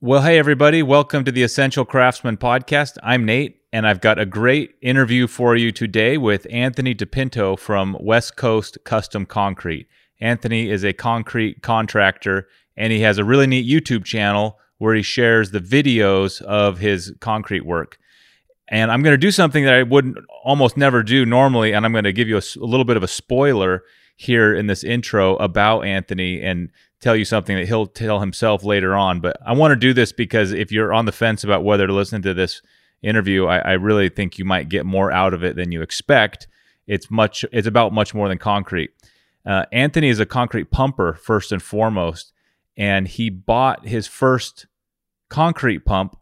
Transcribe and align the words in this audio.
Well, 0.00 0.22
hey, 0.22 0.38
everybody. 0.38 0.80
Welcome 0.80 1.24
to 1.24 1.32
the 1.32 1.42
Essential 1.42 1.84
Craftsman 1.84 2.36
podcast. 2.36 2.98
I'm 3.02 3.24
Nate, 3.24 3.62
and 3.72 3.84
I've 3.84 4.00
got 4.00 4.20
a 4.20 4.24
great 4.24 4.76
interview 4.80 5.26
for 5.26 5.56
you 5.56 5.72
today 5.72 6.16
with 6.16 6.46
Anthony 6.52 6.94
DePinto 6.94 7.58
from 7.58 7.96
West 7.98 8.36
Coast 8.36 8.78
Custom 8.84 9.26
Concrete. 9.26 9.88
Anthony 10.20 10.70
is 10.70 10.84
a 10.84 10.92
concrete 10.92 11.62
contractor, 11.62 12.46
and 12.76 12.92
he 12.92 13.00
has 13.00 13.18
a 13.18 13.24
really 13.24 13.48
neat 13.48 13.66
YouTube 13.66 14.04
channel 14.04 14.60
where 14.76 14.94
he 14.94 15.02
shares 15.02 15.50
the 15.50 15.58
videos 15.58 16.40
of 16.42 16.78
his 16.78 17.12
concrete 17.18 17.66
work. 17.66 17.98
And 18.68 18.92
I'm 18.92 19.02
going 19.02 19.14
to 19.14 19.18
do 19.18 19.32
something 19.32 19.64
that 19.64 19.74
I 19.74 19.82
would 19.82 20.14
almost 20.44 20.76
never 20.76 21.02
do 21.02 21.26
normally, 21.26 21.72
and 21.72 21.84
I'm 21.84 21.90
going 21.90 22.04
to 22.04 22.12
give 22.12 22.28
you 22.28 22.36
a, 22.36 22.42
a 22.60 22.64
little 22.64 22.84
bit 22.84 22.96
of 22.96 23.02
a 23.02 23.08
spoiler 23.08 23.82
here 24.14 24.54
in 24.54 24.68
this 24.68 24.84
intro 24.84 25.34
about 25.36 25.80
Anthony 25.80 26.40
and 26.40 26.70
tell 27.00 27.16
you 27.16 27.24
something 27.24 27.56
that 27.56 27.68
he'll 27.68 27.86
tell 27.86 28.20
himself 28.20 28.64
later 28.64 28.94
on. 28.94 29.20
But 29.20 29.36
I 29.44 29.52
want 29.52 29.72
to 29.72 29.76
do 29.76 29.92
this 29.92 30.12
because 30.12 30.52
if 30.52 30.72
you're 30.72 30.92
on 30.92 31.04
the 31.04 31.12
fence 31.12 31.44
about 31.44 31.64
whether 31.64 31.86
to 31.86 31.92
listen 31.92 32.22
to 32.22 32.34
this 32.34 32.62
interview, 33.02 33.46
I, 33.46 33.58
I, 33.58 33.72
really 33.74 34.08
think 34.08 34.38
you 34.38 34.44
might 34.44 34.68
get 34.68 34.84
more 34.84 35.12
out 35.12 35.32
of 35.32 35.44
it 35.44 35.54
than 35.54 35.70
you 35.70 35.82
expect. 35.82 36.48
It's 36.86 37.10
much. 37.10 37.44
It's 37.52 37.68
about 37.68 37.92
much 37.92 38.14
more 38.14 38.28
than 38.28 38.38
concrete. 38.38 38.90
Uh, 39.46 39.64
Anthony 39.72 40.08
is 40.08 40.20
a 40.20 40.26
concrete 40.26 40.70
pumper 40.70 41.14
first 41.14 41.52
and 41.52 41.62
foremost, 41.62 42.32
and 42.76 43.06
he 43.06 43.30
bought 43.30 43.86
his 43.86 44.06
first 44.06 44.66
concrete 45.28 45.84
pump 45.84 46.16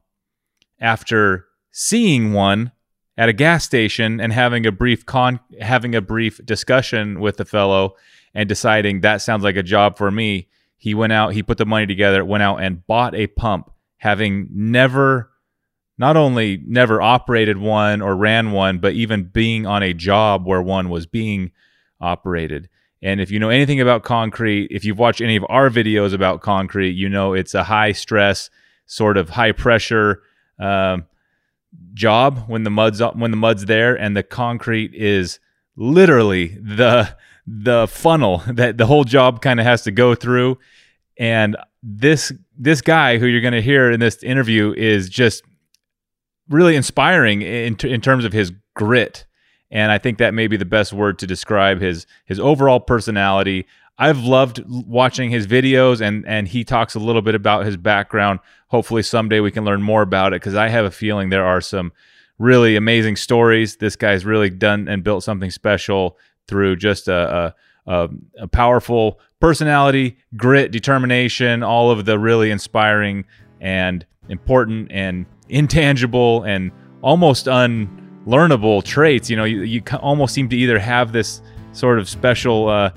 after 0.80 1.46
seeing 1.70 2.32
one 2.32 2.72
at 3.16 3.28
a 3.28 3.32
gas 3.32 3.64
station 3.64 4.20
and 4.20 4.32
having 4.32 4.66
a 4.66 4.72
brief 4.72 5.06
con 5.06 5.40
having 5.60 5.94
a 5.94 6.02
brief 6.02 6.44
discussion 6.44 7.20
with 7.20 7.38
the 7.38 7.44
fellow 7.44 7.94
and 8.34 8.48
deciding 8.48 9.00
that 9.00 9.22
sounds 9.22 9.42
like 9.42 9.56
a 9.56 9.62
job 9.62 9.96
for 9.96 10.10
me 10.10 10.48
he 10.76 10.94
went 10.94 11.12
out, 11.12 11.32
he 11.32 11.42
put 11.42 11.58
the 11.58 11.66
money 11.66 11.86
together, 11.86 12.24
went 12.24 12.42
out 12.42 12.56
and 12.56 12.86
bought 12.86 13.14
a 13.14 13.26
pump, 13.26 13.70
having 13.98 14.48
never, 14.52 15.30
not 15.98 16.16
only 16.16 16.62
never 16.66 17.00
operated 17.00 17.58
one 17.58 18.02
or 18.02 18.14
ran 18.14 18.52
one, 18.52 18.78
but 18.78 18.92
even 18.92 19.24
being 19.24 19.66
on 19.66 19.82
a 19.82 19.94
job 19.94 20.46
where 20.46 20.62
one 20.62 20.88
was 20.88 21.06
being 21.06 21.50
operated. 22.00 22.68
And 23.02 23.20
if 23.20 23.30
you 23.30 23.38
know 23.38 23.50
anything 23.50 23.80
about 23.80 24.02
concrete, 24.04 24.68
if 24.70 24.84
you've 24.84 24.98
watched 24.98 25.20
any 25.20 25.36
of 25.36 25.44
our 25.48 25.70
videos 25.70 26.12
about 26.12 26.40
concrete, 26.40 26.92
you 26.92 27.08
know 27.08 27.34
it's 27.34 27.54
a 27.54 27.64
high 27.64 27.92
stress, 27.92 28.50
sort 28.86 29.16
of 29.16 29.30
high 29.30 29.52
pressure 29.52 30.22
um, 30.58 31.06
job 31.94 32.44
when 32.46 32.64
the 32.64 32.70
mud's 32.70 33.00
when 33.00 33.30
the 33.30 33.36
mud's 33.36 33.66
there, 33.66 33.94
and 33.94 34.16
the 34.16 34.22
concrete 34.22 34.94
is 34.94 35.38
literally 35.76 36.58
the 36.60 37.16
the 37.46 37.86
funnel 37.88 38.42
that 38.48 38.78
the 38.78 38.86
whole 38.86 39.04
job 39.04 39.40
kind 39.40 39.60
of 39.60 39.66
has 39.66 39.82
to 39.82 39.90
go 39.90 40.14
through. 40.14 40.58
And 41.18 41.56
this 41.82 42.32
this 42.58 42.80
guy 42.80 43.18
who 43.18 43.26
you're 43.26 43.40
going 43.40 43.52
to 43.52 43.62
hear 43.62 43.90
in 43.90 44.00
this 44.00 44.22
interview 44.22 44.74
is 44.76 45.08
just 45.08 45.42
really 46.48 46.76
inspiring 46.76 47.42
in 47.42 47.76
in 47.82 48.00
terms 48.00 48.24
of 48.24 48.32
his 48.32 48.52
grit. 48.74 49.24
And 49.70 49.90
I 49.90 49.98
think 49.98 50.18
that 50.18 50.34
may 50.34 50.46
be 50.46 50.56
the 50.56 50.64
best 50.64 50.92
word 50.92 51.18
to 51.20 51.26
describe 51.26 51.80
his 51.80 52.06
his 52.24 52.38
overall 52.38 52.80
personality. 52.80 53.66
I've 53.98 54.18
loved 54.18 54.62
watching 54.66 55.30
his 55.30 55.46
videos 55.46 56.00
and 56.00 56.26
and 56.26 56.48
he 56.48 56.64
talks 56.64 56.94
a 56.94 57.00
little 57.00 57.22
bit 57.22 57.34
about 57.34 57.64
his 57.64 57.76
background. 57.76 58.40
Hopefully 58.68 59.02
someday 59.02 59.40
we 59.40 59.50
can 59.50 59.64
learn 59.64 59.82
more 59.82 60.02
about 60.02 60.32
it 60.32 60.42
because 60.42 60.54
I 60.54 60.68
have 60.68 60.84
a 60.84 60.90
feeling 60.90 61.30
there 61.30 61.46
are 61.46 61.60
some 61.60 61.92
really 62.38 62.76
amazing 62.76 63.16
stories. 63.16 63.76
This 63.76 63.96
guy's 63.96 64.26
really 64.26 64.50
done 64.50 64.88
and 64.88 65.02
built 65.02 65.24
something 65.24 65.50
special 65.50 66.18
through 66.48 66.76
just 66.76 67.08
a, 67.08 67.54
a, 67.86 68.08
a 68.38 68.48
powerful 68.48 69.20
personality, 69.40 70.16
grit, 70.36 70.72
determination, 70.72 71.62
all 71.62 71.90
of 71.90 72.04
the 72.04 72.18
really 72.18 72.50
inspiring 72.50 73.24
and 73.60 74.04
important 74.28 74.90
and 74.90 75.26
intangible 75.48 76.42
and 76.44 76.72
almost 77.02 77.46
unlearnable 77.46 78.82
traits. 78.82 79.30
You 79.30 79.36
know, 79.36 79.44
you, 79.44 79.62
you 79.62 79.82
almost 80.00 80.34
seem 80.34 80.48
to 80.48 80.56
either 80.56 80.78
have 80.78 81.12
this 81.12 81.40
sort 81.72 81.98
of 81.98 82.08
special 82.08 82.68
uh, 82.68 82.90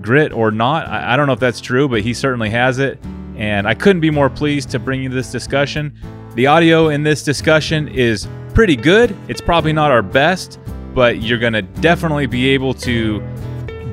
grit 0.00 0.32
or 0.32 0.50
not. 0.50 0.88
I, 0.88 1.14
I, 1.14 1.16
don't 1.16 1.26
know 1.26 1.32
if 1.32 1.40
that's 1.40 1.60
true, 1.60 1.88
but 1.88 2.02
he 2.02 2.14
certainly 2.14 2.50
has 2.50 2.78
it. 2.78 2.98
And 3.36 3.66
I 3.66 3.74
couldn't 3.74 4.00
be 4.00 4.10
more 4.10 4.30
pleased 4.30 4.70
to 4.70 4.78
bring 4.78 5.02
you 5.02 5.08
this 5.08 5.30
discussion. 5.32 5.98
The 6.34 6.46
audio 6.46 6.90
in 6.90 7.02
this 7.02 7.22
discussion 7.24 7.88
is 7.88 8.28
pretty 8.54 8.76
good. 8.76 9.16
It's 9.28 9.40
probably 9.40 9.72
not 9.72 9.90
our 9.90 10.02
best, 10.02 10.60
but 10.94 11.22
you're 11.22 11.38
going 11.38 11.52
to 11.52 11.62
definitely 11.62 12.26
be 12.26 12.48
able 12.48 12.74
to 12.74 13.20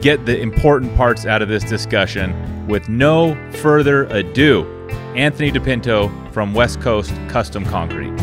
get 0.01 0.25
the 0.25 0.39
important 0.39 0.95
parts 0.95 1.25
out 1.25 1.41
of 1.41 1.49
this 1.49 1.63
discussion 1.63 2.67
with 2.67 2.87
no 2.89 3.35
further 3.53 4.05
ado. 4.05 4.65
Anthony 5.15 5.51
DePinto 5.51 6.31
from 6.33 6.53
West 6.53 6.79
Coast 6.81 7.13
Custom 7.27 7.65
Concrete. 7.65 8.15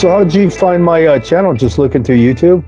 So, 0.00 0.08
how 0.08 0.24
did 0.24 0.32
you 0.34 0.48
find 0.48 0.82
my 0.82 1.04
uh, 1.04 1.18
channel? 1.18 1.52
Just 1.52 1.76
looking 1.76 2.02
through 2.02 2.16
YouTube? 2.16 2.64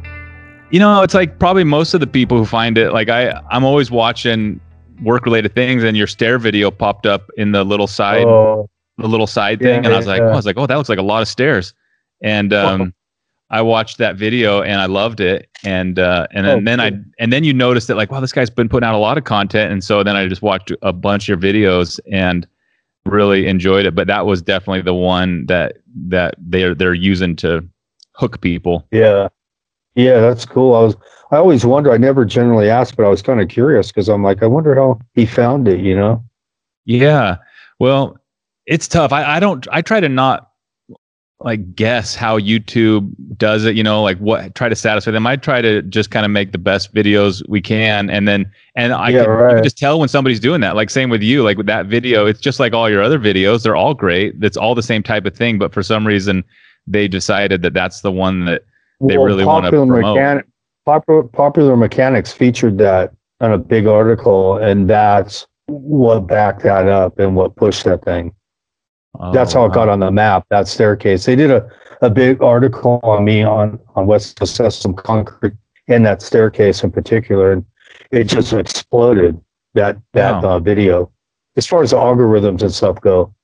You 0.71 0.79
know, 0.81 1.03
it's 1.03 1.15
like 1.15 1.39
probably 1.39 1.65
most 1.65 1.95
of 1.95 2.01
the 2.01 2.07
people 2.07 2.37
who 2.37 2.45
find 2.45 2.77
it. 2.77 2.93
Like 2.93 3.09
I, 3.09 3.41
I'm 3.51 3.65
always 3.65 3.91
watching 3.91 4.61
work 5.03 5.25
related 5.25 5.55
things 5.55 5.85
and 5.85 5.97
your 5.97 6.07
stair 6.07 6.39
video 6.39 6.71
popped 6.71 7.07
up 7.07 7.31
in 7.37 7.53
the 7.53 7.65
little 7.65 7.87
side 7.87 8.25
oh, 8.25 8.69
the 8.99 9.09
little 9.09 9.27
side 9.27 9.61
yeah, 9.61 9.69
thing 9.69 9.87
and 9.87 9.95
I 9.95 9.97
was 9.97 10.07
like 10.07 10.21
yeah. 10.21 10.29
oh, 10.29 10.33
I 10.33 10.37
was 10.37 10.47
like 10.47 10.57
oh 10.59 10.67
that 10.67 10.77
looks 10.77 10.89
like 10.89 10.99
a 10.99 11.03
lot 11.03 11.23
of 11.23 11.29
stairs 11.29 11.75
and 12.23 12.53
um 12.53 12.95
I 13.53 13.61
watched 13.61 13.99
that 13.99 14.17
video 14.17 14.63
and 14.63 14.81
I 14.81 14.87
loved 14.87 15.21
it. 15.21 15.49
And 15.63 15.99
uh 15.99 16.27
and 16.33 16.47
then, 16.47 16.59
oh, 16.59 16.65
then 16.65 16.81
I 16.81 16.93
and 17.19 17.33
then 17.33 17.45
you 17.45 17.53
noticed 17.53 17.87
that 17.89 17.97
like 17.97 18.11
wow 18.11 18.19
this 18.19 18.33
guy's 18.33 18.51
been 18.51 18.69
putting 18.69 18.89
out 18.89 18.95
a 18.95 18.99
lot 18.99 19.19
of 19.19 19.25
content. 19.25 19.71
And 19.71 19.85
so 19.85 20.03
then 20.03 20.17
I 20.17 20.27
just 20.27 20.43
watched 20.43 20.73
a 20.81 20.93
bunch 20.93 21.29
of 21.29 21.43
your 21.43 21.53
videos 21.53 22.01
and 22.11 22.49
really 23.05 23.47
enjoyed 23.47 23.85
it. 23.85 23.95
But 23.95 24.07
that 24.07 24.25
was 24.25 24.41
definitely 24.41 24.81
the 24.81 24.95
one 24.95 25.45
that 25.47 25.77
that 26.09 26.35
they're 26.39 26.75
they're 26.75 26.95
using 26.95 27.37
to 27.37 27.65
hook 28.15 28.41
people. 28.41 28.89
Yeah 28.91 29.29
yeah 29.95 30.21
that's 30.21 30.45
cool 30.45 30.75
I 30.75 30.83
was 30.83 30.97
I 31.33 31.39
always 31.39 31.65
wonder. 31.65 31.91
I 31.91 31.97
never 31.97 32.27
generally 32.27 32.69
ask, 32.69 32.95
but 32.95 33.07
I 33.07 33.09
was 33.09 33.23
kind 33.23 33.41
of 33.41 33.49
curious 33.49 33.89
because 33.89 34.11
I'm 34.11 34.23
like, 34.23 34.43
I 34.43 34.47
wonder 34.47 34.75
how 34.75 35.01
he 35.15 35.25
found 35.25 35.67
it. 35.67 35.81
You 35.81 35.97
know? 35.97 36.23
Yeah. 36.85 37.39
Well, 37.79 38.19
it's 38.67 38.87
tough. 38.87 39.13
I, 39.13 39.37
I 39.37 39.41
don't. 39.41 39.67
I 39.73 39.81
try 39.81 39.99
to 39.99 40.11
not 40.11 40.51
like 41.41 41.75
guess 41.75 42.15
how 42.15 42.39
YouTube 42.39 43.11
does 43.39 43.65
it. 43.65 43.75
You 43.75 43.83
know, 43.83 44.03
like 44.03 44.19
what 44.19 44.55
try 44.55 44.69
to 44.69 44.77
satisfy 44.77 45.11
them. 45.11 45.27
I 45.27 45.37
try 45.37 45.63
to 45.63 45.81
just 45.81 46.11
kind 46.11 46.27
of 46.27 46.31
make 46.31 46.53
the 46.53 46.59
best 46.59 46.95
videos 46.95 47.43
we 47.49 47.63
can, 47.63 48.11
and 48.11 48.29
then 48.29 48.53
and 48.77 48.93
I 48.93 49.09
yeah, 49.09 49.23
can, 49.23 49.31
right. 49.31 49.55
can 49.55 49.65
just 49.65 49.79
tell 49.79 49.99
when 49.99 50.11
somebody's 50.11 50.39
doing 50.39 50.61
that. 50.61 50.77
Like 50.77 50.91
same 50.91 51.09
with 51.09 51.23
you. 51.23 51.43
Like 51.43 51.57
with 51.57 51.67
that 51.67 51.87
video, 51.87 52.27
it's 52.27 52.41
just 52.41 52.61
like 52.61 52.75
all 52.75 52.91
your 52.91 53.03
other 53.03 53.19
videos. 53.19 53.63
They're 53.63 53.75
all 53.75 53.95
great. 53.95 54.35
It's 54.43 54.59
all 54.59 54.75
the 54.75 54.83
same 54.83 55.03
type 55.03 55.25
of 55.25 55.35
thing, 55.35 55.59
but 55.59 55.73
for 55.73 55.83
some 55.83 56.07
reason 56.07 56.45
they 56.87 57.09
decided 57.09 57.63
that 57.63 57.73
that's 57.73 58.03
the 58.03 58.13
one 58.13 58.45
that 58.45 58.65
they 59.03 59.19
well, 59.19 59.27
really 59.27 59.45
want 59.45 59.65
to 59.65 59.71
promote. 59.71 60.15
Mechanic, 60.15 60.47
popular 60.85 61.23
popular 61.25 61.77
mechanics 61.77 62.33
featured 62.33 62.79
that 62.79 63.13
on 63.41 63.53
a 63.53 63.59
big 63.59 63.87
article 63.87 64.57
and 64.59 64.89
that's 64.89 65.47
what 65.67 66.27
backed 66.27 66.63
that 66.63 66.89
up 66.89 67.19
and 67.19 67.35
what 67.35 67.57
pushed 67.57 67.85
that 67.85 68.05
thing. 68.05 68.33
Oh, 69.19 69.33
that's 69.33 69.53
how 69.53 69.67
it 69.67 69.73
got 69.73 69.89
on 69.89 70.01
the 70.01 70.11
map 70.11 70.47
that 70.51 70.69
staircase. 70.69 71.25
They 71.25 71.37
did 71.37 71.51
a, 71.51 71.69
a 72.01 72.11
big 72.11 72.43
article 72.43 73.01
on 73.03 73.25
me 73.25 73.43
on 73.43 73.79
on 73.95 74.07
west 74.07 74.39
custom 74.39 74.95
concrete 74.95 75.55
and 75.89 76.07
that 76.07 76.23
staircase 76.23 76.83
in 76.85 76.91
particular 76.91 77.53
and 77.53 77.65
it 78.11 78.25
just 78.25 78.53
exploded 78.53 79.41
that 79.75 79.99
that 80.13 80.43
wow. 80.43 80.57
uh, 80.57 80.59
video. 80.61 81.11
As 81.57 81.67
far 81.67 81.83
as 81.83 81.91
the 81.91 81.97
algorithms 81.97 82.63
and 82.63 82.73
stuff 82.73 83.01
go 83.01 83.35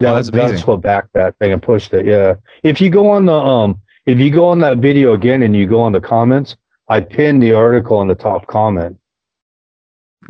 that, 0.00 0.12
oh, 0.12 0.14
that's, 0.14 0.30
that's 0.30 0.66
what 0.66 0.80
backed 0.80 1.12
that 1.12 1.38
thing 1.38 1.52
and 1.52 1.62
pushed 1.62 1.94
it 1.94 2.06
yeah. 2.06 2.34
If 2.62 2.80
you 2.80 2.90
go 2.90 3.10
on 3.10 3.26
the 3.26 3.34
um 3.34 3.80
if 4.06 4.18
you 4.18 4.30
go 4.30 4.46
on 4.46 4.60
that 4.60 4.78
video 4.78 5.12
again 5.12 5.42
and 5.42 5.54
you 5.54 5.66
go 5.66 5.80
on 5.80 5.92
the 5.92 6.00
comments, 6.00 6.56
I 6.88 7.00
pinned 7.00 7.42
the 7.42 7.52
article 7.52 8.00
in 8.02 8.08
the 8.08 8.14
top 8.14 8.46
comment. 8.46 8.98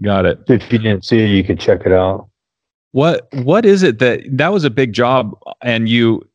Got 0.03 0.27
it. 0.27 0.41
If 0.49 0.73
you 0.73 0.79
didn't 0.79 1.05
see 1.05 1.19
it, 1.21 1.29
you 1.29 1.45
could 1.45 1.59
check 1.59 1.83
it 1.85 1.93
out. 1.93 2.29
What 2.93 3.29
What 3.33 3.65
is 3.65 3.83
it 3.83 3.99
that 4.01 4.23
that 4.31 4.53
was 4.53 4.65
a 4.65 4.71
big 4.71 4.93
job, 4.93 5.37
and 5.63 5.89
you 5.89 6.27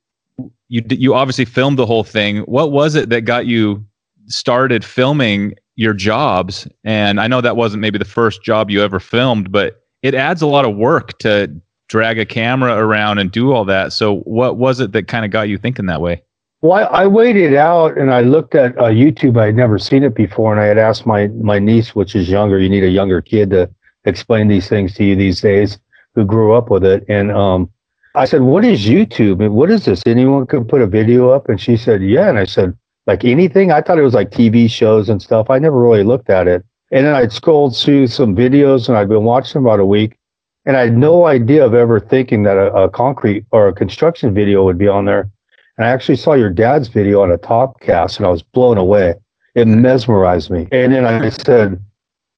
you 0.69 0.81
you 0.89 1.13
obviously 1.13 1.45
filmed 1.45 1.77
the 1.77 1.85
whole 1.85 2.03
thing. 2.03 2.39
What 2.39 2.71
was 2.71 2.95
it 2.95 3.09
that 3.09 3.21
got 3.21 3.45
you 3.45 3.85
started 4.27 4.83
filming 4.83 5.55
your 5.75 5.93
jobs? 5.93 6.67
And 6.83 7.19
I 7.19 7.27
know 7.27 7.41
that 7.41 7.57
wasn't 7.57 7.81
maybe 7.81 7.97
the 7.97 8.05
first 8.05 8.43
job 8.43 8.69
you 8.69 8.81
ever 8.81 8.99
filmed, 8.99 9.51
but 9.51 9.81
it 10.01 10.15
adds 10.15 10.41
a 10.41 10.47
lot 10.47 10.65
of 10.65 10.75
work 10.75 11.17
to 11.19 11.53
drag 11.87 12.19
a 12.19 12.25
camera 12.25 12.77
around 12.77 13.19
and 13.19 13.31
do 13.31 13.51
all 13.51 13.65
that. 13.65 13.93
So, 13.93 14.17
what 14.19 14.57
was 14.57 14.79
it 14.79 14.91
that 14.93 15.07
kind 15.07 15.25
of 15.25 15.31
got 15.31 15.49
you 15.49 15.57
thinking 15.57 15.85
that 15.87 16.01
way? 16.01 16.23
Well, 16.65 16.79
I, 16.79 17.03
I, 17.03 17.05
waited 17.05 17.53
out 17.53 17.95
and 17.95 18.11
I 18.11 18.21
looked 18.21 18.55
at 18.55 18.75
uh, 18.79 18.85
YouTube. 18.85 19.39
I 19.39 19.45
had 19.45 19.55
never 19.55 19.77
seen 19.77 20.01
it 20.01 20.15
before, 20.15 20.51
and 20.51 20.59
I 20.59 20.65
had 20.65 20.79
asked 20.79 21.05
my 21.05 21.27
my 21.27 21.59
niece, 21.59 21.93
which 21.93 22.15
is 22.15 22.27
younger. 22.27 22.57
You 22.57 22.69
need 22.69 22.83
a 22.83 22.89
younger 22.89 23.21
kid 23.21 23.51
to 23.51 23.69
explain 24.05 24.47
these 24.47 24.67
things 24.67 24.95
to 24.95 25.03
you 25.03 25.15
these 25.15 25.41
days, 25.41 25.77
who 26.15 26.25
grew 26.25 26.53
up 26.53 26.71
with 26.71 26.83
it. 26.83 27.05
And 27.07 27.31
um, 27.31 27.69
I 28.15 28.25
said, 28.25 28.41
"What 28.41 28.65
is 28.65 28.87
YouTube? 28.87 29.47
What 29.51 29.69
is 29.69 29.85
this? 29.85 30.01
Anyone 30.07 30.47
could 30.47 30.67
put 30.67 30.81
a 30.81 30.87
video 30.87 31.29
up?" 31.29 31.49
And 31.49 31.61
she 31.61 31.77
said, 31.77 32.01
"Yeah." 32.01 32.29
And 32.29 32.39
I 32.39 32.45
said, 32.45 32.75
like 33.05 33.23
anything. 33.23 33.71
I 33.71 33.81
thought 33.81 33.99
it 33.99 34.09
was 34.09 34.15
like 34.15 34.31
TV 34.31 34.67
shows 34.67 35.07
and 35.07 35.21
stuff. 35.21 35.51
I 35.51 35.59
never 35.59 35.79
really 35.79 36.03
looked 36.03 36.31
at 36.31 36.47
it. 36.47 36.65
And 36.91 37.05
then 37.05 37.13
I'd 37.13 37.31
scrolled 37.31 37.77
through 37.77 38.07
some 38.07 38.35
videos 38.35 38.89
and 38.89 38.97
I'd 38.97 39.09
been 39.09 39.23
watching 39.23 39.61
about 39.61 39.79
a 39.79 39.85
week. 39.85 40.17
And 40.65 40.75
I 40.75 40.85
had 40.85 40.97
no 40.97 41.27
idea 41.27 41.63
of 41.63 41.75
ever 41.75 41.99
thinking 41.99 42.41
that 42.41 42.57
a, 42.57 42.73
a 42.73 42.89
concrete 42.89 43.45
or 43.51 43.67
a 43.67 43.73
construction 43.73 44.33
video 44.33 44.63
would 44.63 44.79
be 44.79 44.87
on 44.87 45.05
there. 45.05 45.29
And 45.77 45.85
I 45.85 45.89
actually 45.89 46.15
saw 46.15 46.33
your 46.33 46.49
dad's 46.49 46.87
video 46.87 47.21
on 47.21 47.31
a 47.31 47.37
top 47.37 47.81
cast 47.81 48.17
and 48.17 48.25
I 48.25 48.29
was 48.29 48.43
blown 48.43 48.77
away. 48.77 49.15
It 49.55 49.67
mesmerized 49.67 50.49
me. 50.49 50.67
And 50.71 50.93
then 50.93 51.05
I 51.05 51.29
said, 51.29 51.81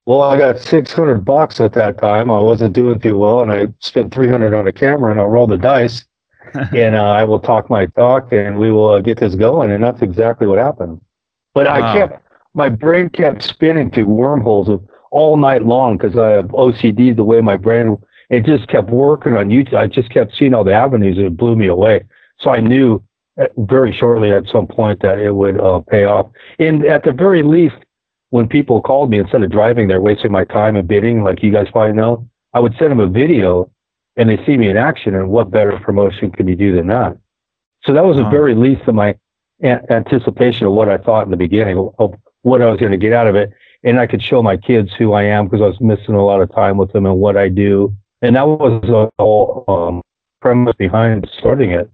well, 0.07 0.21
I 0.21 0.37
got 0.37 0.59
600 0.59 1.25
bucks 1.25 1.59
at 1.59 1.73
that 1.73 1.97
time. 1.97 2.31
I 2.31 2.39
wasn't 2.39 2.73
doing 2.73 2.97
too 2.97 3.17
well, 3.17 3.41
and 3.41 3.51
I 3.51 3.67
spent 3.79 4.13
300 4.13 4.53
on 4.53 4.65
a 4.65 4.71
camera, 4.71 5.11
and 5.11 5.19
I'll 5.19 5.27
roll 5.27 5.47
the 5.47 5.57
dice, 5.57 6.05
and 6.53 6.95
uh, 6.95 7.03
I 7.03 7.25
will 7.25 7.41
talk 7.41 7.69
my 7.69 7.87
talk, 7.87 8.31
and 8.31 8.57
we 8.57 8.71
will 8.71 8.89
uh, 8.89 9.01
get 9.01 9.19
this 9.19 9.35
going. 9.35 9.69
And 9.69 9.83
that's 9.83 10.01
exactly 10.01 10.47
what 10.47 10.59
happened. 10.59 11.01
But 11.53 11.65
wow. 11.65 11.73
I 11.73 11.97
kept 11.97 12.23
my 12.53 12.69
brain 12.69 13.09
kept 13.09 13.43
spinning 13.43 13.91
through 13.91 14.05
wormholes 14.05 14.69
all 15.11 15.35
night 15.35 15.65
long 15.65 15.97
because 15.97 16.17
I 16.17 16.29
have 16.29 16.45
OCD. 16.47 17.13
The 17.13 17.25
way 17.25 17.41
my 17.41 17.57
brain 17.57 17.97
it 18.29 18.45
just 18.45 18.69
kept 18.69 18.89
working 18.89 19.35
on 19.35 19.49
YouTube. 19.49 19.75
I 19.75 19.87
just 19.87 20.09
kept 20.09 20.37
seeing 20.37 20.53
all 20.53 20.63
the 20.63 20.73
avenues, 20.73 21.17
and 21.17 21.27
it 21.27 21.35
blew 21.35 21.57
me 21.57 21.67
away. 21.67 22.05
So 22.39 22.49
I 22.49 22.61
knew 22.61 23.03
very 23.57 23.93
shortly 23.93 24.31
at 24.31 24.47
some 24.47 24.67
point 24.67 25.01
that 25.01 25.19
it 25.19 25.31
would 25.31 25.59
uh, 25.59 25.81
pay 25.81 26.05
off. 26.05 26.27
And 26.59 26.85
at 26.85 27.03
the 27.03 27.11
very 27.11 27.43
least, 27.43 27.75
when 28.29 28.47
people 28.47 28.81
called 28.81 29.09
me 29.09 29.19
instead 29.19 29.43
of 29.43 29.51
driving 29.51 29.87
there, 29.87 30.01
wasting 30.01 30.31
my 30.31 30.43
time 30.43 30.75
and 30.75 30.87
bidding, 30.87 31.23
like 31.23 31.43
you 31.43 31.51
guys 31.51 31.67
probably 31.71 31.93
know, 31.93 32.27
I 32.53 32.59
would 32.59 32.75
send 32.77 32.91
them 32.91 32.99
a 32.99 33.07
video 33.07 33.71
and 34.15 34.29
they 34.29 34.43
see 34.45 34.57
me 34.57 34.69
in 34.69 34.77
action. 34.77 35.15
And 35.15 35.29
what 35.29 35.51
better 35.51 35.79
promotion 35.79 36.31
could 36.31 36.47
you 36.49 36.55
do 36.55 36.75
than 36.75 36.87
that? 36.87 37.17
So 37.83 37.93
that 37.93 38.03
was 38.03 38.17
the 38.17 38.27
very 38.29 38.55
least 38.55 38.87
of 38.87 38.95
my 38.95 39.15
a- 39.63 39.91
anticipation 39.91 40.67
of 40.67 40.73
what 40.73 40.89
I 40.89 40.97
thought 40.97 41.25
in 41.25 41.31
the 41.31 41.37
beginning 41.37 41.77
of 41.99 42.15
what 42.41 42.61
I 42.61 42.69
was 42.69 42.79
going 42.79 42.91
to 42.91 42.97
get 42.97 43.13
out 43.13 43.27
of 43.27 43.35
it. 43.35 43.51
And 43.83 43.99
I 43.99 44.07
could 44.07 44.23
show 44.23 44.41
my 44.41 44.57
kids 44.57 44.91
who 44.97 45.13
I 45.13 45.23
am 45.23 45.45
because 45.45 45.61
I 45.61 45.67
was 45.67 45.79
missing 45.79 46.15
a 46.15 46.25
lot 46.25 46.41
of 46.41 46.53
time 46.53 46.77
with 46.77 46.91
them 46.91 47.05
and 47.05 47.19
what 47.19 47.37
I 47.37 47.47
do. 47.47 47.95
And 48.21 48.35
that 48.35 48.47
was 48.47 48.81
the 48.81 49.09
whole 49.19 49.63
um, 49.67 50.01
premise 50.41 50.75
behind 50.75 51.29
starting 51.37 51.71
it. 51.71 51.89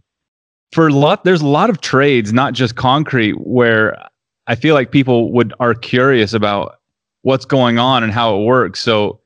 For 0.74 0.88
a 0.88 0.94
lot, 0.94 1.24
there's 1.24 1.42
a 1.42 1.48
lot 1.48 1.70
of 1.70 1.82
trades, 1.82 2.34
not 2.34 2.54
just 2.54 2.76
concrete, 2.76 3.34
where 3.34 3.96
I 4.48 4.56
feel 4.56 4.74
like 4.74 4.92
people 4.92 5.32
would 5.32 5.54
are 5.60 5.74
curious 5.74 6.34
about 6.34 6.76
what's 7.22 7.46
going 7.46 7.78
on 7.78 8.04
and 8.04 8.12
how 8.12 8.36
it 8.40 8.44
works. 8.44 8.82
So 8.82 9.20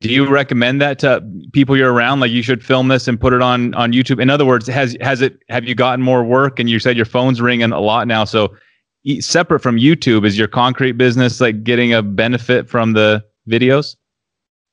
do 0.00 0.10
you 0.10 0.28
recommend 0.28 0.80
that 0.80 0.98
to 1.00 1.22
people 1.52 1.76
you're 1.76 1.92
around 1.92 2.20
like 2.20 2.30
you 2.30 2.42
should 2.42 2.64
film 2.64 2.88
this 2.88 3.06
and 3.06 3.20
put 3.20 3.32
it 3.32 3.42
on 3.42 3.74
on 3.74 3.92
YouTube? 3.92 4.20
In 4.20 4.30
other 4.30 4.46
words, 4.46 4.66
has 4.66 4.96
has 5.00 5.20
it 5.20 5.38
have 5.48 5.64
you 5.64 5.74
gotten 5.74 6.04
more 6.04 6.24
work 6.24 6.58
and 6.58 6.68
you 6.68 6.78
said 6.78 6.96
your 6.96 7.06
phone's 7.06 7.40
ringing 7.40 7.70
a 7.70 7.80
lot 7.80 8.08
now 8.08 8.24
so 8.24 8.54
separate 9.20 9.60
from 9.60 9.76
YouTube 9.76 10.26
is 10.26 10.36
your 10.38 10.48
concrete 10.48 10.92
business 10.92 11.40
like 11.40 11.62
getting 11.64 11.92
a 11.92 12.02
benefit 12.02 12.68
from 12.68 12.94
the 12.94 13.22
videos? 13.48 13.96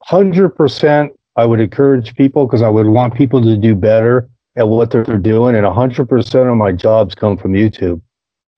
100% 0.10 1.10
I 1.36 1.46
would 1.46 1.60
encourage 1.60 2.16
people 2.16 2.46
because 2.46 2.62
I 2.62 2.70
would 2.70 2.88
want 2.88 3.14
people 3.14 3.42
to 3.42 3.58
do 3.58 3.76
better 3.76 4.30
at 4.58 4.68
what 4.68 4.90
they're 4.92 5.04
doing 5.04 5.56
and 5.56 5.66
100% 5.66 6.52
of 6.52 6.58
my 6.58 6.72
jobs 6.72 7.14
come 7.16 7.38
from 7.38 7.54
YouTube. 7.54 8.02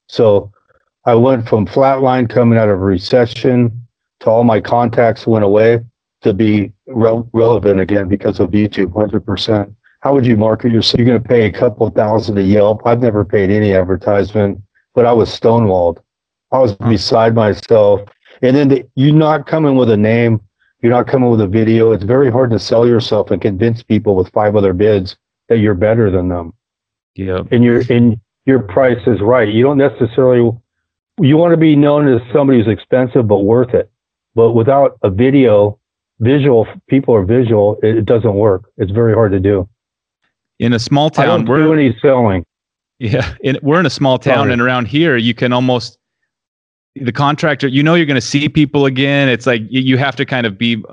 So 0.07 0.51
I 1.05 1.13
went 1.13 1.47
from 1.47 1.67
flatline 1.67 2.29
coming 2.29 2.57
out 2.57 2.69
of 2.69 2.79
recession 2.79 3.85
to 4.21 4.29
all 4.29 4.43
my 4.43 4.61
contacts 4.61 5.27
went 5.27 5.45
away 5.45 5.83
to 6.21 6.33
be 6.33 6.71
re- 6.87 7.23
relevant 7.33 7.79
again 7.79 8.07
because 8.07 8.39
of 8.39 8.51
YouTube 8.51 8.93
100%. 8.93 9.73
How 10.01 10.13
would 10.13 10.25
you 10.25 10.37
market 10.37 10.71
yourself? 10.71 10.99
You're 10.99 11.07
going 11.07 11.21
to 11.21 11.27
pay 11.27 11.45
a 11.45 11.51
couple 11.51 11.89
thousand 11.89 12.35
to 12.35 12.43
Yelp. 12.43 12.81
I've 12.85 13.01
never 13.01 13.25
paid 13.25 13.49
any 13.49 13.73
advertisement, 13.73 14.61
but 14.95 15.05
I 15.05 15.11
was 15.11 15.29
stonewalled. 15.29 15.99
I 16.51 16.59
was 16.59 16.73
beside 16.75 17.35
myself. 17.35 18.01
And 18.41 18.55
then 18.55 18.69
the, 18.69 18.89
you're 18.95 19.13
not 19.13 19.47
coming 19.47 19.75
with 19.75 19.89
a 19.89 19.97
name. 19.97 20.41
You're 20.81 20.93
not 20.93 21.07
coming 21.07 21.29
with 21.29 21.41
a 21.41 21.47
video. 21.47 21.91
It's 21.91 22.05
very 22.05 22.31
hard 22.31 22.51
to 22.51 22.59
sell 22.59 22.87
yourself 22.87 23.31
and 23.31 23.41
convince 23.41 23.83
people 23.83 24.15
with 24.15 24.31
five 24.31 24.55
other 24.55 24.71
bids 24.71 25.17
that 25.49 25.57
you're 25.57 25.75
better 25.75 26.09
than 26.09 26.29
them. 26.29 26.53
Yeah. 27.15 27.41
And 27.51 27.63
your 27.63 27.81
and 27.89 28.19
your 28.45 28.59
price 28.59 29.01
is 29.07 29.19
right. 29.21 29.47
You 29.47 29.63
don't 29.63 29.77
necessarily 29.77 30.51
you 31.19 31.37
want 31.37 31.51
to 31.51 31.57
be 31.57 31.75
known 31.75 32.07
as 32.07 32.21
somebody 32.31 32.59
who's 32.59 32.71
expensive 32.71 33.27
but 33.27 33.39
worth 33.39 33.73
it. 33.73 33.91
But 34.35 34.53
without 34.53 34.97
a 35.03 35.09
video, 35.09 35.79
visual 36.19 36.67
people 36.87 37.13
are 37.15 37.25
visual, 37.25 37.77
it, 37.83 37.97
it 37.97 38.05
doesn't 38.05 38.35
work. 38.35 38.71
It's 38.77 38.91
very 38.91 39.13
hard 39.13 39.31
to 39.33 39.39
do. 39.39 39.67
In 40.59 40.73
a 40.73 40.79
small 40.79 41.09
town, 41.09 41.23
I 41.23 41.27
don't 41.27 41.45
we're 41.45 41.63
do 41.63 41.73
any 41.73 41.97
selling. 42.01 42.45
Yeah, 42.99 43.33
in, 43.41 43.57
we're 43.61 43.79
in 43.79 43.85
a 43.85 43.89
small 43.89 44.19
town, 44.19 44.43
Sorry. 44.43 44.53
and 44.53 44.61
around 44.61 44.87
here, 44.87 45.15
you 45.15 45.33
can 45.33 45.53
almost 45.53 45.97
the 46.95 47.13
contractor. 47.13 47.67
You 47.67 47.81
know, 47.81 47.95
you're 47.95 48.05
going 48.05 48.15
to 48.15 48.21
see 48.21 48.49
people 48.49 48.85
again. 48.85 49.29
It's 49.29 49.47
like 49.47 49.61
you, 49.69 49.81
you 49.81 49.97
have 49.97 50.17
to 50.17 50.25
kind 50.25 50.45
of 50.45 50.57
be 50.57 50.83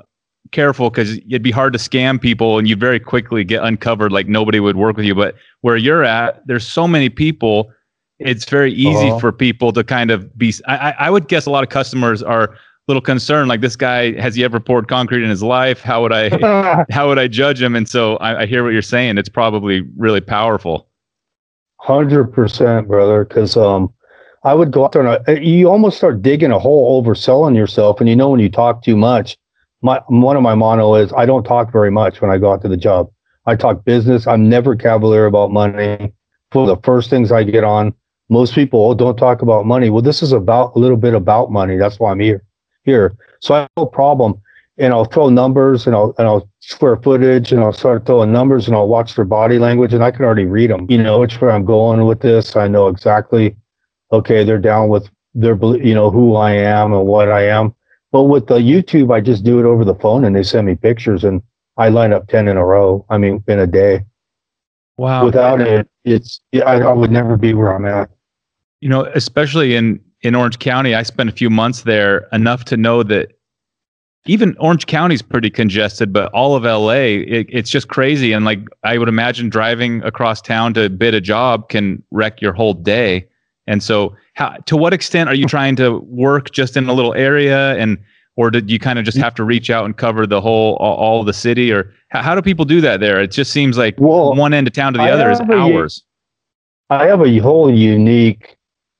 careful 0.51 0.89
because 0.89 1.17
it'd 1.17 1.43
be 1.43 1.51
hard 1.51 1.73
to 1.73 1.79
scam 1.79 2.21
people, 2.21 2.57
and 2.57 2.67
you 2.67 2.75
very 2.75 2.99
quickly 2.99 3.43
get 3.43 3.63
uncovered. 3.63 4.11
Like 4.11 4.27
nobody 4.27 4.59
would 4.59 4.75
work 4.75 4.97
with 4.97 5.05
you. 5.05 5.15
But 5.15 5.35
where 5.61 5.77
you're 5.77 6.03
at, 6.03 6.45
there's 6.45 6.67
so 6.67 6.87
many 6.87 7.09
people 7.09 7.71
it's 8.19 8.45
very 8.45 8.73
easy 8.73 9.09
uh-huh. 9.09 9.19
for 9.19 9.31
people 9.31 9.71
to 9.73 9.83
kind 9.83 10.11
of 10.11 10.35
be 10.37 10.53
I, 10.67 10.93
I 10.99 11.09
would 11.09 11.27
guess 11.27 11.45
a 11.45 11.51
lot 11.51 11.63
of 11.63 11.69
customers 11.69 12.23
are 12.23 12.45
a 12.45 12.57
little 12.87 13.01
concerned 13.01 13.49
like 13.49 13.61
this 13.61 13.75
guy 13.75 14.19
has 14.19 14.35
he 14.35 14.43
ever 14.43 14.59
poured 14.59 14.87
concrete 14.87 15.23
in 15.23 15.29
his 15.29 15.43
life 15.43 15.81
how 15.81 16.01
would 16.01 16.13
i 16.13 16.85
how 16.89 17.07
would 17.07 17.19
i 17.19 17.27
judge 17.27 17.61
him 17.61 17.75
and 17.75 17.87
so 17.87 18.17
I, 18.17 18.41
I 18.41 18.45
hear 18.45 18.63
what 18.63 18.73
you're 18.73 18.81
saying 18.81 19.17
it's 19.17 19.29
probably 19.29 19.81
really 19.97 20.21
powerful 20.21 20.87
100% 21.81 22.87
brother 22.87 23.25
because 23.25 23.55
um 23.55 23.93
i 24.43 24.53
would 24.53 24.71
go 24.71 24.85
out 24.85 24.93
there 24.93 25.05
and 25.05 25.23
I, 25.27 25.33
you 25.33 25.69
almost 25.69 25.97
start 25.97 26.21
digging 26.21 26.51
a 26.51 26.59
hole 26.59 27.03
overselling 27.03 27.55
yourself 27.55 27.99
and 27.99 28.09
you 28.09 28.15
know 28.15 28.29
when 28.29 28.39
you 28.39 28.49
talk 28.49 28.83
too 28.83 28.97
much 28.97 29.37
my 29.81 30.01
one 30.07 30.35
of 30.35 30.41
my 30.41 30.55
motto 30.55 30.95
is 30.95 31.11
i 31.13 31.25
don't 31.25 31.43
talk 31.43 31.71
very 31.71 31.91
much 31.91 32.21
when 32.21 32.31
i 32.31 32.37
go 32.37 32.51
out 32.51 32.61
to 32.61 32.67
the 32.67 32.77
job 32.77 33.09
i 33.45 33.55
talk 33.55 33.83
business 33.85 34.27
i'm 34.27 34.49
never 34.49 34.75
cavalier 34.75 35.25
about 35.25 35.51
money 35.51 36.11
for 36.51 36.65
the 36.65 36.77
first 36.83 37.09
things 37.09 37.31
i 37.31 37.43
get 37.43 37.63
on 37.63 37.93
most 38.29 38.53
people 38.53 38.89
oh, 38.89 38.93
don't 38.93 39.17
talk 39.17 39.41
about 39.41 39.65
money. 39.65 39.89
Well, 39.89 40.01
this 40.01 40.21
is 40.21 40.31
about 40.31 40.75
a 40.75 40.79
little 40.79 40.97
bit 40.97 41.13
about 41.13 41.51
money. 41.51 41.77
That's 41.77 41.99
why 41.99 42.11
I'm 42.11 42.19
here. 42.19 42.43
Here, 42.83 43.17
so 43.41 43.53
I 43.53 43.59
have 43.61 43.69
no 43.75 43.85
problem. 43.85 44.41
And 44.77 44.93
I'll 44.93 45.05
throw 45.05 45.29
numbers 45.29 45.87
and 45.87 45.95
I'll 45.95 46.13
and 46.17 46.27
I'll 46.27 46.49
square 46.59 46.97
footage 46.97 47.51
and 47.51 47.61
I'll 47.61 47.73
start 47.73 48.05
throwing 48.05 48.31
numbers 48.31 48.67
and 48.67 48.75
I'll 48.75 48.87
watch 48.87 49.15
their 49.15 49.25
body 49.25 49.59
language 49.59 49.93
and 49.93 50.03
I 50.03 50.11
can 50.11 50.23
already 50.23 50.45
read 50.45 50.69
them. 50.69 50.85
You 50.89 51.01
know 51.01 51.19
which 51.19 51.41
where 51.41 51.51
I'm 51.51 51.65
going 51.65 52.05
with 52.05 52.21
this. 52.21 52.55
I 52.55 52.67
know 52.67 52.87
exactly. 52.87 53.57
Okay, 54.13 54.43
they're 54.43 54.59
down 54.59 54.89
with 54.89 55.09
their 55.33 55.57
you 55.77 55.95
know 55.95 56.11
who 56.11 56.35
I 56.35 56.51
am 56.51 56.93
and 56.93 57.05
what 57.05 57.29
I 57.29 57.47
am. 57.47 57.73
But 58.11 58.23
with 58.23 58.47
the 58.47 58.55
YouTube, 58.55 59.13
I 59.13 59.21
just 59.21 59.43
do 59.43 59.59
it 59.59 59.65
over 59.65 59.83
the 59.83 59.95
phone 59.95 60.23
and 60.23 60.35
they 60.35 60.43
send 60.43 60.67
me 60.67 60.75
pictures 60.75 61.23
and 61.23 61.41
I 61.77 61.89
line 61.89 62.13
up 62.13 62.27
ten 62.27 62.47
in 62.47 62.57
a 62.57 62.65
row. 62.65 63.05
I 63.09 63.17
mean, 63.17 63.43
in 63.47 63.59
a 63.59 63.67
day. 63.67 64.05
Wow. 64.97 65.25
Without 65.25 65.61
it, 65.61 65.87
it's 66.05 66.41
I, 66.55 66.81
I 66.81 66.93
would 66.93 67.11
never 67.11 67.37
be 67.37 67.53
where 67.53 67.75
I'm 67.75 67.85
at 67.85 68.09
you 68.81 68.89
know, 68.89 69.05
especially 69.15 69.75
in 69.75 69.99
in 70.21 70.35
Orange 70.35 70.59
County, 70.59 70.95
I 70.95 71.03
spent 71.03 71.29
a 71.29 71.31
few 71.31 71.49
months 71.49 71.83
there 71.83 72.27
enough 72.33 72.65
to 72.65 72.77
know 72.77 73.03
that 73.03 73.33
even 74.25 74.57
Orange 74.59 74.87
County's 74.87 75.21
pretty 75.21 75.49
congested, 75.49 76.11
but 76.11 76.31
all 76.33 76.55
of 76.55 76.63
LA, 76.63 77.21
it, 77.23 77.45
it's 77.49 77.69
just 77.69 77.87
crazy. 77.87 78.33
And 78.33 78.43
like 78.43 78.59
I 78.83 78.97
would 78.97 79.09
imagine 79.09 79.49
driving 79.49 80.01
across 80.03 80.41
town 80.41 80.73
to 80.73 80.89
bid 80.89 81.13
a 81.13 81.21
job 81.21 81.69
can 81.69 82.03
wreck 82.11 82.41
your 82.41 82.53
whole 82.53 82.73
day. 82.73 83.27
And 83.67 83.83
so, 83.83 84.15
how, 84.33 84.55
to 84.65 84.77
what 84.77 84.93
extent 84.93 85.29
are 85.29 85.35
you 85.35 85.45
trying 85.45 85.75
to 85.77 85.99
work 85.99 86.51
just 86.51 86.77
in 86.77 86.87
a 86.87 86.93
little 86.93 87.13
area, 87.13 87.75
and 87.75 87.97
or 88.35 88.49
did 88.49 88.69
you 88.69 88.79
kind 88.79 88.97
of 88.97 89.05
just 89.05 89.17
mm. 89.17 89.23
have 89.23 89.35
to 89.35 89.43
reach 89.43 89.69
out 89.69 89.85
and 89.85 89.97
cover 89.97 90.25
the 90.25 90.39
whole 90.41 90.75
all, 90.75 90.95
all 90.95 91.23
the 91.23 91.33
city, 91.33 91.71
or 91.71 91.91
how, 92.09 92.21
how, 92.21 92.35
do 92.35 92.41
people 92.41 92.65
do 92.65 92.81
that 92.81 92.99
there? 92.99 93.21
It 93.21 93.31
just 93.31 93.51
seems 93.51 93.77
like 93.77 93.95
well, 93.99 94.33
one 94.35 94.53
end 94.53 94.67
of 94.67 94.73
town 94.73 94.93
to 94.93 94.97
the 94.97 95.03
I 95.03 95.11
other 95.11 95.29
is 95.29 95.41
hours. 95.41 96.03
A, 96.89 96.93
I 96.93 97.05
have 97.07 97.21
a 97.21 97.37
whole 97.39 97.73
unique 97.73 98.57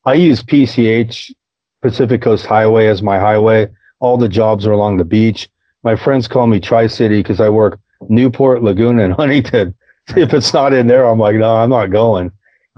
I 0.07 0.13
use 0.13 0.41
PCH, 0.41 1.33
Pacific 1.81 2.21
Coast 2.21 2.45
Highway, 2.45 2.87
as 2.87 3.03
my 3.03 3.19
highway. 3.19 3.67
All 3.99 4.17
the 4.17 4.29
jobs 4.29 4.65
are 4.65 4.71
along 4.71 4.97
the 4.97 5.03
beach. 5.03 5.49
My 5.83 5.97
friends 5.97 6.29
call 6.29 6.47
me 6.47 6.61
Tri 6.61 6.87
City 6.87 7.21
because 7.21 7.41
I 7.41 7.49
work 7.49 7.77
Newport, 8.07 8.63
Laguna, 8.63 9.03
and 9.03 9.13
Huntington. 9.17 9.75
if 10.15 10.33
it's 10.33 10.53
not 10.53 10.71
in 10.71 10.87
there, 10.87 11.05
I'm 11.05 11.19
like, 11.19 11.35
no, 11.35 11.57
I'm 11.57 11.69
not 11.69 11.87
going. 11.87 12.31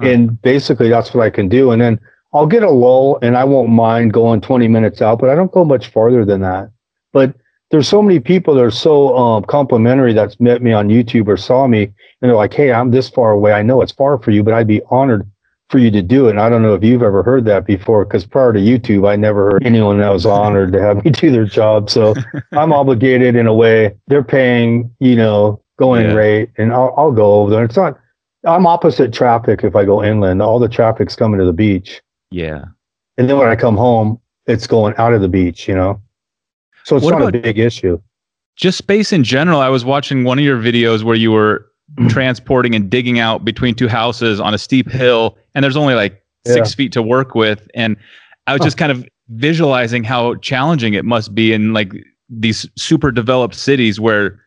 And 0.07 0.41
basically, 0.41 0.89
that's 0.89 1.13
what 1.13 1.23
I 1.23 1.29
can 1.29 1.49
do. 1.49 1.71
And 1.71 1.81
then 1.81 1.99
I'll 2.33 2.47
get 2.47 2.63
a 2.63 2.69
lull 2.69 3.19
and 3.21 3.35
I 3.35 3.43
won't 3.43 3.69
mind 3.69 4.13
going 4.13 4.41
20 4.41 4.67
minutes 4.67 5.01
out, 5.01 5.19
but 5.19 5.29
I 5.29 5.35
don't 5.35 5.51
go 5.51 5.65
much 5.65 5.91
farther 5.91 6.25
than 6.25 6.41
that. 6.41 6.71
But 7.11 7.33
there's 7.71 7.87
so 7.87 8.01
many 8.01 8.19
people 8.19 8.55
that 8.55 8.63
are 8.63 8.71
so 8.71 9.15
um, 9.17 9.43
complimentary 9.43 10.13
that's 10.13 10.39
met 10.39 10.61
me 10.61 10.71
on 10.71 10.89
YouTube 10.89 11.27
or 11.27 11.37
saw 11.37 11.67
me 11.67 11.83
and 11.83 12.29
they're 12.29 12.35
like, 12.35 12.53
hey, 12.53 12.71
I'm 12.71 12.91
this 12.91 13.09
far 13.09 13.31
away. 13.31 13.53
I 13.53 13.61
know 13.61 13.81
it's 13.81 13.91
far 13.91 14.19
for 14.19 14.31
you, 14.31 14.43
but 14.43 14.53
I'd 14.53 14.67
be 14.67 14.81
honored 14.89 15.29
for 15.69 15.77
you 15.77 15.91
to 15.91 16.01
do 16.01 16.27
it. 16.27 16.31
And 16.31 16.39
I 16.39 16.49
don't 16.49 16.63
know 16.63 16.73
if 16.73 16.83
you've 16.83 17.03
ever 17.03 17.23
heard 17.23 17.45
that 17.45 17.65
before, 17.65 18.03
because 18.03 18.25
prior 18.25 18.51
to 18.53 18.59
YouTube, 18.59 19.07
I 19.07 19.15
never 19.15 19.51
heard 19.51 19.65
anyone 19.65 19.99
that 19.99 20.09
was 20.09 20.25
honored 20.25 20.73
to 20.73 20.81
have 20.81 21.03
me 21.05 21.11
do 21.11 21.31
their 21.31 21.45
job. 21.45 21.89
So 21.89 22.15
I'm 22.51 22.73
obligated 22.73 23.35
in 23.35 23.47
a 23.47 23.53
way. 23.53 23.95
They're 24.07 24.23
paying, 24.23 24.93
you 24.99 25.15
know, 25.15 25.61
going 25.77 26.07
yeah. 26.07 26.13
rate, 26.13 26.49
and 26.57 26.73
I'll, 26.73 26.93
I'll 26.97 27.11
go 27.11 27.41
over 27.41 27.51
there. 27.51 27.63
It's 27.63 27.77
not. 27.77 27.97
I'm 28.45 28.65
opposite 28.65 29.13
traffic 29.13 29.63
if 29.63 29.75
I 29.75 29.85
go 29.85 30.03
inland. 30.03 30.41
All 30.41 30.59
the 30.59 30.69
traffic's 30.69 31.15
coming 31.15 31.39
to 31.39 31.45
the 31.45 31.53
beach. 31.53 32.01
Yeah. 32.31 32.65
And 33.17 33.29
then 33.29 33.37
when 33.37 33.47
I 33.47 33.55
come 33.55 33.75
home, 33.75 34.19
it's 34.45 34.65
going 34.65 34.95
out 34.97 35.13
of 35.13 35.21
the 35.21 35.27
beach, 35.27 35.67
you 35.67 35.75
know? 35.75 36.01
So 36.85 36.95
it's 36.95 37.05
what 37.05 37.19
not 37.19 37.35
a 37.35 37.39
big 37.39 37.59
issue. 37.59 38.01
Just 38.55 38.77
space 38.77 39.11
in 39.11 39.23
general. 39.23 39.59
I 39.59 39.69
was 39.69 39.85
watching 39.85 40.23
one 40.23 40.39
of 40.39 40.45
your 40.45 40.57
videos 40.57 41.03
where 41.03 41.15
you 41.15 41.31
were 41.31 41.65
mm. 41.97 42.09
transporting 42.09 42.75
and 42.75 42.89
digging 42.89 43.19
out 43.19 43.45
between 43.45 43.75
two 43.75 43.87
houses 43.87 44.39
on 44.39 44.53
a 44.53 44.57
steep 44.57 44.89
hill, 44.89 45.37
and 45.53 45.63
there's 45.63 45.77
only 45.77 45.93
like 45.93 46.23
yeah. 46.45 46.53
six 46.53 46.73
feet 46.73 46.91
to 46.93 47.01
work 47.01 47.35
with. 47.35 47.69
And 47.73 47.95
I 48.47 48.53
was 48.53 48.61
just 48.61 48.77
kind 48.77 48.91
of 48.91 49.05
visualizing 49.29 50.03
how 50.03 50.35
challenging 50.35 50.93
it 50.93 51.05
must 51.05 51.35
be 51.35 51.53
in 51.53 51.73
like 51.73 51.93
these 52.29 52.67
super 52.77 53.11
developed 53.11 53.55
cities 53.55 53.99
where 53.99 54.39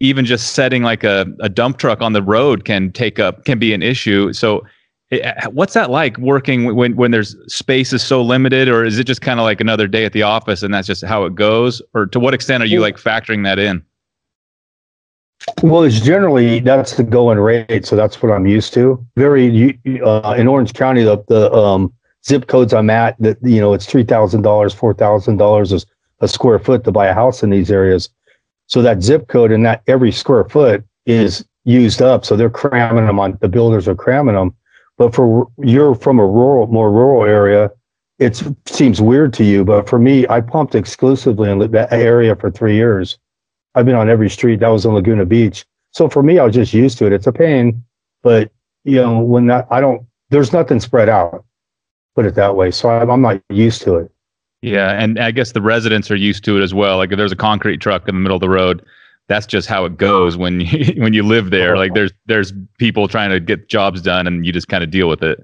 even 0.00 0.24
just 0.24 0.54
setting 0.54 0.82
like 0.82 1.04
a, 1.04 1.26
a 1.40 1.48
dump 1.48 1.78
truck 1.78 2.00
on 2.00 2.14
the 2.14 2.22
road 2.22 2.64
can 2.64 2.90
take 2.90 3.18
up 3.18 3.44
can 3.44 3.58
be 3.58 3.72
an 3.72 3.82
issue. 3.82 4.32
So 4.32 4.66
it, 5.10 5.20
eh, 5.20 5.46
what's 5.48 5.74
that 5.74 5.90
like 5.90 6.16
working 6.18 6.74
when 6.74 6.96
when 6.96 7.10
there's 7.10 7.36
space 7.52 7.92
is 7.92 8.02
so 8.02 8.22
limited 8.22 8.68
or 8.68 8.84
is 8.84 8.98
it 8.98 9.04
just 9.04 9.20
kind 9.20 9.38
of 9.38 9.44
like 9.44 9.60
another 9.60 9.86
day 9.86 10.04
at 10.04 10.12
the 10.12 10.22
office 10.22 10.62
and 10.62 10.72
that's 10.72 10.86
just 10.86 11.04
how 11.04 11.24
it 11.24 11.34
goes? 11.34 11.82
Or 11.94 12.06
to 12.06 12.18
what 12.18 12.32
extent 12.32 12.62
are 12.62 12.66
you 12.66 12.80
like 12.80 12.96
factoring 12.96 13.44
that 13.44 13.58
in? 13.58 13.84
Well 15.62 15.82
it's 15.82 16.00
generally 16.00 16.60
that's 16.60 16.96
the 16.96 17.02
going 17.02 17.38
rate 17.38 17.86
so 17.86 17.96
that's 17.96 18.22
what 18.22 18.32
i'm 18.32 18.46
used 18.46 18.74
to. 18.74 19.04
Very 19.16 19.78
uh, 20.02 20.34
in 20.36 20.48
orange 20.48 20.74
county 20.74 21.02
the, 21.02 21.22
the 21.28 21.52
um, 21.52 21.92
zip 22.26 22.46
codes 22.46 22.72
i'm 22.72 22.90
at 22.90 23.16
that 23.20 23.38
you 23.42 23.60
know 23.60 23.74
it's 23.74 23.86
$3000 23.86 24.42
$4000 24.42 25.86
a 26.22 26.28
square 26.28 26.58
foot 26.58 26.84
to 26.84 26.92
buy 26.92 27.06
a 27.06 27.14
house 27.14 27.42
in 27.42 27.50
these 27.50 27.70
areas 27.70 28.10
so 28.70 28.80
that 28.82 29.02
zip 29.02 29.26
code 29.26 29.50
and 29.50 29.66
that 29.66 29.82
every 29.88 30.12
square 30.12 30.44
foot 30.44 30.84
is 31.04 31.44
used 31.64 32.00
up. 32.00 32.24
So 32.24 32.36
they're 32.36 32.48
cramming 32.48 33.06
them 33.06 33.18
on 33.18 33.36
the 33.40 33.48
builders 33.48 33.88
are 33.88 33.96
cramming 33.96 34.36
them. 34.36 34.54
But 34.96 35.12
for 35.12 35.48
you're 35.58 35.96
from 35.96 36.20
a 36.20 36.26
rural, 36.26 36.68
more 36.68 36.92
rural 36.92 37.24
area, 37.24 37.70
it 38.20 38.40
seems 38.66 39.00
weird 39.00 39.32
to 39.34 39.44
you. 39.44 39.64
But 39.64 39.88
for 39.88 39.98
me, 39.98 40.26
I 40.28 40.40
pumped 40.40 40.76
exclusively 40.76 41.50
in 41.50 41.58
that 41.58 41.92
area 41.92 42.36
for 42.36 42.50
three 42.50 42.76
years. 42.76 43.18
I've 43.74 43.86
been 43.86 43.96
on 43.96 44.08
every 44.08 44.30
street. 44.30 44.60
That 44.60 44.68
was 44.68 44.84
in 44.84 44.94
Laguna 44.94 45.26
Beach. 45.26 45.66
So 45.90 46.08
for 46.08 46.22
me, 46.22 46.38
I 46.38 46.44
was 46.44 46.54
just 46.54 46.72
used 46.72 46.96
to 46.98 47.06
it. 47.06 47.12
It's 47.12 47.26
a 47.26 47.32
pain, 47.32 47.82
but 48.22 48.52
you 48.84 48.96
know, 48.96 49.18
when 49.18 49.46
that 49.48 49.66
I 49.70 49.80
don't, 49.80 50.06
there's 50.28 50.52
nothing 50.52 50.78
spread 50.78 51.08
out. 51.08 51.44
Put 52.14 52.24
it 52.24 52.36
that 52.36 52.54
way. 52.54 52.70
So 52.70 52.88
I'm, 52.88 53.10
I'm 53.10 53.22
not 53.22 53.42
used 53.50 53.82
to 53.82 53.96
it. 53.96 54.12
Yeah, 54.62 54.90
and 54.92 55.18
I 55.18 55.30
guess 55.30 55.52
the 55.52 55.62
residents 55.62 56.10
are 56.10 56.16
used 56.16 56.44
to 56.44 56.58
it 56.58 56.62
as 56.62 56.74
well. 56.74 56.98
Like 56.98 57.12
if 57.12 57.16
there's 57.18 57.32
a 57.32 57.36
concrete 57.36 57.78
truck 57.78 58.06
in 58.08 58.14
the 58.14 58.20
middle 58.20 58.36
of 58.36 58.42
the 58.42 58.48
road, 58.48 58.84
that's 59.28 59.46
just 59.46 59.68
how 59.68 59.84
it 59.84 59.96
goes 59.96 60.36
when 60.36 60.60
you 60.60 60.94
when 61.02 61.14
you 61.14 61.22
live 61.22 61.50
there. 61.50 61.76
Like 61.76 61.94
there's 61.94 62.12
there's 62.26 62.52
people 62.78 63.08
trying 63.08 63.30
to 63.30 63.40
get 63.40 63.68
jobs 63.68 64.02
done, 64.02 64.26
and 64.26 64.44
you 64.44 64.52
just 64.52 64.68
kind 64.68 64.84
of 64.84 64.90
deal 64.90 65.08
with 65.08 65.22
it. 65.22 65.40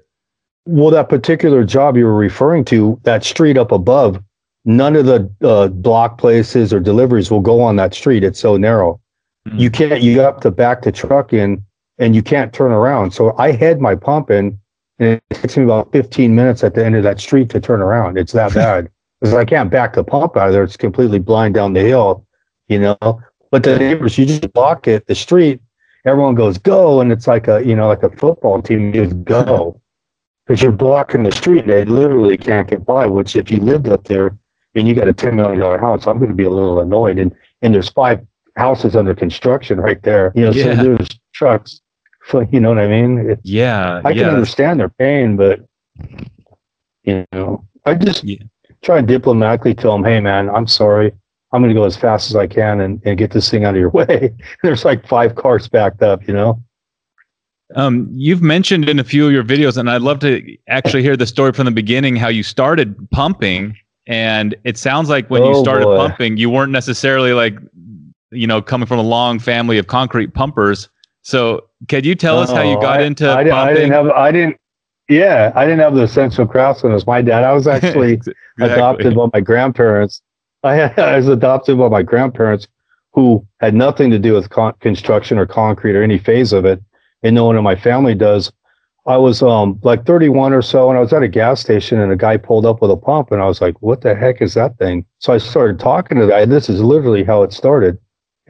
Well, 0.65 0.91
that 0.91 1.09
particular 1.09 1.63
job 1.63 1.95
you 1.95 2.05
were 2.05 2.15
referring 2.15 2.65
to, 2.65 2.99
that 3.03 3.23
street 3.23 3.57
up 3.57 3.71
above, 3.71 4.21
none 4.65 4.97
of 4.97 5.05
the 5.05 5.31
uh, 5.41 5.69
block 5.69 6.17
places 6.17 6.73
or 6.73 6.81
deliveries 6.81 7.31
will 7.31 7.39
go 7.39 7.61
on 7.61 7.77
that 7.77 7.93
street. 7.93 8.23
It's 8.23 8.39
so 8.39 8.57
narrow. 8.57 8.99
Mm-hmm. 9.47 9.57
You 9.57 9.71
can't. 9.71 10.01
You 10.01 10.19
have 10.19 10.41
to 10.41 10.51
back 10.51 10.83
the 10.83 10.91
truck 10.91 11.33
in, 11.33 11.65
and 11.97 12.15
you 12.15 12.21
can't 12.21 12.53
turn 12.53 12.71
around. 12.71 13.11
So 13.11 13.35
I 13.39 13.51
had 13.51 13.81
my 13.81 13.95
pump 13.95 14.29
in, 14.29 14.59
and 14.99 15.09
it 15.09 15.23
takes 15.31 15.57
me 15.57 15.63
about 15.63 15.91
15 15.91 16.35
minutes 16.35 16.63
at 16.63 16.75
the 16.75 16.85
end 16.85 16.95
of 16.95 17.03
that 17.03 17.19
street 17.19 17.49
to 17.49 17.59
turn 17.59 17.81
around. 17.81 18.19
It's 18.19 18.33
that 18.33 18.53
bad 18.53 18.91
because 19.19 19.33
I 19.33 19.45
can't 19.45 19.71
back 19.71 19.93
the 19.93 20.03
pump 20.03 20.37
out 20.37 20.47
of 20.47 20.53
there. 20.53 20.63
It's 20.63 20.77
completely 20.77 21.19
blind 21.19 21.55
down 21.55 21.73
the 21.73 21.81
hill, 21.81 22.25
you 22.67 22.79
know. 22.79 23.21
But 23.51 23.63
the 23.63 23.77
neighbors, 23.77 24.17
you 24.17 24.25
just 24.25 24.51
block 24.53 24.87
it, 24.87 25.07
the 25.07 25.15
street, 25.15 25.61
everyone 26.05 26.35
goes 26.35 26.57
go, 26.57 27.01
and 27.01 27.11
it's 27.11 27.27
like 27.27 27.47
a 27.47 27.65
you 27.65 27.75
know 27.75 27.87
like 27.87 28.03
a 28.03 28.09
football 28.09 28.61
team 28.61 28.93
just 28.93 29.23
go 29.23 29.79
because 30.47 30.61
you're 30.61 30.71
blocking 30.71 31.23
the 31.23 31.31
street. 31.31 31.67
They 31.67 31.85
literally 31.85 32.37
can't 32.37 32.67
get 32.67 32.85
by. 32.85 33.05
Which 33.05 33.35
if 33.35 33.49
you 33.49 33.57
lived 33.57 33.87
up 33.87 34.03
there 34.05 34.37
and 34.75 34.87
you 34.87 34.93
got 34.93 35.07
a 35.07 35.13
ten 35.13 35.35
million 35.35 35.59
dollar 35.59 35.77
house, 35.77 36.07
I'm 36.07 36.17
going 36.17 36.29
to 36.29 36.35
be 36.35 36.45
a 36.45 36.49
little 36.49 36.79
annoyed. 36.79 37.17
And 37.17 37.33
and 37.61 37.73
there's 37.73 37.89
five 37.89 38.25
houses 38.55 38.95
under 38.95 39.15
construction 39.15 39.79
right 39.79 40.01
there. 40.03 40.31
You 40.35 40.45
know, 40.45 40.51
yeah. 40.51 40.75
so 40.75 40.83
there's 40.83 41.09
trucks. 41.33 41.81
So 42.27 42.45
you 42.51 42.59
know 42.59 42.69
what 42.69 42.79
I 42.79 42.87
mean? 42.87 43.29
It's, 43.31 43.41
yeah, 43.45 44.01
I 44.03 44.11
can 44.11 44.21
yeah. 44.21 44.29
understand 44.29 44.81
their 44.81 44.89
pain, 44.89 45.37
but 45.37 45.61
you 47.03 47.25
know, 47.31 47.65
I 47.85 47.95
just 47.95 48.25
yeah 48.25 48.43
try 48.87 48.97
and 48.97 49.07
diplomatically 49.07 49.75
tell 49.75 49.91
them, 49.91 50.05
hey, 50.05 50.21
man, 50.21 50.49
I'm 50.49 50.65
sorry. 50.65 51.11
I'm 51.51 51.61
going 51.61 51.73
to 51.73 51.79
go 51.79 51.85
as 51.85 51.97
fast 51.97 52.29
as 52.29 52.37
I 52.37 52.47
can 52.47 52.79
and, 52.79 53.01
and 53.05 53.17
get 53.17 53.31
this 53.31 53.51
thing 53.51 53.65
out 53.65 53.75
of 53.75 53.79
your 53.79 53.89
way. 53.91 54.33
There's 54.63 54.85
like 54.85 55.05
five 55.05 55.35
cars 55.35 55.67
backed 55.67 56.01
up, 56.01 56.25
you 56.25 56.33
know? 56.33 56.63
Um, 57.75 58.07
you've 58.13 58.41
mentioned 58.41 58.87
in 58.87 58.97
a 58.97 59.03
few 59.03 59.27
of 59.27 59.33
your 59.33 59.43
videos, 59.43 59.75
and 59.75 59.89
I'd 59.89 60.01
love 60.01 60.19
to 60.19 60.57
actually 60.69 61.03
hear 61.03 61.17
the 61.17 61.25
story 61.25 61.51
from 61.51 61.65
the 61.65 61.71
beginning 61.71 62.15
how 62.15 62.29
you 62.29 62.43
started 62.43 62.95
pumping. 63.11 63.75
And 64.07 64.55
it 64.63 64.77
sounds 64.77 65.09
like 65.09 65.29
when 65.29 65.41
oh, 65.41 65.49
you 65.49 65.59
started 65.59 65.83
boy. 65.83 65.97
pumping, 65.97 66.37
you 66.37 66.49
weren't 66.49 66.71
necessarily 66.71 67.33
like, 67.33 67.59
you 68.31 68.47
know, 68.47 68.61
coming 68.61 68.87
from 68.87 68.99
a 68.99 69.03
long 69.03 69.37
family 69.37 69.77
of 69.77 69.87
concrete 69.87 70.33
pumpers. 70.33 70.87
So, 71.23 71.67
could 71.89 72.05
you 72.05 72.15
tell 72.15 72.39
us 72.39 72.49
how 72.49 72.61
you 72.61 72.79
got 72.79 73.01
I, 73.01 73.03
into 73.03 73.29
I, 73.29 73.43
pumping? 73.43 73.53
I 73.53 73.73
didn't 73.73 73.91
have, 73.91 74.09
I 74.11 74.31
didn't, 74.31 74.57
yeah, 75.09 75.51
I 75.55 75.65
didn't 75.65 75.79
have 75.79 75.95
the 75.95 76.03
essential 76.03 76.45
craftsman 76.45 76.93
as 76.93 77.07
my 77.07 77.21
dad. 77.21 77.43
I 77.43 77.53
was 77.53 77.67
actually 77.67 78.13
exactly. 78.13 78.35
adopted 78.59 79.15
by 79.15 79.27
my 79.33 79.41
grandparents. 79.41 80.21
I, 80.63 80.81
I, 80.97 81.17
was 81.17 81.27
adopted 81.27 81.77
by 81.77 81.89
my 81.89 82.03
grandparents 82.03 82.67
who 83.13 83.45
had 83.59 83.73
nothing 83.73 84.11
to 84.11 84.19
do 84.19 84.33
with 84.33 84.49
con- 84.49 84.73
construction 84.79 85.37
or 85.37 85.45
concrete 85.45 85.95
or 85.95 86.03
any 86.03 86.17
phase 86.17 86.53
of 86.53 86.65
it, 86.65 86.81
and 87.23 87.35
no 87.35 87.45
one 87.45 87.57
in 87.57 87.63
my 87.63 87.75
family 87.75 88.15
does. 88.15 88.51
I 89.05 89.15
was 89.15 89.41
um 89.41 89.79
like 89.83 90.05
31 90.05 90.51
or 90.51 90.61
so, 90.61 90.89
and 90.89 90.97
I 90.97 91.01
was 91.01 91.13
at 91.13 91.23
a 91.23 91.29
gas 91.29 91.61
station, 91.61 91.99
and 91.99 92.11
a 92.11 92.17
guy 92.17 92.35
pulled 92.35 92.65
up 92.65 92.81
with 92.81 92.91
a 92.91 92.97
pump, 92.97 93.31
and 93.31 93.41
I 93.41 93.45
was 93.45 93.61
like, 93.61 93.81
"What 93.81 94.01
the 94.01 94.13
heck 94.13 94.41
is 94.41 94.53
that 94.55 94.77
thing?" 94.77 95.05
So 95.19 95.31
I 95.31 95.37
started 95.37 95.79
talking 95.79 96.17
to 96.17 96.25
the 96.25 96.31
guy. 96.31 96.45
This 96.45 96.67
is 96.67 96.81
literally 96.81 97.23
how 97.23 97.43
it 97.43 97.53
started. 97.53 97.97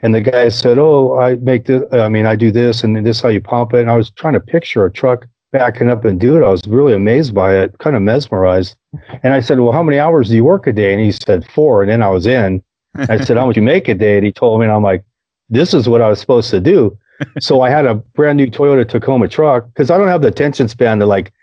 And 0.01 0.15
the 0.15 0.21
guy 0.21 0.49
said, 0.49 0.79
"Oh, 0.79 1.19
I 1.19 1.35
make 1.35 1.65
this. 1.65 1.83
I 1.93 2.09
mean, 2.09 2.25
I 2.25 2.35
do 2.35 2.51
this, 2.51 2.83
and 2.83 3.05
this 3.05 3.17
is 3.17 3.21
how 3.21 3.29
you 3.29 3.41
pump 3.41 3.75
it." 3.75 3.81
And 3.81 3.91
I 3.91 3.95
was 3.95 4.09
trying 4.09 4.33
to 4.33 4.39
picture 4.39 4.83
a 4.83 4.91
truck 4.91 5.27
backing 5.57 5.89
up 5.89 6.05
and 6.05 6.19
do 6.19 6.37
it. 6.37 6.45
I 6.45 6.49
was 6.49 6.61
really 6.67 6.93
amazed 6.93 7.33
by 7.33 7.55
it, 7.55 7.77
kind 7.79 7.95
of 7.95 8.01
mesmerized. 8.01 8.75
And 9.23 9.33
I 9.33 9.39
said, 9.39 9.59
Well, 9.59 9.71
how 9.71 9.83
many 9.83 9.97
hours 9.97 10.29
do 10.29 10.35
you 10.35 10.43
work 10.43 10.67
a 10.67 10.73
day? 10.73 10.93
And 10.93 11.01
he 11.01 11.11
said, 11.11 11.49
Four. 11.51 11.81
And 11.81 11.91
then 11.91 12.03
I 12.03 12.09
was 12.09 12.27
in. 12.27 12.63
I 13.09 13.23
said, 13.23 13.37
How 13.37 13.47
much 13.47 13.55
you 13.55 13.63
make 13.63 13.87
a 13.87 13.95
day? 13.95 14.17
And 14.17 14.25
he 14.25 14.31
told 14.31 14.59
me, 14.59 14.65
and 14.65 14.73
I'm 14.73 14.83
like, 14.83 15.03
This 15.49 15.73
is 15.73 15.89
what 15.89 16.01
I 16.01 16.09
was 16.09 16.19
supposed 16.19 16.51
to 16.51 16.59
do. 16.59 16.97
so 17.39 17.61
I 17.61 17.69
had 17.71 17.85
a 17.85 17.95
brand 17.95 18.37
new 18.37 18.47
Toyota 18.47 18.87
Tacoma 18.87 19.27
truck 19.27 19.65
because 19.67 19.89
I 19.89 19.97
don't 19.97 20.07
have 20.07 20.21
the 20.21 20.27
attention 20.27 20.67
span 20.67 20.99
to 20.99 21.05
like 21.07 21.33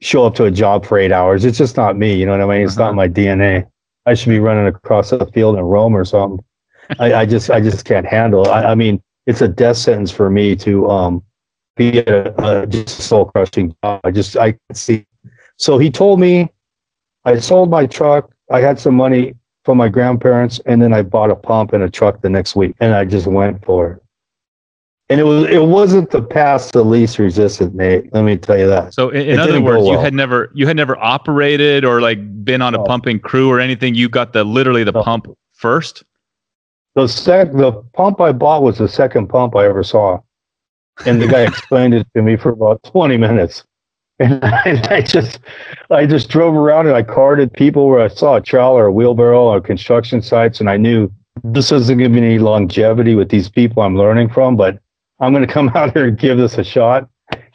show 0.00 0.24
up 0.24 0.34
to 0.34 0.44
a 0.44 0.50
job 0.50 0.84
for 0.84 0.98
eight 0.98 1.12
hours. 1.12 1.44
It's 1.44 1.58
just 1.58 1.76
not 1.76 1.96
me. 1.96 2.14
You 2.14 2.26
know 2.26 2.32
what 2.32 2.40
I 2.40 2.46
mean? 2.46 2.66
It's 2.66 2.76
uh-huh. 2.76 2.86
not 2.86 2.94
my 2.96 3.08
DNA. 3.08 3.66
I 4.06 4.14
should 4.14 4.30
be 4.30 4.40
running 4.40 4.66
across 4.66 5.10
the 5.10 5.24
field 5.26 5.56
in 5.56 5.62
Rome 5.62 5.94
or 5.94 6.04
something. 6.04 6.44
I, 6.98 7.14
I 7.14 7.26
just 7.26 7.48
I 7.48 7.60
just 7.60 7.84
can't 7.84 8.06
handle 8.06 8.44
it. 8.44 8.48
I, 8.48 8.72
I 8.72 8.74
mean, 8.74 9.00
it's 9.26 9.40
a 9.40 9.48
death 9.48 9.76
sentence 9.76 10.10
for 10.10 10.28
me 10.28 10.56
to 10.56 10.90
um 10.90 11.22
be 11.76 11.98
a, 11.98 12.34
a 12.36 12.66
just 12.66 13.00
soul 13.00 13.26
crushing 13.26 13.74
job. 13.82 14.00
I 14.04 14.10
just 14.10 14.36
I 14.36 14.52
can 14.52 14.74
see. 14.74 15.06
So 15.56 15.78
he 15.78 15.90
told 15.90 16.20
me 16.20 16.50
I 17.24 17.38
sold 17.38 17.70
my 17.70 17.86
truck. 17.86 18.30
I 18.50 18.60
had 18.60 18.78
some 18.78 18.94
money 18.94 19.34
from 19.64 19.78
my 19.78 19.88
grandparents, 19.88 20.60
and 20.66 20.82
then 20.82 20.92
I 20.92 21.02
bought 21.02 21.30
a 21.30 21.36
pump 21.36 21.72
and 21.72 21.82
a 21.82 21.90
truck 21.90 22.20
the 22.20 22.28
next 22.28 22.56
week, 22.56 22.74
and 22.80 22.94
I 22.94 23.04
just 23.04 23.26
went 23.26 23.64
for 23.64 23.92
it. 23.92 24.02
And 25.08 25.20
it 25.20 25.24
was 25.24 25.44
it 25.50 25.62
wasn't 25.62 26.10
the 26.10 26.22
path 26.22 26.72
the 26.72 26.82
least 26.82 27.18
resistant, 27.18 27.74
Nate. 27.74 28.12
Let 28.14 28.24
me 28.24 28.36
tell 28.38 28.58
you 28.58 28.66
that. 28.68 28.94
So 28.94 29.10
in, 29.10 29.28
in 29.28 29.38
other 29.38 29.60
words, 29.60 29.84
well. 29.84 29.92
you 29.92 29.98
had 29.98 30.14
never 30.14 30.50
you 30.54 30.66
had 30.66 30.76
never 30.76 30.96
operated 30.98 31.84
or 31.84 32.00
like 32.00 32.44
been 32.44 32.62
on 32.62 32.74
a 32.74 32.78
no. 32.78 32.84
pumping 32.84 33.20
crew 33.20 33.50
or 33.50 33.60
anything. 33.60 33.94
You 33.94 34.08
got 34.08 34.32
the 34.32 34.42
literally 34.42 34.84
the 34.84 34.92
no. 34.92 35.02
pump 35.02 35.26
first. 35.52 36.02
The 36.94 37.06
sec 37.06 37.52
the 37.52 37.72
pump 37.94 38.20
I 38.20 38.32
bought 38.32 38.62
was 38.62 38.78
the 38.78 38.88
second 38.88 39.28
pump 39.28 39.54
I 39.54 39.66
ever 39.66 39.84
saw 39.84 40.20
and 41.06 41.20
the 41.20 41.26
guy 41.26 41.42
explained 41.42 41.94
it 41.94 42.06
to 42.14 42.22
me 42.22 42.36
for 42.36 42.50
about 42.50 42.82
20 42.84 43.16
minutes. 43.16 43.64
And 44.18 44.44
I, 44.44 44.80
I, 44.90 45.00
just 45.00 45.40
i 45.90 46.04
just 46.04 46.28
drove 46.28 46.54
around 46.54 46.86
and 46.86 46.94
i 46.94 47.02
carded 47.02 47.52
people 47.52 47.88
where 47.88 48.00
i 48.00 48.08
saw 48.08 48.36
a 48.36 48.40
trowel 48.42 48.74
or 48.74 48.86
a 48.86 48.92
wheelbarrow 48.92 49.44
or 49.44 49.60
construction 49.60 50.20
sites 50.20 50.60
and 50.60 50.68
i 50.68 50.76
knew 50.76 51.10
this 51.42 51.72
isn't 51.72 51.96
giving 51.96 52.20
me 52.20 52.26
any 52.26 52.38
longevity 52.38 53.14
with 53.14 53.30
these 53.30 53.48
people 53.48 53.82
i'm 53.82 53.96
learning 53.96 54.28
from 54.28 54.54
but 54.54 54.78
i'm 55.20 55.32
going 55.32 55.44
to 55.46 55.52
come 55.52 55.68
out 55.74 55.94
here 55.94 56.08
and 56.08 56.18
give 56.18 56.36
this 56.36 56.58
a 56.58 56.64
shot. 56.64 57.08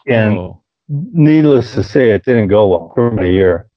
And 0.08 0.38
oh. 0.38 0.64
needless 0.88 1.74
to 1.74 1.84
say 1.84 2.12
it 2.12 2.26
didn't 2.26 2.48
go 2.48 2.68
well 2.68 2.92
for 2.96 3.20
a 3.20 3.30
year. 3.30 3.68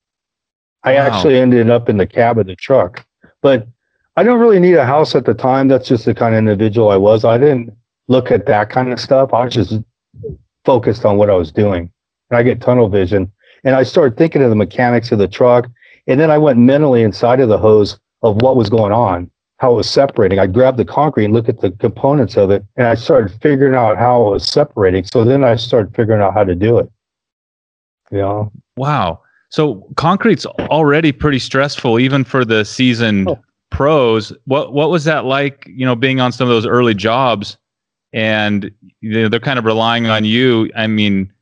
I 0.85 0.95
wow. 0.95 1.01
actually 1.01 1.39
ended 1.39 1.69
up 1.69 1.89
in 1.89 1.97
the 1.97 2.07
cab 2.07 2.39
of 2.39 2.47
the 2.47 2.57
truck 2.57 3.05
but 3.43 3.67
i 4.17 4.23
don't 4.23 4.41
really 4.41 4.61
need 4.61 4.75
a 4.75 4.85
house 4.85 5.15
at 5.15 5.25
the 5.25 5.35
time. 5.35 5.69
That's 5.69 5.89
just 5.89 6.05
the 6.05 6.15
kind 6.15 6.35
of 6.35 6.39
individual 6.39 6.91
i 6.91 6.97
was. 6.97 7.25
I 7.25 7.39
didn't 7.39 7.77
look 8.11 8.33
at 8.33 8.45
that 8.47 8.69
kind 8.71 8.93
of 8.93 9.01
stuff. 9.01 9.33
I 9.33 9.45
was 9.45 9.55
just 9.55 9.79
focused 10.65 11.05
on 11.05 11.17
what 11.17 11.31
I 11.31 11.35
was 11.35 11.53
doing. 11.53 11.91
And 12.29 12.39
I 12.39 12.43
get 12.43 12.61
tunnel 12.61 12.89
vision. 12.89 13.33
And 13.63 13.77
I 13.77 13.85
started 13.85 14.19
thinking 14.19 14.43
of 14.43 14.51
the 14.51 14.57
mechanics 14.57 15.13
of 15.13 15.19
the 15.19 15.29
truck. 15.29 15.69
And 16.09 16.19
then 16.19 16.31
I 16.31 16.37
went 16.37 16.59
mentally 16.59 17.03
inside 17.03 17.41
of 17.41 17.49
the 17.49 17.57
hose 17.57 17.99
of 18.23 18.43
what 18.43 18.57
was 18.57 18.69
going 18.69 18.93
on, 18.93 19.31
how 19.59 19.73
it 19.73 19.77
was 19.77 19.89
separating. 19.89 20.41
I 20.41 20.49
grabbed 20.49 20.77
the 20.77 20.85
concrete 20.85 21.27
and 21.27 21.35
looked 21.35 21.49
at 21.49 21.61
the 21.61 21.71
components 21.71 22.37
of 22.37 22.51
it. 22.51 22.65
And 22.77 22.89
I 22.89 22.97
started 22.97 23.33
figuring 23.41 23.77
out 23.77 23.97
how 23.97 24.27
it 24.27 24.31
was 24.31 24.49
separating. 24.49 25.05
So 25.05 25.25
then 25.25 25.45
I 25.45 25.55
started 25.55 25.95
figuring 25.95 26.21
out 26.21 26.35
how 26.35 26.43
to 26.43 26.57
do 26.57 26.79
it. 26.79 26.91
Yeah. 28.11 28.47
Wow. 28.77 29.21
So 29.51 29.87
concrete's 29.97 30.47
already 30.47 31.13
pretty 31.13 31.39
stressful, 31.39 32.01
even 32.01 32.25
for 32.25 32.45
the 32.45 32.65
seasoned 32.65 33.29
oh. 33.29 33.39
pros. 33.71 34.33
What 34.47 34.73
what 34.73 34.91
was 34.91 35.05
that 35.05 35.27
like? 35.27 35.65
You 35.69 35.87
know, 35.87 35.95
being 35.95 36.21
on 36.21 36.33
some 36.33 36.49
of 36.49 36.51
those 36.51 36.67
early 36.67 36.95
jobs, 36.95 37.57
and 38.13 38.71
they're 39.03 39.41
kind 39.41 39.59
of 39.59 39.65
relying 39.65 40.07
on 40.07 40.25
you. 40.25 40.71
I 40.77 40.87
mean, 40.87 41.33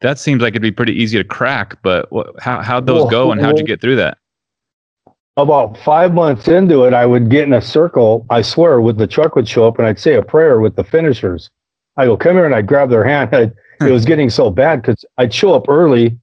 that 0.00 0.18
seems 0.18 0.42
like 0.42 0.52
it'd 0.52 0.62
be 0.62 0.72
pretty 0.72 0.94
easy 0.94 1.18
to 1.18 1.24
crack. 1.24 1.80
But 1.82 2.10
what, 2.12 2.38
how 2.40 2.62
how'd 2.62 2.86
those 2.86 3.02
well, 3.02 3.10
go, 3.10 3.32
and 3.32 3.40
how'd 3.40 3.58
you 3.58 3.64
get 3.64 3.80
through 3.80 3.96
that? 3.96 4.18
About 5.36 5.78
five 5.78 6.12
months 6.12 6.48
into 6.48 6.84
it, 6.84 6.92
I 6.92 7.06
would 7.06 7.30
get 7.30 7.44
in 7.44 7.52
a 7.52 7.62
circle. 7.62 8.26
I 8.30 8.42
swear, 8.42 8.80
with 8.80 8.98
the 8.98 9.06
truck 9.06 9.36
would 9.36 9.48
show 9.48 9.66
up, 9.66 9.78
and 9.78 9.86
I'd 9.86 9.98
say 9.98 10.14
a 10.14 10.22
prayer 10.22 10.60
with 10.60 10.76
the 10.76 10.84
finishers. 10.84 11.50
I 11.96 12.06
go, 12.06 12.16
come 12.16 12.34
here, 12.34 12.46
and 12.46 12.54
I'd 12.54 12.66
grab 12.66 12.90
their 12.90 13.04
hand. 13.04 13.34
I'd, 13.34 13.52
it 13.80 13.86
hmm. 13.86 13.90
was 13.90 14.04
getting 14.04 14.28
so 14.28 14.50
bad 14.50 14.82
because 14.82 15.04
I'd 15.18 15.32
show 15.32 15.54
up 15.54 15.68
early 15.68 16.18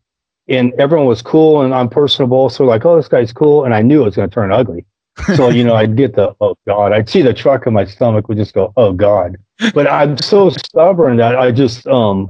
and 0.47 0.73
everyone 0.79 1.07
was 1.07 1.21
cool 1.21 1.61
and 1.61 1.73
unpersonable. 1.73 2.51
So 2.51 2.65
like, 2.65 2.85
oh, 2.85 2.95
this 2.95 3.07
guy's 3.07 3.33
cool, 3.33 3.65
and 3.65 3.73
I 3.73 3.81
knew 3.81 4.01
it 4.01 4.05
was 4.05 4.15
going 4.15 4.29
to 4.29 4.33
turn 4.33 4.51
ugly. 4.51 4.85
So 5.35 5.49
you 5.49 5.63
know, 5.63 5.75
I'd 5.75 5.95
get 5.97 6.15
the 6.15 6.35
oh 6.41 6.57
god, 6.67 6.93
I'd 6.93 7.09
see 7.09 7.21
the 7.21 7.33
truck 7.33 7.67
in 7.67 7.73
my 7.73 7.85
stomach 7.85 8.27
would 8.27 8.37
just 8.37 8.53
go 8.53 8.73
oh 8.77 8.93
god. 8.93 9.37
But 9.73 9.89
I'm 9.89 10.17
so 10.17 10.49
stubborn 10.49 11.17
that 11.17 11.35
I 11.35 11.51
just 11.51 11.87
um 11.87 12.29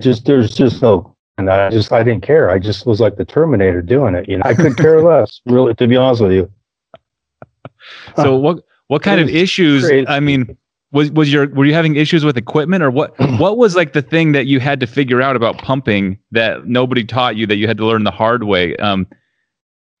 just 0.00 0.24
there's 0.24 0.54
just 0.54 0.82
no 0.82 1.14
and 1.38 1.50
I 1.50 1.70
just 1.70 1.92
I 1.92 2.02
didn't 2.02 2.22
care. 2.22 2.50
I 2.50 2.58
just 2.58 2.86
was 2.86 3.00
like 3.00 3.16
the 3.16 3.24
Terminator 3.24 3.82
doing 3.82 4.14
it. 4.14 4.28
You 4.28 4.38
know, 4.38 4.42
I 4.44 4.54
could 4.54 4.76
care 4.76 5.02
less, 5.04 5.40
really, 5.46 5.74
to 5.74 5.86
be 5.86 5.96
honest 5.96 6.22
with 6.22 6.32
you. 6.32 6.50
So 8.16 8.36
what 8.38 8.64
what 8.88 9.02
kind 9.02 9.20
of 9.20 9.28
issues? 9.28 9.86
Crazy. 9.86 10.06
I 10.08 10.20
mean, 10.20 10.56
was 10.92 11.10
was 11.10 11.32
your 11.32 11.48
were 11.48 11.64
you 11.64 11.74
having 11.74 11.96
issues 11.96 12.24
with 12.24 12.36
equipment 12.36 12.82
or 12.82 12.90
what 12.90 13.18
what 13.38 13.58
was 13.58 13.76
like 13.76 13.92
the 13.92 14.02
thing 14.02 14.32
that 14.32 14.46
you 14.46 14.60
had 14.60 14.80
to 14.80 14.86
figure 14.86 15.20
out 15.20 15.36
about 15.36 15.58
pumping 15.58 16.18
that 16.30 16.66
nobody 16.66 17.04
taught 17.04 17.36
you 17.36 17.46
that 17.46 17.56
you 17.56 17.66
had 17.66 17.76
to 17.76 17.84
learn 17.84 18.04
the 18.04 18.10
hard 18.10 18.44
way 18.44 18.76
um 18.76 19.06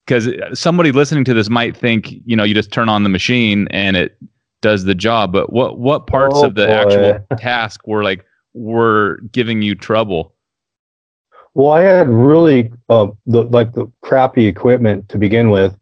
because 0.06 0.28
somebody 0.58 0.92
listening 0.92 1.24
to 1.24 1.34
this 1.34 1.48
might 1.48 1.76
think 1.76 2.12
you 2.24 2.36
know 2.36 2.44
you 2.44 2.54
just 2.54 2.72
turn 2.72 2.88
on 2.88 3.02
the 3.02 3.08
machine 3.08 3.68
and 3.70 3.96
it 3.96 4.16
does 4.62 4.84
the 4.84 4.94
job 4.94 5.32
but 5.32 5.52
what 5.52 5.78
what 5.78 6.06
parts 6.06 6.36
oh, 6.38 6.46
of 6.46 6.54
the 6.54 6.66
boy. 6.66 6.72
actual 6.72 7.26
task 7.38 7.86
were 7.86 8.02
like 8.02 8.24
were 8.54 9.18
giving 9.32 9.62
you 9.62 9.74
trouble 9.74 10.34
well 11.54 11.72
i 11.72 11.80
had 11.80 12.08
really 12.08 12.72
uh, 12.88 13.06
the 13.26 13.42
like 13.44 13.72
the 13.72 13.90
crappy 14.02 14.46
equipment 14.46 15.08
to 15.08 15.18
begin 15.18 15.50
with 15.50 15.76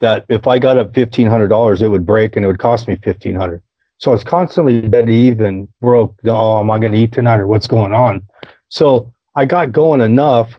that 0.00 0.24
if 0.28 0.46
i 0.46 0.58
got 0.58 0.76
up 0.76 0.92
$1500 0.92 1.80
it 1.80 1.88
would 1.88 2.06
break 2.06 2.36
and 2.36 2.44
it 2.44 2.48
would 2.48 2.60
cost 2.60 2.86
me 2.86 2.94
1500 2.94 3.62
so 3.98 4.12
it's 4.12 4.24
constantly 4.24 4.80
dead 4.80 5.10
even, 5.10 5.68
broke. 5.80 6.16
Oh, 6.24 6.60
am 6.60 6.70
I 6.70 6.78
going 6.78 6.92
to 6.92 6.98
eat 6.98 7.12
tonight 7.12 7.40
or 7.40 7.46
what's 7.46 7.66
going 7.66 7.92
on? 7.92 8.26
So 8.68 9.12
I 9.34 9.44
got 9.44 9.72
going 9.72 10.00
enough 10.00 10.58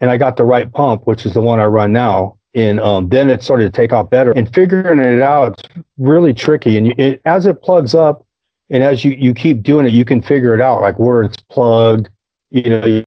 and 0.00 0.10
I 0.10 0.16
got 0.16 0.36
the 0.36 0.44
right 0.44 0.72
pump, 0.72 1.06
which 1.06 1.26
is 1.26 1.34
the 1.34 1.42
one 1.42 1.60
I 1.60 1.66
run 1.66 1.92
now. 1.92 2.37
And 2.54 2.80
um, 2.80 3.08
then 3.08 3.30
it 3.30 3.42
started 3.42 3.72
to 3.72 3.76
take 3.76 3.92
off 3.92 4.10
better. 4.10 4.32
And 4.32 4.52
figuring 4.52 4.98
it 5.00 5.20
out, 5.20 5.58
it's 5.58 5.68
really 5.98 6.32
tricky. 6.32 6.76
And 6.76 6.88
you, 6.88 6.94
it, 6.96 7.20
as 7.24 7.46
it 7.46 7.62
plugs 7.62 7.94
up 7.94 8.26
and 8.70 8.82
as 8.82 9.04
you, 9.04 9.12
you 9.12 9.34
keep 9.34 9.62
doing 9.62 9.86
it, 9.86 9.92
you 9.92 10.04
can 10.04 10.22
figure 10.22 10.54
it 10.54 10.60
out, 10.60 10.80
like 10.80 10.98
where 10.98 11.22
it's 11.22 11.36
plugged, 11.36 12.08
you 12.50 12.62
know, 12.68 13.04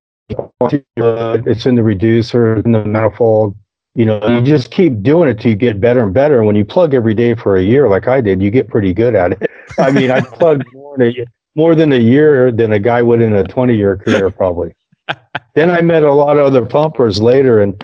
it's 0.70 1.66
in 1.66 1.76
the 1.76 1.84
reducer, 1.84 2.58
in 2.58 2.72
the 2.72 2.86
manifold, 2.86 3.56
you 3.94 4.06
know, 4.06 4.26
you 4.26 4.42
just 4.42 4.72
keep 4.72 5.04
doing 5.04 5.28
it 5.28 5.40
till 5.40 5.52
you 5.52 5.58
get 5.58 5.82
better 5.82 6.02
and 6.02 6.14
better. 6.14 6.38
And 6.38 6.48
when 6.48 6.56
you 6.56 6.64
plug 6.64 6.94
every 6.94 7.14
day 7.14 7.36
for 7.36 7.58
a 7.58 7.62
year, 7.62 7.90
like 7.90 8.08
I 8.08 8.22
did, 8.22 8.42
you 8.42 8.50
get 8.50 8.70
pretty 8.70 8.94
good 8.94 9.16
at 9.16 9.34
it. 9.34 9.52
I 9.78 9.92
mean, 9.92 10.10
I 10.12 10.22
plugged 10.22 10.64
more 10.74 10.98
than 10.98 11.08
a, 11.08 11.26
more 11.56 11.76
than 11.76 11.92
a 11.92 12.00
year 12.00 12.52
than 12.52 12.72
a 12.72 12.80
guy 12.80 13.02
would 13.02 13.22
in 13.22 13.34
a 13.34 13.44
20 13.44 13.76
year 13.76 13.98
career, 13.98 14.30
probably. 14.30 14.74
then 15.56 15.70
I 15.70 15.82
met 15.82 16.04
a 16.04 16.14
lot 16.14 16.38
of 16.38 16.46
other 16.46 16.66
pumpers 16.66 17.22
later, 17.22 17.62
and 17.62 17.84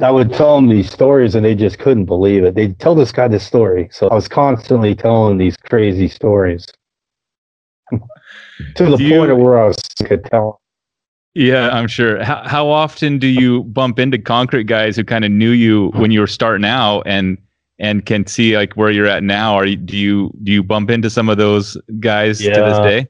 I 0.00 0.10
would 0.10 0.32
tell 0.32 0.56
them 0.56 0.68
these 0.68 0.90
stories, 0.90 1.34
and 1.34 1.44
they 1.44 1.54
just 1.54 1.78
couldn't 1.78 2.06
believe 2.06 2.44
it. 2.44 2.54
They'd 2.54 2.78
tell 2.78 2.94
this 2.94 3.12
guy 3.12 3.28
this 3.28 3.46
story. 3.46 3.88
So 3.92 4.08
I 4.08 4.14
was 4.14 4.26
constantly 4.26 4.94
telling 4.94 5.38
these 5.38 5.56
crazy 5.56 6.08
stories 6.08 6.66
to 7.90 8.00
the 8.76 8.96
point 8.96 9.30
of 9.30 9.38
where 9.38 9.62
I 9.62 9.66
was 9.66 9.76
could 10.06 10.24
tell 10.24 10.62
yeah, 11.34 11.70
I'm 11.70 11.88
sure. 11.88 12.22
How 12.22 12.46
how 12.46 12.68
often 12.68 13.18
do 13.18 13.26
you 13.26 13.64
bump 13.64 13.98
into 13.98 14.18
concrete 14.18 14.64
guys 14.64 14.96
who 14.96 15.04
kind 15.04 15.24
of 15.24 15.30
knew 15.30 15.50
you 15.50 15.88
when 15.94 16.10
you 16.10 16.20
were 16.20 16.26
starting 16.26 16.66
out 16.66 17.02
and 17.06 17.38
and 17.78 18.04
can 18.04 18.26
see 18.26 18.56
like 18.56 18.74
where 18.74 18.90
you're 18.90 19.06
at 19.06 19.22
now? 19.22 19.54
Are 19.54 19.64
you, 19.64 19.76
do 19.76 19.96
you 19.96 20.30
do 20.42 20.52
you 20.52 20.62
bump 20.62 20.90
into 20.90 21.08
some 21.08 21.30
of 21.30 21.38
those 21.38 21.76
guys 22.00 22.42
yeah. 22.42 22.52
to 22.52 22.60
this 22.60 22.78
day? 22.78 23.08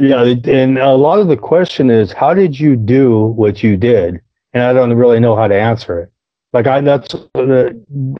Yeah, 0.00 0.22
and 0.52 0.78
a 0.78 0.94
lot 0.94 1.20
of 1.20 1.28
the 1.28 1.36
question 1.36 1.90
is, 1.90 2.10
how 2.10 2.32
did 2.34 2.58
you 2.58 2.74
do 2.74 3.26
what 3.26 3.62
you 3.62 3.76
did? 3.76 4.20
And 4.52 4.62
I 4.62 4.72
don't 4.72 4.92
really 4.94 5.20
know 5.20 5.36
how 5.36 5.48
to 5.48 5.54
answer 5.54 6.00
it. 6.00 6.12
Like 6.52 6.66
I, 6.66 6.80
that's 6.80 7.14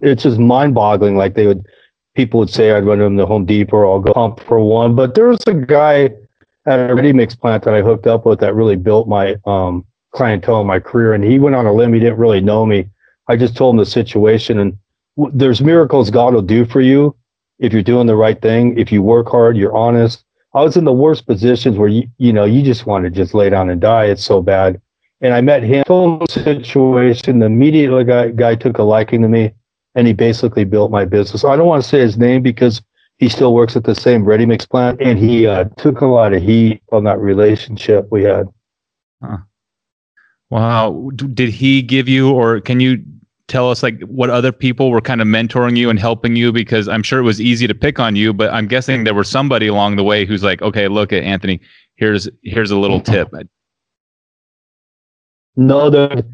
it's 0.00 0.22
just 0.22 0.38
mind-boggling. 0.38 1.16
Like 1.16 1.34
they 1.34 1.46
would, 1.46 1.66
people 2.14 2.38
would 2.40 2.50
say, 2.50 2.70
I'd 2.70 2.86
run 2.86 3.00
them 3.00 3.16
to 3.16 3.26
Home 3.26 3.44
Depot 3.44 3.76
or 3.78 3.86
I'll 3.86 4.00
go 4.00 4.12
pump 4.12 4.40
for 4.44 4.60
one. 4.60 4.94
But 4.94 5.14
there 5.14 5.26
was 5.26 5.40
a 5.46 5.54
guy 5.54 6.10
at 6.66 6.90
a 6.90 6.94
ready 6.94 7.12
mix 7.12 7.34
plant 7.34 7.64
that 7.64 7.74
I 7.74 7.82
hooked 7.82 8.06
up 8.06 8.26
with 8.26 8.38
that 8.40 8.54
really 8.54 8.76
built 8.76 9.08
my 9.08 9.36
um, 9.46 9.84
clientele 10.12 10.62
my 10.62 10.78
career. 10.78 11.14
And 11.14 11.24
he 11.24 11.38
went 11.38 11.56
on 11.56 11.66
a 11.66 11.72
limb. 11.72 11.92
He 11.92 12.00
didn't 12.00 12.18
really 12.18 12.40
know 12.40 12.64
me. 12.64 12.88
I 13.28 13.36
just 13.36 13.56
told 13.56 13.74
him 13.74 13.78
the 13.78 13.86
situation. 13.86 14.58
And 14.60 14.78
w- 15.16 15.36
there's 15.36 15.60
miracles 15.60 16.10
God 16.10 16.34
will 16.34 16.42
do 16.42 16.64
for 16.64 16.80
you 16.80 17.16
if 17.58 17.72
you're 17.72 17.82
doing 17.82 18.06
the 18.06 18.16
right 18.16 18.40
thing. 18.40 18.78
If 18.78 18.92
you 18.92 19.02
work 19.02 19.28
hard, 19.28 19.56
you're 19.56 19.76
honest. 19.76 20.24
I 20.54 20.62
was 20.62 20.76
in 20.76 20.84
the 20.84 20.92
worst 20.92 21.26
positions 21.26 21.78
where 21.78 21.88
you, 21.88 22.08
you 22.18 22.32
know, 22.32 22.44
you 22.44 22.62
just 22.62 22.86
want 22.86 23.04
to 23.04 23.10
just 23.10 23.34
lay 23.34 23.50
down 23.50 23.70
and 23.70 23.80
die. 23.80 24.06
It's 24.06 24.24
so 24.24 24.42
bad. 24.42 24.80
And 25.20 25.34
I 25.34 25.40
met 25.40 25.62
him, 25.62 25.84
the 25.86 26.26
situation. 26.28 27.40
The 27.40 27.46
immediate 27.46 28.04
guy, 28.04 28.30
guy 28.30 28.54
took 28.54 28.78
a 28.78 28.82
liking 28.82 29.22
to 29.22 29.28
me 29.28 29.52
and 29.94 30.06
he 30.06 30.12
basically 30.12 30.64
built 30.64 30.90
my 30.90 31.04
business. 31.04 31.44
I 31.44 31.56
don't 31.56 31.66
want 31.66 31.82
to 31.82 31.88
say 31.88 32.00
his 32.00 32.16
name 32.16 32.42
because 32.42 32.80
he 33.20 33.28
still 33.28 33.54
works 33.54 33.76
at 33.76 33.84
the 33.84 33.94
same 33.94 34.24
ready 34.24 34.46
mix 34.46 34.66
plant 34.66 35.00
and 35.00 35.18
he 35.18 35.46
uh, 35.46 35.64
took 35.76 36.00
a 36.00 36.06
lot 36.06 36.32
of 36.32 36.42
heat 36.42 36.82
on 36.90 37.04
that 37.04 37.18
relationship 37.18 38.08
we 38.10 38.24
had 38.24 38.48
huh. 39.22 39.36
wow 40.48 41.10
did 41.16 41.50
he 41.50 41.82
give 41.82 42.08
you 42.08 42.30
or 42.30 42.60
can 42.60 42.80
you 42.80 43.04
tell 43.46 43.70
us 43.70 43.82
like 43.82 44.00
what 44.02 44.30
other 44.30 44.52
people 44.52 44.90
were 44.90 45.00
kind 45.00 45.20
of 45.20 45.26
mentoring 45.26 45.76
you 45.76 45.90
and 45.90 45.98
helping 45.98 46.34
you 46.34 46.50
because 46.50 46.88
i'm 46.88 47.02
sure 47.02 47.20
it 47.20 47.24
was 47.24 47.40
easy 47.40 47.66
to 47.66 47.74
pick 47.74 48.00
on 48.00 48.16
you 48.16 48.32
but 48.32 48.52
i'm 48.52 48.66
guessing 48.66 49.04
there 49.04 49.14
was 49.14 49.28
somebody 49.28 49.66
along 49.66 49.96
the 49.96 50.04
way 50.04 50.24
who's 50.24 50.42
like 50.42 50.62
okay 50.62 50.88
look 50.88 51.12
at 51.12 51.22
anthony 51.22 51.60
here's 51.96 52.28
here's 52.42 52.70
a 52.70 52.78
little 52.78 53.00
tip 53.00 53.28
no 55.56 55.90
the 55.90 56.24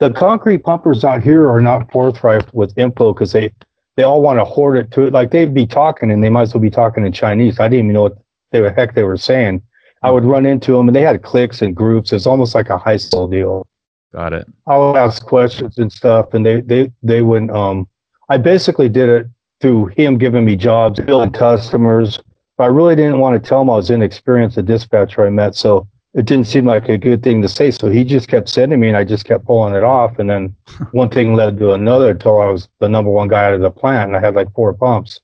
the 0.00 0.10
concrete 0.10 0.64
pumpers 0.64 1.04
out 1.04 1.22
here 1.22 1.48
are 1.48 1.60
not 1.60 1.90
forthright 1.92 2.52
with 2.52 2.76
info 2.76 3.12
because 3.12 3.32
they 3.32 3.52
they 3.96 4.02
all 4.02 4.22
want 4.22 4.38
to 4.38 4.44
hoard 4.44 4.76
it 4.76 4.90
to 4.92 5.06
it. 5.06 5.12
like 5.12 5.30
they'd 5.30 5.54
be 5.54 5.66
talking 5.66 6.10
and 6.10 6.24
they 6.24 6.30
might 6.30 6.42
as 6.42 6.54
well 6.54 6.62
be 6.62 6.70
talking 6.70 7.04
in 7.06 7.12
Chinese. 7.12 7.60
I 7.60 7.68
didn't 7.68 7.86
even 7.86 7.92
know 7.92 8.02
what 8.02 8.18
the 8.50 8.72
heck 8.72 8.94
they 8.94 9.04
were 9.04 9.16
saying. 9.16 9.62
I 10.02 10.10
would 10.10 10.24
run 10.24 10.46
into 10.46 10.72
them 10.72 10.88
and 10.88 10.96
they 10.96 11.02
had 11.02 11.22
cliques 11.22 11.62
and 11.62 11.76
groups. 11.76 12.12
It's 12.12 12.26
almost 12.26 12.54
like 12.54 12.68
a 12.68 12.78
high 12.78 12.96
school 12.96 13.28
deal. 13.28 13.66
Got 14.12 14.32
it. 14.32 14.46
I 14.66 14.76
would 14.76 14.96
ask 14.96 15.24
questions 15.24 15.78
and 15.78 15.90
stuff, 15.90 16.34
and 16.34 16.44
they 16.44 16.60
they 16.60 16.92
they 17.02 17.22
wouldn't. 17.22 17.50
Um, 17.50 17.88
I 18.28 18.36
basically 18.36 18.88
did 18.88 19.08
it 19.08 19.26
through 19.60 19.86
him 19.86 20.18
giving 20.18 20.44
me 20.44 20.56
jobs, 20.56 21.00
building 21.00 21.32
customers. 21.32 22.18
I 22.58 22.66
really 22.66 22.94
didn't 22.94 23.18
want 23.18 23.42
to 23.42 23.48
tell 23.48 23.62
him 23.62 23.70
I 23.70 23.76
was 23.76 23.90
inexperienced, 23.90 24.56
the 24.56 24.62
dispatcher 24.62 25.26
I 25.26 25.30
met. 25.30 25.54
So 25.54 25.88
it 26.14 26.26
didn't 26.26 26.46
seem 26.46 26.66
like 26.66 26.88
a 26.88 26.98
good 26.98 27.22
thing 27.22 27.40
to 27.42 27.48
say. 27.48 27.70
So 27.70 27.88
he 27.88 28.04
just 28.04 28.28
kept 28.28 28.48
sending 28.48 28.80
me 28.80 28.88
and 28.88 28.96
I 28.96 29.04
just 29.04 29.24
kept 29.24 29.46
pulling 29.46 29.74
it 29.74 29.82
off. 29.82 30.18
And 30.18 30.28
then 30.28 30.54
one 30.92 31.08
thing 31.08 31.34
led 31.34 31.58
to 31.58 31.72
another 31.72 32.10
until 32.10 32.40
I 32.40 32.46
was 32.46 32.68
the 32.80 32.88
number 32.88 33.10
one 33.10 33.28
guy 33.28 33.44
out 33.44 33.54
of 33.54 33.60
the 33.60 33.70
plant 33.70 34.08
and 34.08 34.16
I 34.16 34.20
had 34.20 34.34
like 34.34 34.52
four 34.54 34.74
pumps. 34.74 35.20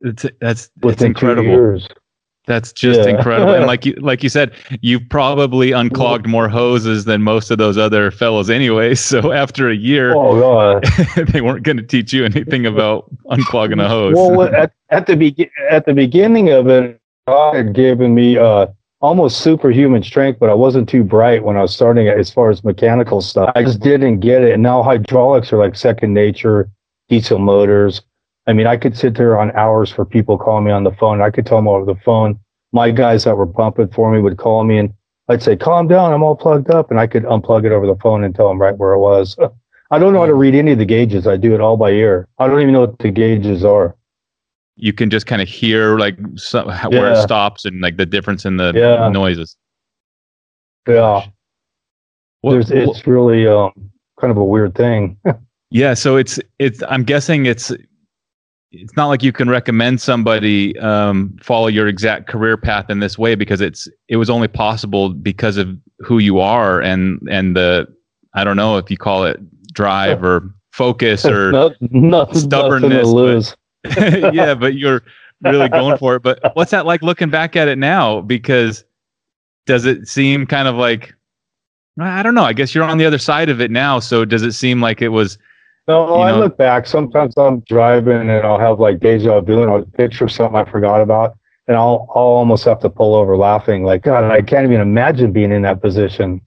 It's 0.00 0.26
that's 0.40 0.68
it's 0.82 1.02
incredible. 1.02 1.80
That's 2.46 2.72
just 2.72 3.02
yeah. 3.02 3.16
incredible. 3.16 3.54
And 3.54 3.66
like 3.68 3.86
you 3.86 3.94
like 4.00 4.24
you 4.24 4.28
said, 4.28 4.52
you've 4.80 5.08
probably 5.08 5.70
unclogged 5.70 6.26
more 6.26 6.48
hoses 6.48 7.04
than 7.04 7.22
most 7.22 7.52
of 7.52 7.58
those 7.58 7.78
other 7.78 8.10
fellows 8.10 8.50
anyway. 8.50 8.94
So 9.02 9.30
after 9.30 9.68
a 9.68 9.76
year, 9.76 10.14
oh, 10.16 10.80
they 11.28 11.40
weren't 11.40 11.64
going 11.64 11.76
to 11.76 11.82
teach 11.82 12.12
you 12.12 12.24
anything 12.24 12.66
about 12.66 13.14
unclogging 13.26 13.80
a 13.84 13.88
hose. 13.88 14.14
Well, 14.14 14.42
at, 14.42 14.72
at 14.90 15.06
the 15.06 15.16
be- 15.16 15.50
at 15.70 15.86
the 15.86 15.92
beginning 15.92 16.50
of 16.50 16.66
it, 16.66 17.00
God 17.28 17.54
had 17.54 17.74
given 17.74 18.14
me 18.14 18.38
uh 18.38 18.66
almost 19.02 19.40
superhuman 19.40 20.02
strength, 20.02 20.38
but 20.38 20.48
I 20.48 20.54
wasn't 20.54 20.88
too 20.88 21.02
bright 21.02 21.44
when 21.44 21.56
I 21.56 21.62
was 21.62 21.74
starting 21.74 22.06
it 22.06 22.16
as 22.16 22.30
far 22.30 22.50
as 22.50 22.64
mechanical 22.64 23.20
stuff. 23.20 23.50
I 23.56 23.64
just 23.64 23.80
didn't 23.80 24.20
get 24.20 24.42
it. 24.42 24.52
And 24.52 24.62
now 24.62 24.82
hydraulics 24.82 25.52
are 25.52 25.58
like 25.58 25.74
second 25.74 26.14
nature, 26.14 26.70
diesel 27.08 27.40
motors. 27.40 28.02
I 28.46 28.52
mean, 28.52 28.66
I 28.66 28.76
could 28.76 28.96
sit 28.96 29.16
there 29.16 29.38
on 29.38 29.50
hours 29.52 29.90
for 29.90 30.04
people 30.04 30.38
calling 30.38 30.64
me 30.64 30.70
on 30.70 30.84
the 30.84 30.92
phone. 30.92 31.20
I 31.20 31.30
could 31.30 31.46
tell 31.46 31.58
them 31.58 31.68
over 31.68 31.84
the 31.84 32.00
phone. 32.04 32.38
My 32.72 32.90
guys 32.90 33.24
that 33.24 33.36
were 33.36 33.46
pumping 33.46 33.88
for 33.88 34.10
me 34.12 34.20
would 34.20 34.38
call 34.38 34.64
me 34.64 34.78
and 34.78 34.94
I'd 35.28 35.42
say, 35.42 35.56
calm 35.56 35.88
down, 35.88 36.12
I'm 36.12 36.22
all 36.22 36.36
plugged 36.36 36.70
up. 36.70 36.90
And 36.90 36.98
I 36.98 37.06
could 37.06 37.24
unplug 37.24 37.64
it 37.64 37.72
over 37.72 37.86
the 37.86 37.96
phone 37.96 38.24
and 38.24 38.34
tell 38.34 38.48
them 38.48 38.60
right 38.60 38.76
where 38.76 38.92
it 38.92 38.98
was. 38.98 39.36
I 39.90 39.98
don't 39.98 40.12
know 40.12 40.20
how 40.20 40.26
to 40.26 40.34
read 40.34 40.54
any 40.54 40.72
of 40.72 40.78
the 40.78 40.86
gauges. 40.86 41.26
I 41.26 41.36
do 41.36 41.54
it 41.54 41.60
all 41.60 41.76
by 41.76 41.90
ear. 41.90 42.26
I 42.38 42.46
don't 42.46 42.60
even 42.60 42.72
know 42.72 42.80
what 42.80 42.98
the 42.98 43.10
gauges 43.10 43.64
are 43.64 43.94
you 44.82 44.92
can 44.92 45.10
just 45.10 45.26
kind 45.26 45.40
of 45.40 45.48
hear 45.48 45.96
like 45.96 46.18
so, 46.34 46.66
where 46.66 47.12
it 47.12 47.22
stops 47.22 47.64
and 47.64 47.80
like 47.80 47.98
the 47.98 48.04
difference 48.04 48.44
in 48.44 48.56
the 48.56 48.72
yeah. 48.74 49.08
noises. 49.08 49.56
Yeah. 50.88 51.24
There's, 52.42 52.72
it's 52.72 53.06
really 53.06 53.46
um, 53.46 53.70
kind 54.20 54.32
of 54.32 54.36
a 54.36 54.44
weird 54.44 54.74
thing. 54.74 55.16
yeah. 55.70 55.94
So 55.94 56.16
it's 56.16 56.40
it's. 56.58 56.82
I'm 56.88 57.04
guessing 57.04 57.46
it's 57.46 57.72
it's 58.72 58.96
not 58.96 59.06
like 59.06 59.22
you 59.22 59.30
can 59.30 59.48
recommend 59.48 60.00
somebody 60.00 60.76
um, 60.80 61.36
follow 61.40 61.68
your 61.68 61.86
exact 61.86 62.26
career 62.26 62.56
path 62.56 62.90
in 62.90 62.98
this 62.98 63.16
way 63.16 63.36
because 63.36 63.60
it's 63.60 63.86
it 64.08 64.16
was 64.16 64.28
only 64.28 64.48
possible 64.48 65.10
because 65.10 65.58
of 65.58 65.68
who 66.00 66.18
you 66.18 66.40
are 66.40 66.80
and 66.80 67.20
and 67.30 67.54
the 67.54 67.86
I 68.34 68.42
don't 68.42 68.56
know 68.56 68.78
if 68.78 68.90
you 68.90 68.96
call 68.96 69.26
it 69.26 69.38
drive 69.72 70.24
or 70.24 70.52
focus 70.72 71.24
or 71.24 71.52
not, 71.52 71.76
nothing, 71.80 72.34
stubbornness. 72.34 73.06
Nothing 73.06 73.42
but, 73.42 73.56
yeah, 74.32 74.54
but 74.54 74.74
you're 74.74 75.02
really 75.42 75.68
going 75.68 75.98
for 75.98 76.16
it. 76.16 76.22
But 76.22 76.40
what's 76.54 76.70
that 76.70 76.86
like 76.86 77.02
looking 77.02 77.30
back 77.30 77.56
at 77.56 77.68
it 77.68 77.78
now? 77.78 78.20
Because 78.20 78.84
does 79.66 79.84
it 79.84 80.08
seem 80.08 80.46
kind 80.46 80.68
of 80.68 80.76
like 80.76 81.14
I 82.00 82.22
don't 82.22 82.34
know. 82.34 82.44
I 82.44 82.52
guess 82.52 82.74
you're 82.74 82.84
on 82.84 82.98
the 82.98 83.04
other 83.04 83.18
side 83.18 83.48
of 83.48 83.60
it 83.60 83.70
now. 83.70 83.98
So 83.98 84.24
does 84.24 84.42
it 84.42 84.52
seem 84.52 84.80
like 84.80 85.02
it 85.02 85.08
was 85.08 85.38
no, 85.88 86.04
you 86.04 86.10
know, 86.10 86.20
I 86.20 86.32
look 86.32 86.56
back. 86.56 86.86
Sometimes 86.86 87.36
I'm 87.36 87.60
driving 87.60 88.30
and 88.30 88.46
I'll 88.46 88.58
have 88.58 88.78
like 88.78 89.00
deja 89.00 89.40
vu 89.40 89.62
and 89.62 89.70
I'll 89.70 89.82
picture 89.82 90.28
something 90.28 90.56
I 90.56 90.64
forgot 90.64 91.00
about, 91.00 91.36
and 91.66 91.76
I'll 91.76 92.06
I'll 92.14 92.22
almost 92.22 92.64
have 92.64 92.80
to 92.80 92.90
pull 92.90 93.14
over 93.14 93.36
laughing. 93.36 93.84
Like 93.84 94.02
God, 94.02 94.24
I 94.30 94.42
can't 94.42 94.64
even 94.64 94.80
imagine 94.80 95.32
being 95.32 95.50
in 95.50 95.62
that 95.62 95.82
position. 95.82 96.40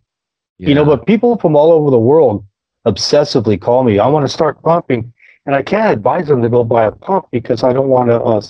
Yeah. 0.57 0.69
You 0.69 0.75
know, 0.75 0.85
but 0.85 1.05
people 1.05 1.37
from 1.37 1.55
all 1.55 1.73
over 1.73 1.91
the 1.91 1.99
world 1.99 2.45
obsessively 2.87 3.59
call 3.59 3.83
me. 3.83 3.99
I 3.99 4.07
want 4.07 4.25
to 4.25 4.31
start 4.31 4.61
pumping, 4.61 5.11
and 5.45 5.55
I 5.55 5.61
can't 5.61 5.91
advise 5.91 6.27
them 6.27 6.41
to 6.41 6.49
go 6.49 6.63
buy 6.63 6.85
a 6.85 6.91
pump 6.91 7.27
because 7.31 7.63
I 7.63 7.73
don't 7.73 7.89
want 7.89 8.09
to 8.09 8.21
uh, 8.21 8.41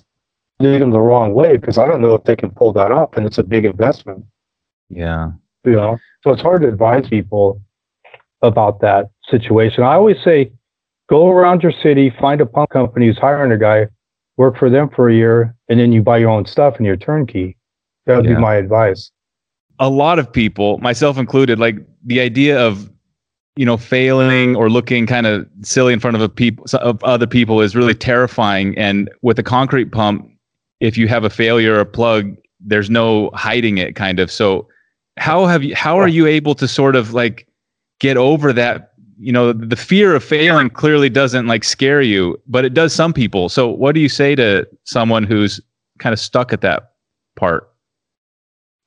lead 0.59 0.81
them 0.81 0.91
the 0.91 0.99
wrong 0.99 1.33
way 1.33 1.57
because 1.57 1.77
I 1.77 1.87
don't 1.87 2.01
know 2.01 2.15
if 2.15 2.23
they 2.23 2.35
can 2.35 2.51
pull 2.51 2.73
that 2.73 2.91
off, 2.91 3.17
and 3.17 3.25
it's 3.25 3.37
a 3.37 3.43
big 3.43 3.65
investment. 3.65 4.25
Yeah, 4.89 5.31
you 5.63 5.73
know, 5.73 5.97
so 6.23 6.31
it's 6.31 6.41
hard 6.41 6.61
to 6.61 6.67
advise 6.67 7.07
people 7.07 7.61
about 8.41 8.81
that 8.81 9.09
situation. 9.29 9.83
I 9.83 9.93
always 9.93 10.17
say 10.23 10.51
go 11.09 11.29
around 11.29 11.63
your 11.63 11.71
city, 11.71 12.13
find 12.19 12.41
a 12.41 12.45
pump 12.45 12.69
company 12.69 13.07
who's 13.07 13.17
hiring 13.17 13.51
a 13.51 13.57
guy, 13.57 13.87
work 14.37 14.57
for 14.57 14.69
them 14.69 14.89
for 14.95 15.09
a 15.09 15.13
year, 15.13 15.55
and 15.69 15.79
then 15.79 15.91
you 15.91 16.01
buy 16.01 16.17
your 16.17 16.29
own 16.29 16.45
stuff 16.45 16.75
and 16.77 16.85
you're 16.85 16.97
turnkey. 16.97 17.57
That 18.05 18.17
would 18.17 18.25
yeah. 18.25 18.35
be 18.35 18.41
my 18.41 18.55
advice. 18.55 19.11
A 19.79 19.89
lot 19.89 20.19
of 20.19 20.31
people, 20.31 20.77
myself 20.77 21.17
included, 21.17 21.59
like 21.59 21.77
the 22.05 22.21
idea 22.21 22.59
of 22.59 22.89
you 23.55 23.65
know 23.65 23.77
failing 23.77 24.55
or 24.55 24.69
looking 24.69 25.05
kind 25.05 25.27
of 25.27 25.47
silly 25.61 25.93
in 25.93 25.99
front 25.99 26.15
of 26.15 26.21
a 26.21 26.29
people 26.29 26.65
of 26.79 27.03
other 27.03 27.27
people 27.27 27.61
is 27.61 27.75
really 27.75 27.95
terrifying. 27.95 28.77
And 28.77 29.09
with 29.21 29.39
a 29.39 29.43
concrete 29.43 29.91
pump, 29.91 30.29
if 30.79 30.97
you 30.97 31.07
have 31.07 31.23
a 31.23 31.29
failure 31.29 31.75
or 31.75 31.79
a 31.79 31.85
plug, 31.85 32.35
there's 32.59 32.89
no 32.89 33.29
hiding 33.33 33.77
it, 33.77 33.95
kind 33.95 34.19
of. 34.19 34.31
So 34.31 34.67
how 35.17 35.45
have 35.45 35.63
you? 35.63 35.75
How 35.75 35.97
are 35.97 36.07
you 36.07 36.27
able 36.27 36.55
to 36.55 36.67
sort 36.67 36.95
of 36.95 37.13
like 37.13 37.47
get 37.99 38.17
over 38.17 38.51
that 38.53 38.91
you 39.17 39.31
know 39.31 39.53
the 39.53 39.75
fear 39.75 40.15
of 40.15 40.23
failing 40.23 40.69
clearly 40.69 41.09
doesn't 41.09 41.47
like 41.47 41.63
scare 41.63 42.01
you 42.01 42.39
but 42.47 42.65
it 42.65 42.73
does 42.73 42.93
some 42.93 43.13
people 43.13 43.47
so 43.49 43.67
what 43.67 43.95
do 43.95 44.01
you 44.01 44.09
say 44.09 44.35
to 44.35 44.67
someone 44.83 45.23
who's 45.23 45.61
kind 45.99 46.13
of 46.13 46.19
stuck 46.19 46.51
at 46.51 46.61
that 46.61 46.91
part 47.35 47.71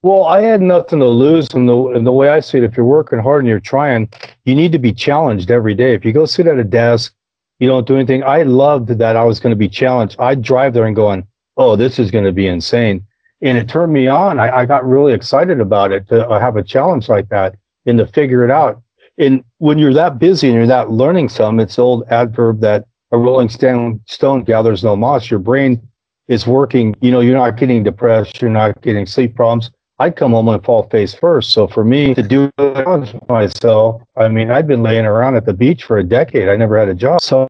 well 0.02 0.24
i 0.24 0.40
had 0.40 0.60
nothing 0.60 0.98
to 0.98 1.06
lose 1.06 1.48
and 1.54 1.68
the, 1.68 1.76
and 1.88 2.06
the 2.06 2.12
way 2.12 2.28
i 2.28 2.40
see 2.40 2.58
it 2.58 2.64
if 2.64 2.76
you're 2.76 2.86
working 2.86 3.18
hard 3.18 3.40
and 3.40 3.48
you're 3.48 3.60
trying 3.60 4.08
you 4.44 4.54
need 4.54 4.72
to 4.72 4.78
be 4.78 4.92
challenged 4.92 5.50
every 5.50 5.74
day 5.74 5.94
if 5.94 6.04
you 6.04 6.12
go 6.12 6.26
sit 6.26 6.46
at 6.46 6.58
a 6.58 6.64
desk 6.64 7.14
you 7.58 7.68
don't 7.68 7.86
do 7.86 7.96
anything 7.96 8.22
i 8.22 8.42
loved 8.42 8.88
that 8.88 9.16
i 9.16 9.24
was 9.24 9.40
going 9.40 9.52
to 9.52 9.56
be 9.56 9.68
challenged 9.68 10.16
i'd 10.20 10.42
drive 10.42 10.74
there 10.74 10.86
and 10.86 10.96
going 10.96 11.26
oh 11.56 11.76
this 11.76 11.98
is 11.98 12.10
going 12.10 12.24
to 12.24 12.32
be 12.32 12.46
insane 12.46 13.04
and 13.40 13.56
it 13.56 13.68
turned 13.68 13.92
me 13.92 14.06
on 14.08 14.38
I, 14.38 14.58
I 14.58 14.66
got 14.66 14.86
really 14.86 15.12
excited 15.12 15.60
about 15.60 15.92
it 15.92 16.08
to 16.08 16.28
uh, 16.28 16.40
have 16.40 16.56
a 16.56 16.62
challenge 16.62 17.08
like 17.08 17.28
that 17.28 17.56
and 17.86 17.98
to 17.98 18.06
figure 18.06 18.44
it 18.44 18.50
out 18.50 18.82
and 19.18 19.42
when 19.58 19.78
you're 19.78 19.94
that 19.94 20.18
busy 20.18 20.46
and 20.46 20.56
you're 20.56 20.66
that 20.68 20.90
learning 20.90 21.28
some, 21.28 21.58
it's 21.58 21.76
the 21.76 21.82
old 21.82 22.04
adverb 22.08 22.60
that 22.60 22.86
a 23.10 23.18
rolling 23.18 23.48
stone, 23.48 24.00
stone 24.06 24.44
gathers 24.44 24.84
no 24.84 24.94
moss. 24.94 25.30
Your 25.30 25.40
brain 25.40 25.82
is 26.28 26.46
working. 26.46 26.94
You 27.00 27.10
know, 27.10 27.20
you're 27.20 27.36
not 27.36 27.56
getting 27.56 27.82
depressed. 27.82 28.40
You're 28.40 28.50
not 28.50 28.80
getting 28.80 29.06
sleep 29.06 29.34
problems. 29.34 29.70
I'd 30.00 30.16
come 30.16 30.32
home 30.32 30.48
and 30.48 30.64
fall 30.64 30.88
face 30.90 31.14
first. 31.14 31.50
So 31.50 31.66
for 31.66 31.84
me 31.84 32.14
to 32.14 32.22
do 32.22 32.50
it 32.58 33.28
myself, 33.28 34.02
I 34.16 34.28
mean, 34.28 34.50
I'd 34.50 34.66
been 34.66 34.82
laying 34.82 35.06
around 35.06 35.36
at 35.36 35.44
the 35.44 35.52
beach 35.52 35.84
for 35.84 35.98
a 35.98 36.04
decade. 36.04 36.48
I 36.48 36.56
never 36.56 36.78
had 36.78 36.88
a 36.88 36.94
job. 36.94 37.20
So 37.20 37.48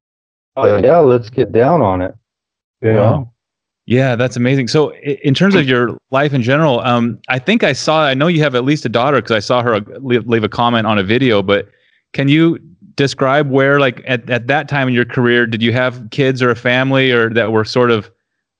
yeah, 0.56 0.98
let's 0.98 1.30
get 1.30 1.52
down 1.52 1.82
on 1.82 2.02
it. 2.02 2.14
You 2.80 2.92
know? 2.92 3.32
Yeah, 3.86 4.16
that's 4.16 4.36
amazing. 4.36 4.68
So, 4.68 4.94
in 4.96 5.32
terms 5.32 5.54
of 5.54 5.66
your 5.66 5.96
life 6.10 6.34
in 6.34 6.42
general, 6.42 6.80
um, 6.80 7.18
I 7.28 7.38
think 7.38 7.64
I 7.64 7.72
saw. 7.72 8.04
I 8.04 8.12
know 8.12 8.26
you 8.26 8.42
have 8.42 8.54
at 8.54 8.62
least 8.62 8.84
a 8.84 8.88
daughter 8.90 9.16
because 9.16 9.30
I 9.30 9.38
saw 9.38 9.62
her 9.62 9.80
leave, 9.80 10.26
leave, 10.26 10.44
a 10.44 10.48
comment 10.48 10.86
on 10.86 10.98
a 10.98 11.02
video. 11.02 11.42
But 11.42 11.68
can 12.12 12.28
you 12.28 12.58
describe 12.96 13.50
where, 13.50 13.80
like, 13.80 14.02
at, 14.06 14.28
at 14.28 14.46
that 14.48 14.68
time 14.68 14.88
in 14.88 14.94
your 14.94 15.06
career, 15.06 15.46
did 15.46 15.62
you 15.62 15.72
have 15.72 16.10
kids 16.10 16.42
or 16.42 16.50
a 16.50 16.54
family, 16.54 17.10
or 17.10 17.30
that 17.30 17.50
were 17.50 17.64
sort 17.64 17.90
of 17.90 18.10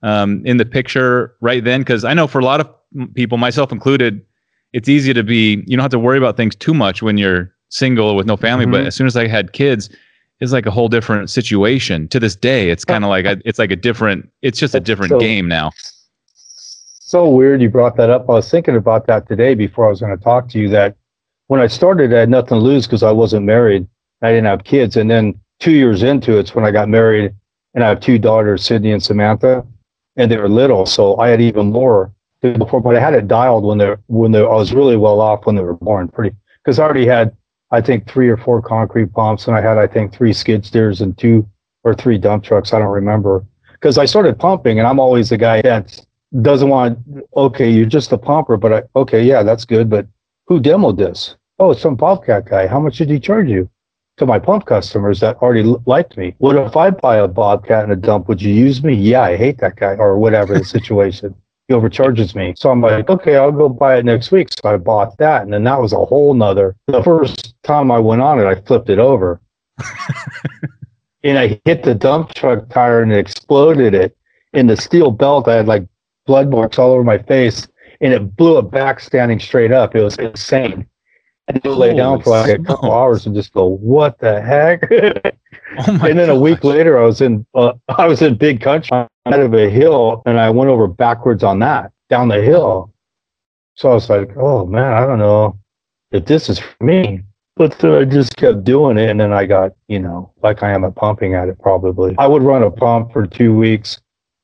um, 0.03 0.40
in 0.46 0.57
the 0.57 0.64
picture 0.64 1.37
right 1.42 1.62
then? 1.62 1.83
Because 1.83 2.05
I 2.05 2.14
know 2.14 2.27
for 2.27 2.38
a 2.38 2.44
lot 2.44 2.61
of 2.61 2.70
people, 3.14 3.38
myself 3.38 3.72
included, 3.72 4.24
it's 4.72 4.88
easy 4.88 5.14
to 5.14 5.22
be. 5.22 5.62
You 5.66 5.77
don't 5.77 5.85
have 5.85 5.90
to 5.92 5.98
worry 5.98 6.18
about 6.18 6.37
things 6.37 6.55
too 6.55 6.74
much 6.74 7.03
when 7.03 7.18
you're 7.18 7.53
single 7.70 8.16
with 8.16 8.27
no 8.27 8.37
family. 8.37 8.64
Mm-hmm. 8.64 8.72
But 8.72 8.87
as 8.87 8.94
soon 8.94 9.07
as 9.07 9.16
I 9.16 9.27
had 9.27 9.53
kids, 9.53 9.90
it's 10.40 10.53
like 10.53 10.66
a 10.66 10.70
whole 10.70 10.88
different 10.88 11.31
situation. 11.31 12.09
To 12.09 12.20
this 12.20 12.37
day, 12.37 12.70
it's 12.70 12.85
kind 12.85 13.05
of 13.05 13.11
like 13.11 13.24
a, 13.24 13.40
it's 13.44 13.59
like 13.59 13.70
a 13.70 13.77
different. 13.77 14.31
It's 14.42 14.59
just 14.59 14.74
a 14.74 14.81
different 14.81 15.11
so, 15.11 15.20
game 15.20 15.48
now. 15.48 15.70
So 17.01 17.29
weird 17.29 17.62
you 17.62 17.70
brought 17.70 17.96
that 17.96 18.11
up. 18.11 18.29
I 18.29 18.33
was 18.33 18.51
thinking 18.51 18.77
about 18.77 19.07
that 19.07 19.27
today 19.29 19.55
before 19.55 19.87
I 19.87 19.90
was 19.90 20.01
going 20.01 20.16
to 20.16 20.22
talk 20.22 20.48
to 20.51 20.59
you. 20.59 20.68
That 20.68 20.96
when 21.46 21.61
I 21.61 21.66
started, 21.66 22.12
I 22.12 22.20
had 22.20 22.29
nothing 22.29 22.59
to 22.59 22.64
lose 22.64 22.87
because 22.87 23.03
I 23.03 23.11
wasn't 23.11 23.46
married. 23.46 23.87
I 24.22 24.31
didn't 24.31 24.46
have 24.46 24.64
kids, 24.64 24.96
and 24.96 25.11
then 25.11 25.40
two 25.61 25.72
years 25.72 26.03
into 26.03 26.38
it's 26.38 26.55
when 26.55 26.64
I 26.64 26.70
got 26.70 26.88
married, 26.88 27.35
and 27.74 27.85
I 27.85 27.88
have 27.88 28.01
two 28.01 28.18
daughters, 28.18 28.64
Sydney 28.64 28.92
and 28.92 29.03
Samantha, 29.03 29.64
and 30.16 30.31
they 30.31 30.37
were 30.37 30.48
little, 30.48 30.85
so 30.87 31.16
I 31.18 31.29
had 31.29 31.40
even 31.40 31.70
more 31.70 32.12
before. 32.40 32.81
But 32.81 32.96
I 32.96 33.01
had 33.01 33.14
it 33.14 33.29
dialed 33.29 33.64
when 33.64 33.79
they 33.79 33.94
when 34.07 34.33
they 34.33 34.40
I 34.40 34.55
was 34.55 34.72
really 34.72 34.96
well 34.96 35.20
off 35.20 35.46
when 35.46 35.57
they 35.57 35.62
were 35.62 35.74
born, 35.74 36.09
pretty 36.09 36.35
because 36.62 36.79
I 36.79 36.85
already 36.85 37.07
had 37.07 37.37
I 37.70 37.81
think 37.81 38.09
three 38.09 38.29
or 38.29 38.37
four 38.37 38.62
concrete 38.62 39.12
pumps, 39.12 39.46
and 39.46 39.57
I 39.57 39.61
had 39.61 39.79
I 39.79 39.87
think 39.87 40.12
three 40.12 40.33
skid 40.33 40.64
steers 40.64 41.01
and 41.01 41.16
two 41.16 41.48
or 41.85 41.94
three 41.94 42.18
dump 42.18 42.44
trucks. 42.44 42.72
I 42.72 42.79
don't 42.79 42.88
remember 42.88 43.44
because 43.72 43.98
I 43.98 44.05
started 44.05 44.38
pumping, 44.38 44.79
and 44.79 44.87
I'm 44.87 44.98
always 44.98 45.31
the 45.31 45.38
guy 45.38 45.62
that 45.62 46.01
doesn't 46.42 46.68
want. 46.68 46.98
Okay, 47.37 47.70
you're 47.70 47.87
just 47.87 48.12
a 48.12 48.18
pumper, 48.18 48.57
but 48.57 48.72
I, 48.72 48.83
okay, 48.96 49.22
yeah, 49.22 49.42
that's 49.42 49.64
good. 49.64 49.90
But 49.90 50.07
who 50.46 50.61
demoed 50.61 50.98
this? 50.98 51.37
Oh, 51.59 51.72
it's 51.72 51.83
some 51.83 51.96
Bobcat 51.96 52.46
guy. 52.46 52.66
How 52.66 52.81
much 52.81 52.98
did 52.98 53.11
he 53.11 53.18
charge 53.18 53.48
you? 53.48 53.68
To 54.18 54.27
my 54.27 54.40
pump 54.40 54.66
customers 54.66 55.20
that 55.20 55.37
already 55.37 55.62
liked 55.87 56.16
me. 56.16 56.35
What 56.38 56.57
if 56.57 56.77
I 56.77 56.90
buy 56.90 57.18
a 57.18 57.29
Bobcat 57.29 57.85
and 57.85 57.92
a 57.92 57.96
dump? 57.96 58.27
Would 58.27 58.42
you 58.42 58.53
use 58.53 58.83
me? 58.83 58.94
Yeah, 58.94 59.22
I 59.22 59.37
hate 59.37 59.59
that 59.59 59.77
guy, 59.77 59.94
or 59.94 60.18
whatever 60.18 60.59
the 60.59 60.64
situation 60.77 61.37
he 61.68 61.74
overcharges 61.74 62.35
me. 62.35 62.54
So 62.57 62.70
I'm 62.70 62.81
like, 62.81 63.11
okay, 63.11 63.37
I'll 63.37 63.52
go 63.52 63.68
buy 63.68 63.98
it 63.98 64.04
next 64.07 64.33
week. 64.33 64.48
So 64.50 64.70
I 64.70 64.78
bought 64.78 65.18
that. 65.18 65.42
And 65.42 65.52
then 65.52 65.64
that 65.64 65.81
was 65.81 65.92
a 65.92 66.04
whole 66.04 66.33
nother. 66.33 66.74
The 66.87 67.02
first 67.02 67.54
time 67.62 67.90
I 67.90 67.98
went 67.98 68.22
on 68.22 68.40
it, 68.40 68.46
I 68.46 68.54
flipped 68.62 68.88
it 68.88 68.98
over. 68.98 69.40
and 71.22 71.38
I 71.38 71.61
hit 71.66 71.83
the 71.83 71.94
dump 71.94 72.33
truck 72.33 72.70
tire 72.70 73.02
and 73.02 73.12
it 73.12 73.18
exploded 73.18 73.94
it. 73.94 74.16
In 74.54 74.66
the 74.66 74.78
steel 74.78 75.11
belt, 75.11 75.46
I 75.46 75.57
had 75.57 75.66
like 75.66 75.87
blood 76.26 76.48
marks 76.48 76.78
all 76.78 76.92
over 76.92 77.04
my 77.04 77.18
face 77.18 77.68
and 78.00 78.14
it 78.14 78.35
blew 78.35 78.59
it 78.59 78.70
back 78.70 78.98
standing 78.98 79.38
straight 79.38 79.70
up. 79.70 79.94
It 79.94 80.02
was 80.02 80.16
insane. 80.16 80.87
And 81.48 81.61
I 81.64 81.68
lay 81.68 81.94
down 81.94 82.22
for 82.22 82.31
like 82.31 82.61
a 82.61 82.62
couple 82.62 82.92
hours 82.92 83.26
and 83.26 83.35
just 83.35 83.52
go, 83.52 83.66
what 83.66 84.18
the 84.20 84.40
heck? 84.40 84.90
Oh 85.76 86.07
and 86.07 86.18
then 86.18 86.31
a 86.31 86.38
week 86.38 86.64
later, 86.64 86.98
I 86.98 87.04
was 87.04 87.20
in 87.20 87.46
uh, 87.54 87.72
I 87.88 88.07
was 88.07 88.22
in 88.22 88.37
big 88.37 88.61
country 88.61 88.96
out 88.96 89.11
of 89.26 89.54
a 89.54 89.68
hill, 89.68 90.22
and 90.26 90.38
I 90.38 90.50
went 90.50 90.70
over 90.70 90.87
backwards 90.87 91.42
on 91.42 91.59
that 91.61 91.92
down 92.09 92.28
the 92.28 92.42
hill. 92.42 92.92
So 93.74 93.90
I 93.90 93.94
was 93.94 94.09
like, 94.09 94.31
oh 94.37 94.66
man, 94.66 94.92
I 94.92 95.07
don't 95.07 95.18
know 95.18 95.59
if 96.11 96.24
this 96.24 96.48
is 96.48 96.59
for 96.59 96.85
me. 96.85 97.22
But 97.57 97.78
then 97.81 97.92
I 97.92 98.04
just 98.04 98.37
kept 98.37 98.62
doing 98.62 98.98
it, 98.98 99.11
and 99.11 99.20
then 99.20 99.33
I 99.33 99.44
got 99.44 99.72
you 99.88 99.98
know 99.98 100.33
like 100.42 100.62
I 100.62 100.70
am 100.70 100.85
at 100.85 100.94
pumping 100.94 101.35
at 101.35 101.48
it. 101.48 101.59
Probably 101.61 102.14
I 102.18 102.26
would 102.26 102.42
run 102.42 102.62
a 102.62 102.70
pump 102.70 103.12
for 103.12 103.26
two 103.26 103.54
weeks, 103.54 104.00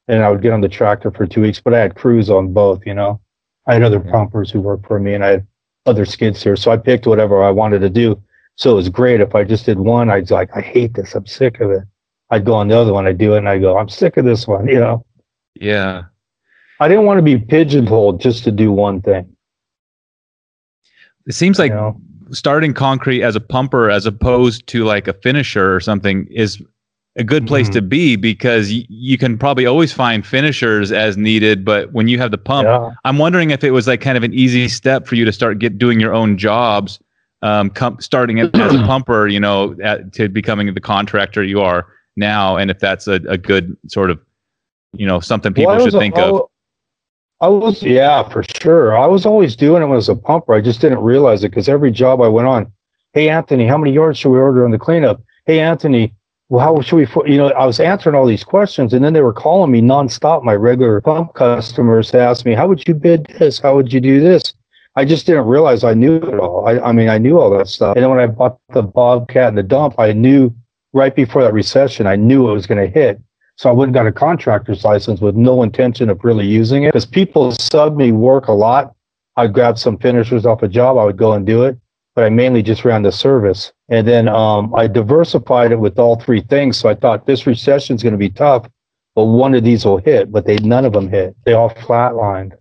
and 0.09 0.23
I 0.23 0.31
would 0.31 0.43
get 0.43 0.53
on 0.53 0.61
the 0.61 0.69
tractor 0.69 1.11
for 1.11 1.27
two 1.27 1.43
weeks. 1.43 1.61
But 1.61 1.75
I 1.75 1.79
had 1.79 1.95
crews 1.95 2.29
on 2.29 2.53
both. 2.53 2.85
You 2.85 2.95
know, 2.95 3.21
I 3.67 3.75
had 3.75 3.83
other 3.83 4.01
pumpers 4.01 4.51
who 4.51 4.61
worked 4.61 4.87
for 4.87 4.99
me, 4.99 5.15
and 5.15 5.25
I 5.25 5.29
had 5.29 5.47
other 5.87 6.05
skids 6.05 6.43
here. 6.43 6.57
So 6.57 6.71
I 6.71 6.77
picked 6.77 7.07
whatever 7.07 7.43
I 7.43 7.51
wanted 7.51 7.81
to 7.81 7.91
do. 7.91 8.21
So 8.57 8.73
it 8.73 8.75
was 8.75 8.89
great. 8.89 9.21
If 9.21 9.35
I 9.35 9.45
just 9.45 9.67
did 9.67 9.79
one, 9.79 10.11
I'd 10.11 10.31
like, 10.31 10.51
I 10.57 10.61
hate 10.61 10.95
this. 10.95 11.15
I'm 11.15 11.27
sick 11.27 11.61
of 11.61 11.71
it. 11.71 11.83
I'd 12.31 12.45
go 12.45 12.55
on 12.55 12.69
the 12.69 12.79
other 12.79 12.93
one. 12.93 13.07
I'd 13.07 13.19
do 13.19 13.35
it 13.35 13.39
and 13.39 13.49
I 13.49 13.59
go, 13.59 13.79
I'm 13.79 13.89
sick 13.89 14.17
of 14.17 14.25
this 14.25 14.47
one, 14.47 14.69
you 14.69 14.81
know? 14.81 15.05
Yeah. 15.55 16.05
I 16.81 16.89
didn't 16.89 17.05
want 17.05 17.19
to 17.19 17.23
be 17.23 17.39
pigeonholed 17.39 18.21
just 18.21 18.45
to 18.45 18.51
do 18.51 18.73
one 18.73 19.01
thing. 19.01 19.35
It 21.27 21.35
seems 21.35 21.59
like 21.59 21.71
you 21.71 21.77
know? 21.77 22.01
starting 22.33 22.75
concrete 22.75 23.23
as 23.23 23.37
a 23.37 23.41
pumper 23.41 23.91
as 23.91 24.07
opposed 24.07 24.67
to 24.69 24.85
like 24.85 25.09
a 25.09 25.13
finisher 25.13 25.75
or 25.75 25.81
something 25.81 26.27
is 26.31 26.63
a 27.17 27.23
good 27.23 27.47
place 27.47 27.67
mm-hmm. 27.67 27.75
to 27.75 27.83
be 27.83 28.17
because 28.17 28.71
y- 28.71 28.85
you 28.89 29.17
can 29.17 29.39
probably 29.39 29.67
always 29.67 29.93
find 29.93 30.27
finishers 30.27 30.91
as 30.91 31.17
needed 31.17 31.65
but 31.65 31.93
when 31.93 32.09
you 32.09 32.19
have 32.19 32.31
the 32.31 32.39
pump 32.39 32.67
yeah. 32.67 32.91
i'm 33.05 33.19
wondering 33.19 33.51
if 33.51 33.63
it 33.63 33.71
was 33.71 33.87
like 33.87 34.01
kind 34.01 34.17
of 34.17 34.25
an 34.25 34.35
easy 34.35 34.69
step 34.69 35.07
for 35.07 35.15
you 35.15 35.25
to 35.25 35.33
start 35.33 35.59
get 35.59 35.79
doing 35.79 36.01
your 36.01 36.13
own 36.13 36.37
jobs 36.37 36.99
um, 37.45 37.69
com- 37.69 38.01
starting 38.01 38.41
as 38.41 38.49
a 38.49 38.53
pumper, 38.87 39.29
you 39.29 39.39
know, 39.39 39.77
at, 39.83 40.13
to 40.15 40.29
becoming 40.29 40.73
the 40.73 40.81
contractor 40.81 41.45
you 41.45 41.61
are 41.61 41.87
now, 42.17 42.57
and 42.57 42.71
if 42.71 42.81
that's 42.81 43.07
a, 43.07 43.21
a 43.29 43.37
good 43.37 43.77
sort 43.87 44.11
of, 44.11 44.19
you 44.95 45.07
know, 45.07 45.21
something 45.21 45.53
people 45.53 45.75
well, 45.77 45.85
should 45.85 45.93
think 45.93 46.17
a, 46.17 46.25
of. 46.25 46.49
I 47.43 47.49
was, 47.49 47.83
yeah, 47.83 48.27
for 48.31 48.43
sure. 48.43 48.97
I 48.97 49.07
was 49.07 49.27
always 49.27 49.55
doing 49.57 49.83
it 49.83 49.95
as 49.95 50.09
a 50.09 50.17
pumper. 50.17 50.55
I 50.55 50.63
just 50.63 50.81
didn't 50.81 51.01
realize 51.01 51.45
it 51.45 51.51
because 51.51 51.69
every 51.69 51.91
job 51.91 52.23
I 52.23 52.29
went 52.29 52.49
on, 52.49 52.73
hey 53.13 53.29
Anthony, 53.29 53.67
how 53.67 53.77
many 53.77 53.93
yards 53.93 54.19
should 54.19 54.31
we 54.31 54.39
order 54.39 54.65
on 54.65 54.71
the 54.71 54.79
cleanup? 54.79 55.23
Hey 55.45 55.61
Anthony, 55.61 56.15
well, 56.49 56.65
how 56.65 56.81
should 56.81 56.97
we, 56.97 57.31
you 57.31 57.37
know, 57.37 57.49
I 57.49 57.67
was 57.67 57.79
answering 57.79 58.17
all 58.17 58.27
these 58.27 58.45
questions 58.45 58.95
and 58.95 59.05
then 59.05 59.13
they 59.13 59.21
were 59.21 59.35
calling 59.35 59.71
me 59.71 59.83
nonstop. 59.83 60.45
My 60.45 60.55
regular 60.55 61.03
pump 61.03 61.35
customers 61.35 62.15
asked 62.15 62.47
me, 62.47 62.55
how 62.55 62.69
would 62.69 62.89
you 62.89 62.95
bid 62.95 63.27
this? 63.39 63.59
How 63.59 63.75
would 63.75 63.93
you 63.93 64.01
do 64.01 64.21
this? 64.21 64.55
I 64.97 65.05
just 65.05 65.27
didn't 65.27 65.47
realize 65.47 65.83
I 65.83 65.95
knew 65.95 66.17
it 66.17 66.39
all. 66.39 66.69
I, 66.69 66.79
I 66.79 66.93
mean, 66.93 67.09
I 67.09 67.19
knew 67.19 67.41
all 67.41 67.51
that 67.57 67.69
stuff. 67.69 67.97
And 67.97 68.03
then 68.03 68.11
when 68.11 68.21
I 68.21 68.27
bought 68.27 68.59
the 68.73 68.83
Bobcat 68.83 69.49
and 69.49 69.59
the 69.59 69.63
dump, 69.63 69.95
I 69.99 70.13
knew 70.13 70.55
right 70.93 71.15
before 71.15 71.43
that 71.43 71.53
recession, 71.53 72.07
I 72.07 72.17
knew 72.17 72.49
it 72.49 72.53
was 72.53 72.67
going 72.67 72.81
to 72.85 72.93
hit. 72.93 73.21
So 73.57 73.69
I 73.69 73.73
went 73.73 73.89
and 73.89 73.95
got 73.95 74.07
a 74.07 74.13
contractor's 74.13 74.85
license 74.85 75.21
with 75.21 75.37
no 75.37 75.63
intention 75.63 76.11
of 76.11 76.23
really 76.25 76.47
using 76.47 76.85
it 76.85 76.89
because 76.89 77.07
people 77.07 77.53
sub 77.53 77.97
me 77.97 78.13
work 78.13 78.49
a 78.49 78.53
lot. 78.53 78.95
I'd 79.37 79.53
grab 79.53 79.79
some 79.79 79.99
finishers 79.99 80.47
off 80.47 80.63
a 80.63 80.69
job, 80.69 80.97
I 80.97 81.05
would 81.05 81.17
go 81.17 81.33
and 81.33 81.45
do 81.45 81.65
it, 81.65 81.77
but 82.15 82.25
I 82.25 82.31
mainly 82.31 82.63
just 82.63 82.85
ran 82.85 83.03
the 83.03 83.13
service. 83.13 83.73
And 83.89 84.07
then 84.07 84.29
um, 84.29 84.73
I 84.75 84.87
diversified 84.87 85.73
it 85.73 85.81
with 85.81 85.99
all 85.99 86.21
three 86.21 86.41
things. 86.41 86.77
So 86.77 86.89
I 86.89 86.95
thought 86.95 87.27
this 87.27 87.47
recession 87.47 87.97
is 87.97 88.03
going 88.03 88.13
to 88.13 88.19
be 88.19 88.31
tough, 88.31 88.69
but 89.15 89.25
one 89.25 89.55
of 89.55 89.65
these 89.65 89.85
will 89.85 89.99
hit, 89.99 90.31
but 90.31 90.47
they 90.47 90.57
none 90.59 90.85
of 90.85 90.93
them 90.93 91.09
hit. 91.09 91.37
They 91.45 91.53
all 91.53 91.71
flatlined. 91.71 92.53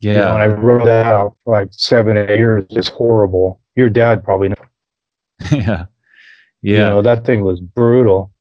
Yeah. 0.00 0.12
You 0.12 0.18
know, 0.18 0.34
and 0.34 0.42
I 0.42 0.46
wrote 0.46 0.84
that 0.84 1.06
out 1.06 1.36
for 1.44 1.54
like 1.54 1.68
seven, 1.72 2.16
eight 2.16 2.38
years. 2.38 2.64
It's 2.70 2.88
horrible. 2.88 3.60
Your 3.76 3.90
dad 3.90 4.22
probably 4.24 4.48
knows. 4.48 4.58
yeah. 5.52 5.86
Yeah. 6.62 6.72
You 6.72 6.78
know, 6.78 7.02
that 7.02 7.24
thing 7.24 7.42
was 7.42 7.60
brutal. 7.60 8.32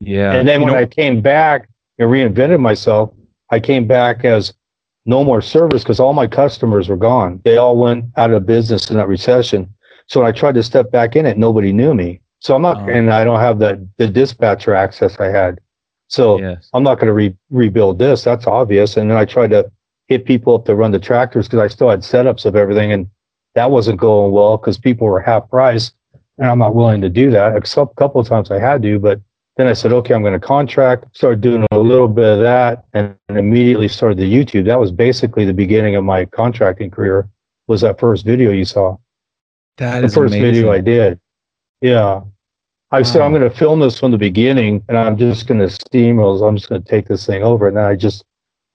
Yeah. 0.00 0.32
And 0.32 0.48
then 0.48 0.60
you 0.60 0.66
when 0.66 0.74
know, 0.74 0.80
I 0.80 0.86
came 0.86 1.20
back 1.20 1.68
and 1.98 2.08
reinvented 2.08 2.60
myself, 2.60 3.12
I 3.50 3.60
came 3.60 3.86
back 3.86 4.24
as 4.24 4.52
no 5.06 5.24
more 5.24 5.40
service 5.40 5.82
because 5.82 6.00
all 6.00 6.12
my 6.12 6.26
customers 6.26 6.88
were 6.88 6.96
gone. 6.96 7.40
They 7.44 7.56
all 7.56 7.76
went 7.76 8.06
out 8.16 8.30
of 8.30 8.46
business 8.46 8.90
in 8.90 8.96
that 8.96 9.08
recession. 9.08 9.72
So 10.06 10.20
when 10.20 10.28
I 10.28 10.32
tried 10.32 10.54
to 10.54 10.62
step 10.62 10.90
back 10.90 11.16
in 11.16 11.26
it, 11.26 11.38
nobody 11.38 11.72
knew 11.72 11.94
me. 11.94 12.20
So 12.40 12.54
I'm 12.54 12.62
not, 12.62 12.76
oh. 12.78 12.88
and 12.92 13.12
I 13.12 13.24
don't 13.24 13.40
have 13.40 13.58
the, 13.58 13.86
the 13.96 14.06
dispatcher 14.06 14.74
access 14.74 15.18
I 15.18 15.26
had. 15.26 15.58
So 16.08 16.38
yes. 16.38 16.70
I'm 16.72 16.82
not 16.82 16.96
going 16.96 17.08
to 17.08 17.12
re- 17.12 17.36
rebuild 17.50 17.98
this. 17.98 18.22
That's 18.22 18.46
obvious. 18.46 18.96
And 18.96 19.10
then 19.10 19.18
I 19.18 19.24
tried 19.24 19.50
to 19.50 19.70
hit 20.08 20.24
people 20.24 20.54
up 20.54 20.64
to 20.64 20.74
run 20.74 20.90
the 20.90 20.98
tractors 20.98 21.46
because 21.46 21.60
I 21.60 21.68
still 21.68 21.90
had 21.90 22.00
setups 22.00 22.44
of 22.44 22.56
everything, 22.56 22.92
and 22.92 23.08
that 23.54 23.70
wasn't 23.70 24.00
going 24.00 24.32
well 24.32 24.56
because 24.56 24.78
people 24.78 25.06
were 25.06 25.20
half 25.20 25.48
price, 25.48 25.92
and 26.38 26.50
I'm 26.50 26.58
not 26.58 26.74
willing 26.74 27.00
to 27.02 27.08
do 27.08 27.30
that. 27.30 27.56
Except 27.56 27.92
a 27.92 27.94
couple 27.94 28.20
of 28.20 28.26
times 28.26 28.50
I 28.50 28.58
had 28.58 28.82
to, 28.82 28.98
but 28.98 29.20
then 29.56 29.66
I 29.66 29.72
said, 29.72 29.92
okay, 29.92 30.14
I'm 30.14 30.22
going 30.22 30.38
to 30.38 30.46
contract. 30.46 31.04
Started 31.16 31.40
doing 31.40 31.66
a 31.70 31.78
little 31.78 32.08
bit 32.08 32.24
of 32.24 32.40
that, 32.40 32.84
and, 32.94 33.14
and 33.28 33.38
immediately 33.38 33.88
started 33.88 34.18
the 34.18 34.32
YouTube. 34.32 34.64
That 34.64 34.80
was 34.80 34.90
basically 34.90 35.44
the 35.44 35.54
beginning 35.54 35.96
of 35.96 36.04
my 36.04 36.24
contracting 36.24 36.90
career. 36.90 37.28
Was 37.66 37.82
that 37.82 38.00
first 38.00 38.24
video 38.24 38.50
you 38.50 38.64
saw? 38.64 38.96
That 39.76 40.00
the 40.00 40.08
first 40.08 40.34
amazing. 40.34 40.42
video 40.42 40.72
I 40.72 40.80
did. 40.80 41.20
Yeah. 41.80 42.22
I 42.90 43.00
wow. 43.00 43.02
said 43.02 43.20
I'm 43.20 43.32
going 43.32 43.48
to 43.48 43.54
film 43.54 43.80
this 43.80 43.98
from 43.98 44.12
the 44.12 44.18
beginning, 44.18 44.82
and 44.88 44.96
I'm 44.96 45.18
just 45.18 45.46
going 45.46 45.60
to 45.60 45.66
steamroll. 45.66 46.48
I'm 46.48 46.56
just 46.56 46.68
going 46.70 46.82
to 46.82 46.88
take 46.88 47.06
this 47.08 47.26
thing 47.26 47.42
over, 47.42 47.68
and 47.68 47.76
then 47.76 47.84
I 47.84 47.94
just 47.94 48.24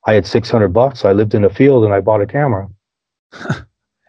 I 0.06 0.14
had 0.14 0.26
600 0.28 0.70
bucks. 0.70 1.06
I 1.06 1.14
lived 1.14 1.34
in 1.34 1.44
a 1.44 1.50
field 1.50 1.86
and 1.86 1.94
I 1.94 2.02
bought 2.02 2.22
a 2.22 2.28
camera. 2.28 2.70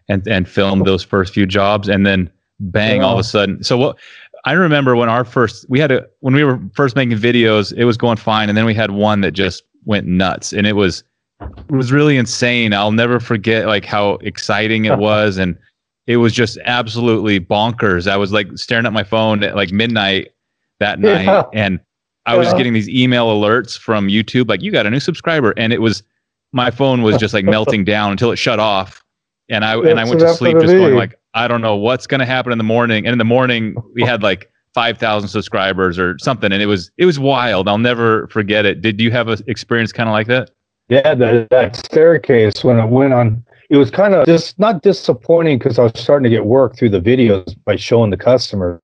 and 0.09 0.27
and 0.29 0.49
filmed 0.49 0.87
those 0.87 1.03
first 1.03 1.33
few 1.33 1.47
jobs 1.47 1.89
and 1.89 2.07
then 2.07 2.31
bang 2.61 3.01
yeah. 3.01 3.07
all 3.07 3.15
of 3.15 3.21
a 3.21 3.25
sudden. 3.25 3.63
So 3.63 3.77
what 3.77 3.99
I 4.45 4.53
remember 4.53 4.97
when 4.97 5.09
our 5.09 5.25
first 5.25 5.67
we 5.69 5.81
had 5.81 5.91
a 5.91 6.07
when 6.21 6.35
we 6.35 6.45
were 6.45 6.61
first 6.75 6.97
making 6.97 7.17
videos, 7.19 7.73
it 7.77 7.85
was 7.85 7.97
going 7.97 8.17
fine 8.17 8.49
and 8.49 8.57
then 8.57 8.67
we 8.67 8.75
had 8.75 8.91
one 8.91 9.21
that 9.23 9.33
just 9.33 9.65
went 9.85 10.07
nuts 10.07 10.53
and 10.53 10.67
it 10.67 10.75
was 10.75 11.05
it 11.41 11.73
was 11.73 11.93
really 11.93 12.17
insane. 12.17 12.75
I'll 12.75 12.93
never 12.93 13.21
forget 13.21 13.67
like 13.67 13.85
how 13.85 14.15
exciting 14.17 14.85
it 14.85 14.99
was 14.99 15.39
and 15.39 15.57
it 16.07 16.19
was 16.19 16.35
just 16.35 16.59
absolutely 16.67 17.41
bonkers. 17.41 18.07
I 18.07 18.17
was 18.19 18.33
like 18.33 18.49
staring 18.57 18.87
at 18.87 18.93
my 18.93 19.05
phone 19.05 19.43
at 19.43 19.57
like 19.57 19.73
midnight 19.73 20.33
that 20.81 20.99
night 21.01 21.25
yeah. 21.25 21.45
and 21.55 21.81
I 22.27 22.37
was 22.37 22.53
getting 22.55 22.73
these 22.73 22.89
email 22.89 23.29
alerts 23.29 23.79
from 23.79 24.09
YouTube, 24.09 24.49
like 24.49 24.63
you 24.63 24.73
got 24.73 24.87
a 24.87 24.91
new 24.91 25.01
subscriber, 25.01 25.53
and 25.57 25.73
it 25.73 25.81
was 25.81 26.03
my 26.53 26.71
phone 26.71 27.03
was 27.03 27.17
just 27.19 27.35
like 27.35 27.45
melting 27.45 27.85
down 27.95 28.13
until 28.13 28.31
it 28.31 28.37
shut 28.37 28.59
off, 28.59 29.05
and 29.49 29.65
I 29.65 29.77
and 29.77 30.01
I 30.01 30.05
went 30.05 30.21
to 30.21 30.35
sleep 30.35 30.59
just 30.59 30.73
going 30.73 30.95
like 30.95 31.15
I 31.35 31.49
don't 31.49 31.61
know 31.61 31.77
what's 31.77 32.07
gonna 32.07 32.27
happen 32.27 32.53
in 32.53 32.59
the 32.59 32.65
morning. 32.65 33.07
And 33.07 33.13
in 33.13 33.19
the 33.19 33.25
morning 33.25 33.77
we 33.93 34.03
had 34.03 34.23
like 34.23 34.51
five 34.73 34.99
thousand 34.99 35.29
subscribers 35.29 35.99
or 35.99 36.19
something, 36.19 36.53
and 36.53 36.63
it 36.63 36.67
was 36.67 36.91
it 36.97 37.05
was 37.05 37.19
wild. 37.19 37.69
I'll 37.69 37.79
never 37.79 38.27
forget 38.29 38.65
it. 38.65 38.81
Did 38.81 39.01
you 39.01 39.11
have 39.11 39.29
an 39.29 39.39
experience 39.47 39.93
kind 39.93 40.09
of 40.09 40.13
like 40.13 40.27
that? 40.29 40.51
Yeah, 40.89 41.15
the, 41.15 41.47
that 41.51 41.77
staircase 41.77 42.63
when 42.63 42.79
it 42.79 42.87
went 42.89 43.15
on, 43.15 43.43
it 43.71 43.79
was 43.79 43.91
kind 43.91 44.13
of 44.15 44.27
just 44.27 44.59
not 44.59 44.83
disappointing 44.83 45.59
because 45.59 45.79
I 45.79 45.85
was 45.85 45.93
starting 45.97 46.25
to 46.25 46.31
get 46.31 46.45
work 46.45 46.77
through 46.77 46.91
the 46.91 47.01
videos 47.01 47.57
by 47.65 47.77
showing 47.77 48.11
the 48.11 48.19
customers, 48.19 48.81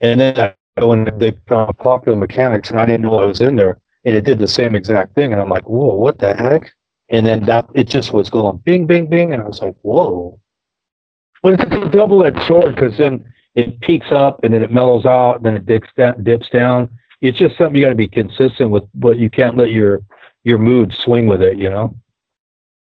and 0.00 0.20
then 0.20 0.54
when 0.76 1.10
they 1.18 1.32
found 1.48 1.76
popular 1.78 2.16
mechanics 2.16 2.70
and 2.70 2.80
I 2.80 2.86
didn't 2.86 3.02
know 3.02 3.18
I 3.18 3.26
was 3.26 3.40
in 3.40 3.56
there 3.56 3.78
and 4.04 4.14
it 4.14 4.24
did 4.24 4.38
the 4.38 4.48
same 4.48 4.74
exact 4.74 5.14
thing. 5.14 5.32
And 5.32 5.40
I'm 5.40 5.50
like, 5.50 5.68
whoa, 5.68 5.94
what 5.94 6.18
the 6.18 6.34
heck? 6.34 6.72
And 7.08 7.26
then 7.26 7.44
that 7.44 7.66
it 7.74 7.88
just 7.88 8.12
was 8.12 8.30
going 8.30 8.58
bing, 8.58 8.86
bing, 8.86 9.06
bing. 9.08 9.32
And 9.32 9.42
I 9.42 9.46
was 9.46 9.60
like, 9.60 9.76
whoa. 9.82 10.40
But 11.42 11.54
it's 11.54 11.64
a 11.64 11.88
double 11.90 12.24
edged 12.24 12.42
sword 12.46 12.74
because 12.74 12.96
then 12.96 13.24
it 13.54 13.80
peaks 13.80 14.10
up 14.10 14.42
and 14.42 14.54
then 14.54 14.62
it 14.62 14.72
mellows 14.72 15.04
out 15.04 15.36
and 15.36 15.44
then 15.44 15.56
it 15.56 15.66
dips 15.66 15.88
down, 15.96 16.22
dips 16.24 16.48
down. 16.48 16.88
It's 17.20 17.38
just 17.38 17.56
something 17.58 17.76
you 17.76 17.82
got 17.82 17.90
to 17.90 17.94
be 17.94 18.08
consistent 18.08 18.70
with, 18.70 18.84
but 18.94 19.18
you 19.18 19.28
can't 19.28 19.56
let 19.56 19.70
your 19.70 20.02
your 20.44 20.58
mood 20.58 20.92
swing 20.92 21.26
with 21.26 21.42
it, 21.42 21.56
you 21.56 21.70
know, 21.70 21.94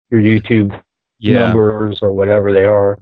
your 0.09 0.21
YouTube 0.21 0.81
yeah. 1.19 1.39
numbers 1.39 2.01
or 2.01 2.11
whatever 2.11 2.51
they 2.51 2.65
are. 2.65 2.99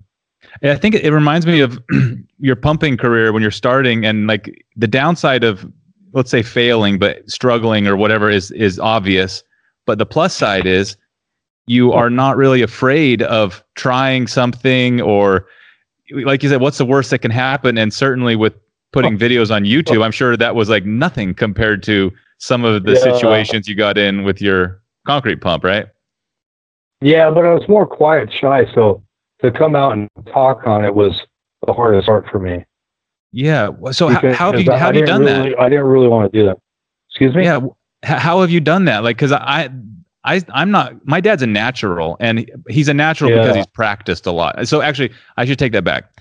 I 0.64 0.76
think 0.76 0.96
it 0.96 1.12
reminds 1.12 1.46
me 1.46 1.60
of 1.60 1.78
your 2.40 2.56
pumping 2.56 2.98
career 2.98 3.32
when 3.34 3.42
you're 3.42 3.52
starting, 3.52 4.06
and 4.06 4.28
like 4.28 4.66
the 4.76 4.88
downside 4.88 5.44
of 5.44 5.70
let's 6.14 6.30
say 6.30 6.44
failing, 6.44 7.00
but 7.00 7.30
struggling 7.30 7.88
or 7.88 7.98
whatever 7.98 8.30
is 8.30 8.52
is 8.52 8.80
obvious. 8.80 9.44
But 9.86 9.98
the 9.98 10.06
plus 10.06 10.36
side 10.36 10.66
is 10.66 10.96
you 11.66 11.92
are 11.92 12.10
not 12.10 12.38
really 12.38 12.62
afraid 12.62 13.22
of 13.24 13.64
trying 13.76 14.28
something 14.28 15.02
or 15.02 15.48
like 16.12 16.44
you 16.44 16.50
said, 16.50 16.62
what's 16.62 16.78
the 16.78 16.86
worst 16.86 17.10
that 17.12 17.20
can 17.20 17.32
happen? 17.32 17.78
And 17.78 17.94
certainly 17.94 18.36
with 18.36 18.54
putting 18.92 19.18
videos 19.18 19.54
on 19.54 19.64
YouTube, 19.64 20.04
I'm 20.04 20.12
sure 20.12 20.38
that 20.38 20.56
was 20.56 20.70
like 20.70 20.86
nothing 20.86 21.34
compared 21.34 21.82
to 21.84 22.12
some 22.38 22.64
of 22.64 22.84
the 22.84 22.94
yeah. 22.94 23.00
situations 23.00 23.68
you 23.68 23.76
got 23.76 23.98
in 23.98 24.24
with 24.24 24.42
your 24.42 24.82
concrete 25.08 25.38
pump, 25.38 25.64
right? 25.64 25.88
Yeah, 27.02 27.32
but 27.32 27.46
I 27.46 27.54
was 27.54 27.68
more 27.68 27.88
quiet, 27.88 28.32
shy. 28.32 28.66
So 28.74 29.03
to 29.44 29.52
come 29.52 29.76
out 29.76 29.94
and 29.94 30.10
talk 30.32 30.66
on 30.66 30.84
it 30.84 30.96
was 30.96 31.22
the 31.66 31.74
hardest 31.74 32.08
part 32.08 32.28
for 32.32 32.40
me. 32.40 32.66
Yeah. 33.32 33.70
So 33.92 34.10
because, 34.10 34.36
how, 34.36 34.52
how 34.52 34.52
have 34.52 34.62
you 34.62 34.72
how 34.72 34.78
have 34.78 34.96
you 34.96 35.06
done 35.06 35.24
really, 35.24 35.50
that? 35.50 35.60
I 35.60 35.70
didn't 35.70 35.86
really 35.86 36.08
want 36.08 36.32
to 36.32 36.40
do 36.40 36.46
that. 36.46 36.58
Excuse 37.10 37.36
me. 37.36 37.44
Yeah. 37.44 37.62
How 38.04 38.42
have 38.42 38.52
you 38.52 38.60
done 38.60 38.86
that? 38.86 39.04
Like, 39.04 39.16
because 39.16 39.32
I, 39.32 39.70
I, 40.26 40.42
I'm 40.54 40.72
not. 40.72 41.06
My 41.06 41.22
dad's 41.22 41.42
a 41.42 41.48
natural, 41.48 42.18
and 42.20 42.50
he's 42.70 42.90
a 42.90 42.94
natural 42.94 43.30
yeah. 43.30 43.42
because 43.42 43.56
he's 43.56 43.68
practiced 43.68 44.26
a 44.26 44.32
lot. 44.32 44.68
So 44.68 44.82
actually, 44.82 45.12
I 45.38 45.46
should 45.46 45.60
take 45.60 45.72
that 45.72 45.84
back. 45.84 46.12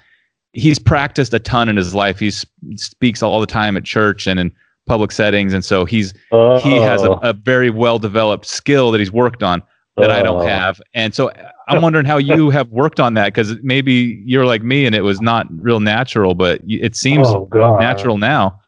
He's 0.53 0.79
practiced 0.79 1.35
a 1.35 1.39
ton 1.39 1.69
in 1.69 1.77
his 1.77 1.95
life. 1.95 2.19
He 2.19 2.31
speaks 2.77 3.23
all 3.23 3.41
the 3.41 3.47
time 3.47 3.77
at 3.77 3.85
church 3.85 4.27
and 4.27 4.39
in 4.39 4.53
public 4.87 5.13
settings, 5.13 5.53
and 5.53 5.65
so 5.65 5.85
he's 5.85 6.15
oh. 6.31 6.61
he 6.61 6.77
has 6.77 7.03
a, 7.03 7.11
oh. 7.11 7.21
a 7.23 7.33
very 7.33 7.71
well 7.71 7.99
developed 7.99 8.47
skill 8.47 8.91
that 8.93 8.99
he's 8.99 9.13
worked 9.13 9.43
on 9.43 9.63
that 9.97 10.11
oh. 10.11 10.15
I 10.15 10.23
don't 10.23 10.43
oh. 10.43 10.47
have. 10.47 10.81
And 10.95 11.15
so 11.15 11.31
I'm 11.69 11.83
wondering 11.83 12.07
how 12.07 12.19
you 12.19 12.51
have 12.51 12.69
worked 12.69 13.01
on 13.01 13.15
that 13.15 13.27
because 13.27 13.57
maybe 13.63 14.23
you're 14.25 14.47
like 14.47 14.63
me 14.63 14.87
and 14.87 14.95
it 14.95 15.03
was 15.03 15.21
not 15.21 15.47
real 15.51 15.81
natural, 15.81 16.35
but 16.35 16.61
it 16.67 16.97
seems 16.97 17.29
oh, 17.29 17.49
natural 17.53 18.19
now. 18.19 18.61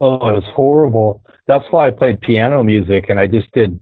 Oh, 0.00 0.14
it 0.28 0.32
was 0.32 0.44
horrible. 0.54 1.22
That's 1.46 1.64
why 1.70 1.88
I 1.88 1.90
played 1.90 2.20
piano 2.20 2.64
music 2.64 3.06
and 3.08 3.20
I 3.20 3.26
just 3.26 3.50
did 3.52 3.78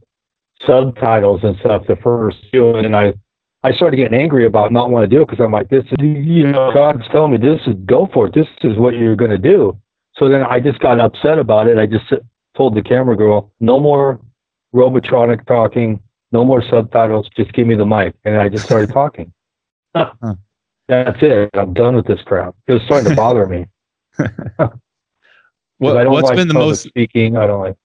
subtitles 0.67 1.41
and 1.45 1.57
stuff 1.61 1.87
the 1.87 1.97
first 1.97 2.39
few, 2.51 2.75
and 2.75 2.97
I 2.97 3.15
I 3.63 3.73
started 3.73 3.97
getting 3.97 4.19
angry 4.19 4.47
about 4.47 4.73
not 4.73 4.91
wanting 4.91 5.11
to 5.11 5.17
do 5.17 5.23
it 5.23 5.29
because 5.29 5.45
I'm 5.45 5.53
like, 5.53 5.69
this 5.69 5.85
is 5.85 5.97
you 6.01 6.47
know 6.47 6.73
God's 6.73 7.07
telling 7.13 7.33
me 7.33 7.39
this 7.39 7.61
is 7.67 7.75
go 7.87 8.09
for 8.13 8.27
it. 8.27 8.35
This 8.35 8.49
is 8.63 8.77
what 8.77 8.95
you're 8.95 9.17
going 9.17 9.31
to 9.31 9.39
do. 9.39 9.81
So 10.17 10.29
then 10.29 10.43
I 10.43 10.59
just 10.59 10.81
got 10.81 11.01
upset 11.01 11.39
about 11.39 11.69
it. 11.69 11.79
I 11.79 11.87
just 11.87 12.13
told 12.57 12.75
the 12.75 12.83
camera 12.83 13.17
girl, 13.17 13.53
no 13.61 13.79
more 13.79 14.21
robotronic 14.75 15.47
talking 15.47 16.03
no 16.33 16.45
more 16.45 16.63
subtitles. 16.63 17.29
Just 17.37 17.53
give 17.53 17.67
me 17.67 17.75
the 17.75 17.87
mic. 17.87 18.15
And 18.25 18.37
I 18.37 18.49
just 18.49 18.65
started 18.65 18.91
talking. 18.91 19.33
huh. 19.95 20.13
That's 20.89 21.23
it. 21.23 21.51
I'm 21.53 21.75
done 21.75 21.97
with 21.97 22.07
this 22.07 22.23
crap. 22.23 22.55
It 22.67 22.73
was 22.73 22.83
starting 22.85 23.11
to 23.11 23.17
bother 23.17 23.47
me. 23.47 23.67
what, 25.77 25.99
I 25.99 26.05
don't 26.05 26.13
what's 26.13 26.29
like 26.29 26.37
been 26.37 26.49
the 26.49 26.55
most 26.55 26.83
speaking? 26.85 27.37
I 27.37 27.47
don't 27.47 27.61
like. 27.61 27.77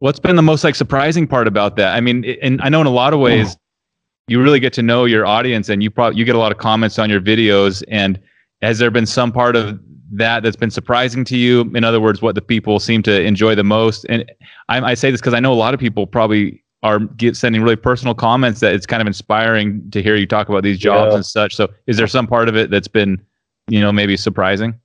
What's 0.00 0.20
been 0.20 0.36
the 0.36 0.42
most 0.42 0.62
like 0.62 0.74
surprising 0.74 1.26
part 1.26 1.48
about 1.48 1.76
that? 1.76 1.94
I 1.94 2.02
mean, 2.02 2.24
and 2.42 2.60
I 2.60 2.68
know 2.68 2.82
in 2.82 2.86
a 2.86 2.90
lot 2.90 3.14
of 3.14 3.20
ways, 3.20 3.56
you 4.28 4.42
really 4.42 4.60
get 4.60 4.74
to 4.74 4.82
know 4.82 5.06
your 5.06 5.24
audience, 5.24 5.70
and 5.70 5.82
you 5.82 5.90
probably 5.90 6.18
you 6.18 6.26
get 6.26 6.34
a 6.34 6.38
lot 6.38 6.52
of 6.52 6.58
comments 6.58 6.98
on 6.98 7.08
your 7.08 7.20
videos. 7.20 7.82
And 7.88 8.20
has 8.60 8.78
there 8.78 8.90
been 8.90 9.06
some 9.06 9.32
part 9.32 9.56
of 9.56 9.80
that 10.12 10.42
that's 10.42 10.56
been 10.56 10.70
surprising 10.70 11.24
to 11.24 11.38
you? 11.38 11.62
In 11.74 11.82
other 11.82 12.00
words, 12.00 12.20
what 12.20 12.34
the 12.34 12.42
people 12.42 12.78
seem 12.78 13.02
to 13.04 13.22
enjoy 13.22 13.54
the 13.54 13.64
most? 13.64 14.04
And 14.10 14.30
I, 14.68 14.80
I 14.80 14.94
say 14.94 15.10
this 15.10 15.20
because 15.20 15.34
I 15.34 15.40
know 15.40 15.52
a 15.52 15.56
lot 15.56 15.72
of 15.72 15.80
people 15.80 16.06
probably 16.06 16.62
are 16.84 17.00
get, 17.00 17.34
sending 17.34 17.62
really 17.62 17.76
personal 17.76 18.14
comments 18.14 18.60
that 18.60 18.74
it's 18.74 18.86
kind 18.86 19.00
of 19.00 19.06
inspiring 19.06 19.90
to 19.90 20.02
hear 20.02 20.16
you 20.16 20.26
talk 20.26 20.50
about 20.50 20.62
these 20.62 20.78
jobs 20.78 21.12
yeah. 21.12 21.16
and 21.16 21.26
such. 21.26 21.56
So, 21.56 21.68
is 21.86 21.96
there 21.96 22.06
some 22.06 22.26
part 22.26 22.48
of 22.48 22.56
it 22.56 22.70
that's 22.70 22.86
been, 22.86 23.20
you 23.68 23.80
know, 23.80 23.90
maybe 23.90 24.16
surprising? 24.16 24.78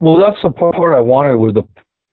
Well, 0.00 0.18
that's 0.18 0.40
the 0.42 0.50
part 0.50 0.94
I 0.94 1.00
wanted 1.00 1.36
with 1.36 1.54
the 1.54 1.64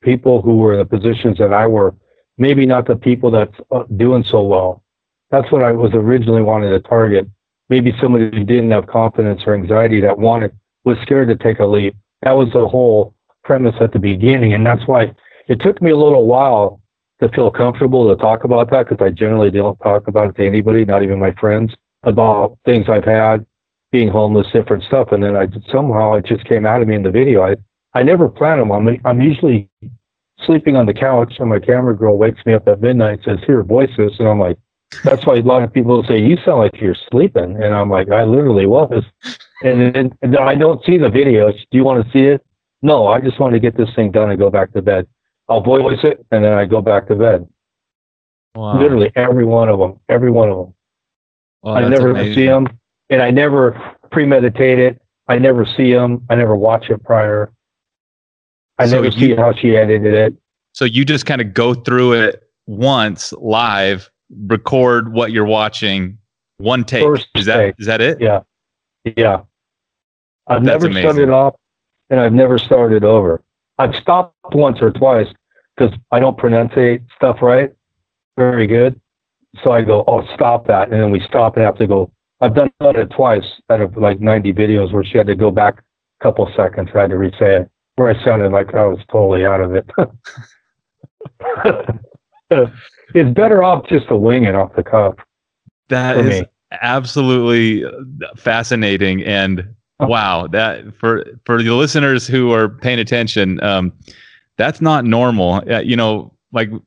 people 0.02 0.42
who 0.42 0.58
were 0.58 0.74
in 0.74 0.80
the 0.80 0.86
positions 0.86 1.38
that 1.40 1.54
I 1.54 1.68
were. 1.68 1.94
Maybe 2.38 2.66
not 2.66 2.88
the 2.88 2.96
people 2.96 3.30
that's 3.30 3.56
uh, 3.70 3.84
doing 3.98 4.24
so 4.24 4.42
well. 4.44 4.84
That's 5.30 5.52
what 5.52 5.62
I 5.62 5.74
was 5.74 5.92
originally 5.94 6.42
wanting 6.42 6.72
to 6.72 6.80
target. 6.80 7.28
Maybe 7.70 7.94
somebody 8.02 8.26
who 8.26 8.46
didn't 8.46 8.72
have 8.72 8.88
confidence 8.88 9.42
or 9.46 9.54
anxiety 9.54 10.00
that 10.02 10.18
wanted 10.18 10.58
was 10.86 10.98
scared 11.02 11.28
to 11.28 11.36
take 11.36 11.60
a 11.60 11.66
leap. 11.66 11.96
That 12.22 12.32
was 12.32 12.52
the 12.54 12.68
whole 12.68 13.14
premise 13.44 13.76
at 13.82 13.92
the 13.92 14.00
beginning, 14.00 14.54
and 14.54 14.66
that's 14.66 14.88
why 14.88 15.14
it 15.48 15.60
took 15.60 15.82
me 15.82 15.92
a 15.92 15.98
little 15.98 16.26
while 16.26 16.81
to 17.22 17.30
feel 17.30 17.52
comfortable 17.52 18.10
to 18.10 18.22
talk 18.22 18.44
about 18.44 18.72
that 18.72 18.88
because 18.90 19.04
I 19.04 19.12
generally 19.12 19.52
don't 19.52 19.78
talk 19.78 20.08
about 20.08 20.30
it 20.30 20.36
to 20.38 20.46
anybody, 20.46 20.86
not 20.86 21.04
even 21.04 21.20
my 21.20 21.32
friends, 21.34 21.74
about 22.04 22.58
things 22.66 22.88
I've 22.90 23.06
had, 23.06 23.46
being 23.92 24.10
homeless, 24.10 24.48
different 24.52 24.84
stuff. 24.84 25.12
And 25.12 25.24
then 25.24 25.36
I 25.36 25.48
somehow 25.72 26.14
it 26.16 26.26
just 26.26 26.46
came 26.46 26.66
out 26.66 26.82
of 26.82 26.88
me 26.88 26.96
in 26.96 27.04
the 27.04 27.12
video. 27.12 27.44
I 27.44 27.56
I 27.94 28.04
never 28.04 28.28
plan 28.28 28.58
them. 28.60 28.72
I'm 28.72 29.00
I'm 29.06 29.22
usually 29.22 29.70
sleeping 30.46 30.76
on 30.76 30.88
the 30.88 30.94
couch, 30.94 31.36
and 31.40 31.50
my 31.50 31.60
camera 31.60 31.96
girl 31.96 32.18
wakes 32.18 32.44
me 32.46 32.54
up 32.54 32.68
at 32.68 32.82
midnight 32.82 33.20
and 33.26 33.40
says, 33.40 33.46
"Hear 33.46 33.64
voices," 33.64 34.16
and 34.18 34.28
I'm 34.28 34.40
like, 34.40 34.58
"That's 35.04 35.26
why 35.26 35.36
a 35.36 35.42
lot 35.42 35.64
of 35.64 35.72
people 35.72 36.04
say 36.04 36.20
you 36.20 36.38
sound 36.38 36.60
like 36.60 36.82
you're 36.82 36.96
sleeping," 37.12 37.62
and 37.62 37.76
I'm 37.76 37.90
like, 37.90 38.10
"I 38.10 38.24
literally 38.24 38.66
was." 38.66 39.04
And, 39.64 39.96
and, 39.96 40.18
and 40.24 40.38
I 40.38 40.56
don't 40.56 40.84
see 40.86 40.98
the 40.98 41.10
videos. 41.10 41.54
Do 41.70 41.78
you 41.78 41.84
want 41.84 42.04
to 42.04 42.12
see 42.12 42.26
it? 42.26 42.44
No, 42.82 43.06
I 43.06 43.22
just 43.22 43.40
want 43.40 43.54
to 43.54 43.60
get 43.60 43.78
this 43.78 43.94
thing 43.96 44.10
done 44.10 44.32
and 44.32 44.40
go 44.40 44.50
back 44.50 44.74
to 44.74 44.82
bed. 44.82 45.06
I'll 45.52 45.62
voice 45.62 46.00
it 46.04 46.26
and 46.32 46.46
then 46.46 46.54
I 46.54 46.66
go 46.66 46.82
back 46.82 47.08
to 47.10 47.16
bed. 47.16 47.46
Wow. 48.56 48.80
Literally 48.80 49.12
every 49.16 49.46
one 49.46 49.68
of 49.68 49.80
them, 49.80 50.00
every 50.08 50.32
one 50.32 50.50
of 50.50 50.58
them. 50.58 50.74
Wow, 51.64 51.76
I 51.76 51.90
never 51.90 52.12
amazing. 52.12 52.34
see 52.34 52.46
them, 52.46 52.68
and 53.10 53.22
I 53.22 53.32
never 53.32 53.80
premeditate 54.12 54.80
it. 54.80 55.02
I 55.28 55.38
never 55.38 55.66
see 55.66 55.94
them. 55.94 56.26
I 56.30 56.36
never 56.36 56.56
watch 56.56 56.90
it 56.90 57.04
prior. 57.04 57.52
I 58.80 58.86
so 58.88 58.96
never 58.96 59.08
you, 59.08 59.12
see 59.12 59.36
how 59.36 59.54
she 59.54 59.76
edited 59.76 60.14
it. 60.14 60.34
So 60.74 60.86
you 60.86 61.06
just 61.06 61.26
kind 61.26 61.42
of 61.42 61.54
go 61.54 61.74
through 61.74 62.14
it 62.14 62.44
once 62.66 63.34
live, 63.34 64.10
record 64.48 65.14
what 65.14 65.32
you're 65.32 65.46
watching, 65.46 66.18
one 66.58 66.84
take. 66.84 67.04
First 67.04 67.28
is 67.36 67.46
that 67.46 67.58
take. 67.58 67.76
is 67.78 67.86
that 67.88 68.02
it? 68.02 68.22
Yeah, 68.22 68.42
yeah. 69.18 69.42
I've 70.48 70.64
That's 70.64 70.84
never 70.84 70.88
amazing. 70.88 71.10
started 71.10 71.30
off, 71.30 71.56
and 72.10 72.20
I've 72.20 72.34
never 72.34 72.58
started 72.58 73.04
over. 73.04 73.44
I've 73.78 73.96
stopped 73.96 74.36
once 74.54 74.82
or 74.82 74.92
twice, 74.92 75.28
because 75.82 75.98
I 76.12 76.20
don't 76.20 76.38
pronunciate 76.38 77.06
stuff 77.16 77.42
right 77.42 77.72
very 78.38 78.68
good. 78.68 79.00
So 79.64 79.72
I 79.72 79.82
go, 79.82 80.04
oh, 80.08 80.26
stop 80.34 80.68
that. 80.68 80.92
And 80.92 81.02
then 81.02 81.12
we 81.12 81.20
stop 81.28 81.56
and 81.58 81.66
have 81.66 81.78
to 81.78 81.88
go. 81.88 82.12
I've 82.40 82.56
done 82.56 82.72
it 82.80 83.10
twice 83.12 83.46
out 83.70 83.82
of 83.82 83.98
like 83.98 84.20
90 84.20 84.54
videos 84.54 84.94
where 84.94 85.04
she 85.04 85.18
had 85.18 85.28
to 85.28 85.36
go 85.36 85.52
back 85.52 85.84
a 86.20 86.24
couple 86.24 86.52
seconds. 86.56 86.90
I 86.96 87.02
had 87.02 87.10
to 87.12 87.18
re-say 87.18 87.58
it 87.58 87.72
where 87.96 88.10
I 88.10 88.24
sounded 88.24 88.52
like 88.52 88.74
I 88.74 88.86
was 88.86 89.00
totally 89.12 89.46
out 89.46 89.62
of 89.62 89.76
it. 89.76 89.90
it's 93.14 93.36
better 93.36 93.62
off 93.62 93.86
just 93.88 94.08
to 94.08 94.16
wing 94.16 94.46
it 94.46 94.56
off 94.56 94.76
the 94.76 94.84
cuff. 94.84 95.16
That 95.90 96.18
is 96.18 96.42
me. 96.42 96.48
absolutely 96.72 97.84
fascinating. 98.38 99.24
And 99.24 99.76
wow, 100.00 100.48
that 100.48 100.96
for, 100.96 101.26
for 101.46 101.62
the 101.62 101.76
listeners 101.76 102.26
who 102.26 102.54
are 102.54 102.70
paying 102.70 103.00
attention, 103.00 103.62
um, 103.62 103.94
that's 104.62 104.80
not 104.80 105.06
normal. 105.06 105.64
Uh, 105.68 105.80
you 105.80 105.96
know, 105.96 106.32
like 106.52 106.70
a 106.70 106.80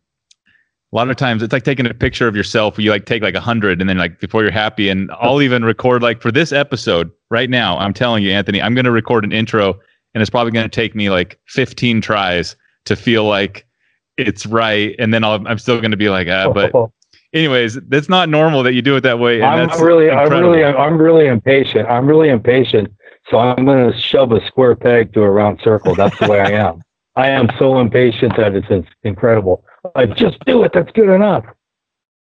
lot 0.92 1.10
of 1.10 1.16
times 1.16 1.42
it's 1.42 1.52
like 1.52 1.64
taking 1.64 1.87
a 1.87 1.92
picture 1.92 2.28
of 2.28 2.37
yourself. 2.37 2.78
You 2.78 2.90
like 2.90 3.04
take 3.04 3.20
like 3.20 3.34
a 3.34 3.40
hundred 3.40 3.80
and 3.80 3.90
then 3.90 3.98
like 3.98 4.20
before 4.20 4.42
you're 4.42 4.52
happy. 4.52 4.88
And 4.88 5.10
I'll 5.20 5.42
even 5.42 5.64
record 5.64 6.00
like 6.00 6.22
for 6.22 6.30
this 6.30 6.52
episode 6.52 7.10
right 7.32 7.50
now. 7.50 7.76
I'm 7.78 7.92
telling 7.92 8.22
you, 8.22 8.30
Anthony, 8.30 8.62
I'm 8.62 8.74
going 8.74 8.84
to 8.84 8.92
record 8.92 9.24
an 9.24 9.32
intro 9.32 9.74
and 10.14 10.22
it's 10.22 10.30
probably 10.30 10.52
going 10.52 10.70
to 10.70 10.74
take 10.74 10.94
me 10.94 11.10
like 11.10 11.40
15 11.48 12.00
tries 12.00 12.54
to 12.84 12.94
feel 12.94 13.24
like 13.24 13.66
it's 14.18 14.46
right. 14.46 14.94
And 15.00 15.12
then 15.12 15.24
i 15.24 15.34
am 15.34 15.58
still 15.58 15.80
going 15.80 15.90
to 15.90 15.96
be 15.96 16.10
like, 16.10 16.28
ah, 16.28 16.52
but 16.52 16.72
anyways, 17.34 17.74
that's 17.88 18.08
not 18.08 18.28
normal 18.28 18.62
that 18.62 18.74
you 18.74 18.82
do 18.82 18.94
it 18.94 19.00
that 19.00 19.18
way. 19.18 19.42
I'm 19.42 19.68
really, 19.82 20.04
incredible. 20.04 20.37
I'm 20.37 20.42
really, 20.44 20.64
I'm 20.64 20.96
really 20.96 21.26
impatient. 21.26 21.88
I'm 21.88 22.06
really 22.06 22.28
impatient. 22.28 22.94
So 23.30 23.38
I'm 23.38 23.64
going 23.64 23.90
to 23.90 23.98
shove 23.98 24.30
a 24.30 24.46
square 24.46 24.76
peg 24.76 25.12
to 25.14 25.22
a 25.22 25.30
round 25.30 25.58
circle. 25.64 25.96
That's 25.96 26.16
the 26.20 26.28
way 26.28 26.40
I 26.40 26.52
am. 26.52 26.84
I 27.16 27.29
am 27.31 27.48
so 27.59 27.79
impatient 27.79 28.37
that 28.37 28.55
it's 28.55 28.88
incredible. 29.03 29.64
Like, 29.94 30.16
just 30.16 30.38
do 30.46 30.64
it. 30.64 30.72
That's 30.74 30.90
good 30.92 31.09
enough. 31.09 31.44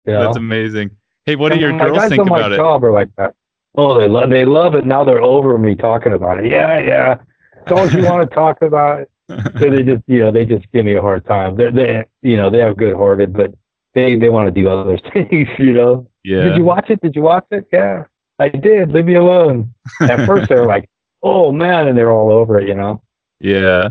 You 0.07 0.13
know? 0.13 0.23
That's 0.25 0.37
amazing. 0.37 0.91
Hey, 1.25 1.37
what 1.37 1.53
do 1.53 1.59
your 1.59 1.77
girls 1.77 2.09
think 2.09 2.27
about 2.27 2.53
it? 2.53 2.57
Job 2.57 2.85
are 2.85 2.93
like 2.93 3.15
that. 3.17 3.35
Oh, 3.75 4.01
they 4.01 4.09
love 4.09 4.31
they 4.31 4.45
love 4.45 4.75
it. 4.75 4.87
Now 4.87 5.05
they're 5.05 5.23
over 5.23 5.59
me 5.59 5.75
talking 5.75 6.13
about 6.13 6.43
it. 6.45 6.51
Yeah, 6.51 6.79
yeah. 6.79 7.19
Don't 7.67 7.93
you 7.93 8.05
want 8.05 8.29
to 8.29 8.35
talk 8.35 8.63
about 8.63 9.03
it. 9.03 9.11
So 9.29 9.71
they 9.71 9.83
just, 9.83 10.03
you 10.07 10.21
know, 10.21 10.33
they 10.33 10.47
just 10.47 10.71
give 10.73 10.87
me 10.87 10.95
a 10.95 11.03
hard 11.03 11.27
time. 11.27 11.57
They're, 11.57 11.71
they, 11.71 12.05
you 12.23 12.37
know, 12.37 12.49
they 12.49 12.59
have 12.59 12.79
good 12.79 12.97
hearted, 12.97 13.35
but 13.35 13.53
they, 13.95 14.17
they 14.17 14.31
want 14.31 14.53
to 14.53 14.61
do 14.61 14.69
other 14.69 14.99
things, 15.13 15.49
you 15.59 15.75
know. 15.75 16.11
Yeah. 16.25 16.45
Did 16.45 16.57
you 16.57 16.65
watch 16.65 16.89
it? 16.89 17.03
Did 17.03 17.15
you 17.15 17.23
watch 17.23 17.47
it? 17.51 17.67
Yeah, 17.73 18.05
I 18.39 18.49
did. 18.49 18.91
Leave 18.91 19.05
me 19.05 19.17
alone. 19.17 19.75
At 20.01 20.25
first, 20.27 20.49
they're 20.49 20.67
like, 20.67 20.89
oh 21.23 21.53
man, 21.53 21.89
and 21.89 21.99
they're 21.99 22.11
all 22.11 22.33
over 22.33 22.59
it, 22.59 22.69
you 22.69 22.75
know. 22.75 23.03
Yeah. 23.41 23.91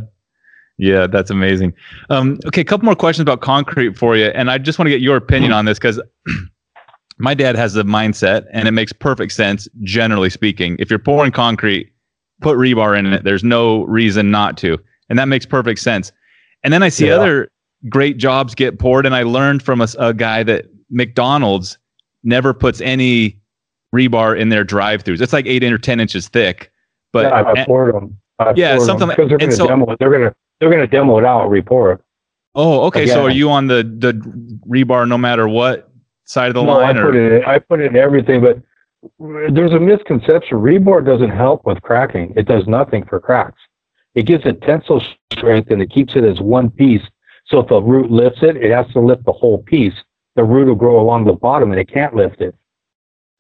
Yeah, 0.77 1.07
that's 1.07 1.31
amazing. 1.31 1.73
Um, 2.09 2.39
okay, 2.45 2.61
a 2.61 2.65
couple 2.65 2.85
more 2.85 2.95
questions 2.95 3.23
about 3.23 3.41
concrete 3.41 3.97
for 3.97 4.15
you, 4.15 4.25
and 4.27 4.51
I 4.51 4.57
just 4.59 4.77
want 4.77 4.87
to 4.87 4.91
get 4.91 5.01
your 5.01 5.17
opinion 5.17 5.51
on 5.51 5.65
this 5.65 5.79
because 5.79 5.99
my 7.17 7.33
dad 7.33 7.55
has 7.55 7.73
the 7.73 7.83
mindset, 7.83 8.45
and 8.53 8.67
it 8.67 8.71
makes 8.71 8.93
perfect 8.93 9.33
sense, 9.33 9.67
generally 9.81 10.29
speaking. 10.29 10.75
If 10.79 10.89
you're 10.89 10.99
pouring 10.99 11.31
concrete, 11.31 11.91
put 12.41 12.57
rebar 12.57 12.97
in 12.97 13.07
it. 13.07 13.23
There's 13.23 13.43
no 13.43 13.83
reason 13.83 14.29
not 14.29 14.55
to, 14.57 14.77
and 15.09 15.17
that 15.17 15.27
makes 15.27 15.45
perfect 15.47 15.79
sense. 15.79 16.11
And 16.63 16.71
then 16.71 16.83
I 16.83 16.89
see 16.89 17.07
yeah. 17.07 17.15
other 17.15 17.51
great 17.89 18.17
jobs 18.17 18.53
get 18.53 18.77
poured, 18.77 19.07
and 19.07 19.15
I 19.15 19.23
learned 19.23 19.63
from 19.63 19.81
a, 19.81 19.87
a 19.97 20.13
guy 20.13 20.43
that 20.43 20.65
McDonald's 20.91 21.79
never 22.23 22.53
puts 22.53 22.81
any 22.81 23.41
rebar 23.95 24.37
in 24.37 24.49
their 24.49 24.63
drive-throughs. 24.63 25.21
It's 25.21 25.33
like 25.33 25.47
eight 25.47 25.63
or 25.63 25.79
ten 25.79 25.99
inches 25.99 26.27
thick. 26.27 26.71
But 27.13 27.25
yeah, 27.25 27.51
I 27.55 27.65
poured 27.65 27.95
them. 27.95 28.19
I 28.37 28.53
yeah, 28.55 28.77
something 28.77 29.07
because 29.07 29.29
they're 29.29 29.37
going 29.39 29.49
to 29.49 29.55
so, 29.55 29.67
demo 29.67 29.91
it. 29.91 29.97
They're 29.97 30.11
going 30.11 30.29
to 30.29 30.35
they're 30.59 30.69
going 30.69 30.81
to 30.81 30.87
demo 30.87 31.17
it 31.17 31.25
out, 31.25 31.49
report. 31.49 32.03
Oh, 32.55 32.85
okay. 32.87 33.03
Again. 33.03 33.15
So 33.15 33.25
are 33.25 33.31
you 33.31 33.51
on 33.51 33.67
the 33.67 33.83
the 33.83 34.13
rebar 34.67 35.07
no 35.07 35.17
matter 35.17 35.47
what 35.47 35.91
side 36.25 36.49
of 36.49 36.55
the 36.55 36.63
no, 36.63 36.77
line? 36.77 36.97
I 36.97 37.01
put 37.01 37.15
it. 37.15 37.31
In, 37.31 37.45
I 37.45 37.59
put 37.59 37.81
in 37.81 37.95
everything, 37.95 38.41
but 38.41 38.61
there's 39.19 39.73
a 39.73 39.79
misconception. 39.79 40.57
Rebar 40.57 41.05
doesn't 41.05 41.29
help 41.29 41.65
with 41.65 41.81
cracking. 41.81 42.33
It 42.35 42.47
does 42.47 42.65
nothing 42.67 43.05
for 43.05 43.19
cracks. 43.19 43.59
It 44.15 44.25
gives 44.25 44.45
it 44.45 44.61
tensile 44.63 45.03
strength 45.31 45.69
and 45.69 45.81
it 45.81 45.91
keeps 45.91 46.15
it 46.15 46.23
as 46.23 46.41
one 46.41 46.71
piece. 46.71 47.03
So 47.45 47.59
if 47.59 47.69
a 47.69 47.79
root 47.79 48.09
lifts 48.09 48.39
it, 48.41 48.57
it 48.57 48.71
has 48.71 48.91
to 48.93 48.99
lift 48.99 49.25
the 49.25 49.31
whole 49.31 49.59
piece. 49.59 49.93
The 50.35 50.43
root 50.43 50.67
will 50.67 50.75
grow 50.75 50.99
along 50.99 51.25
the 51.25 51.33
bottom 51.33 51.71
and 51.71 51.79
it 51.79 51.91
can't 51.91 52.15
lift 52.15 52.41
it. 52.41 52.55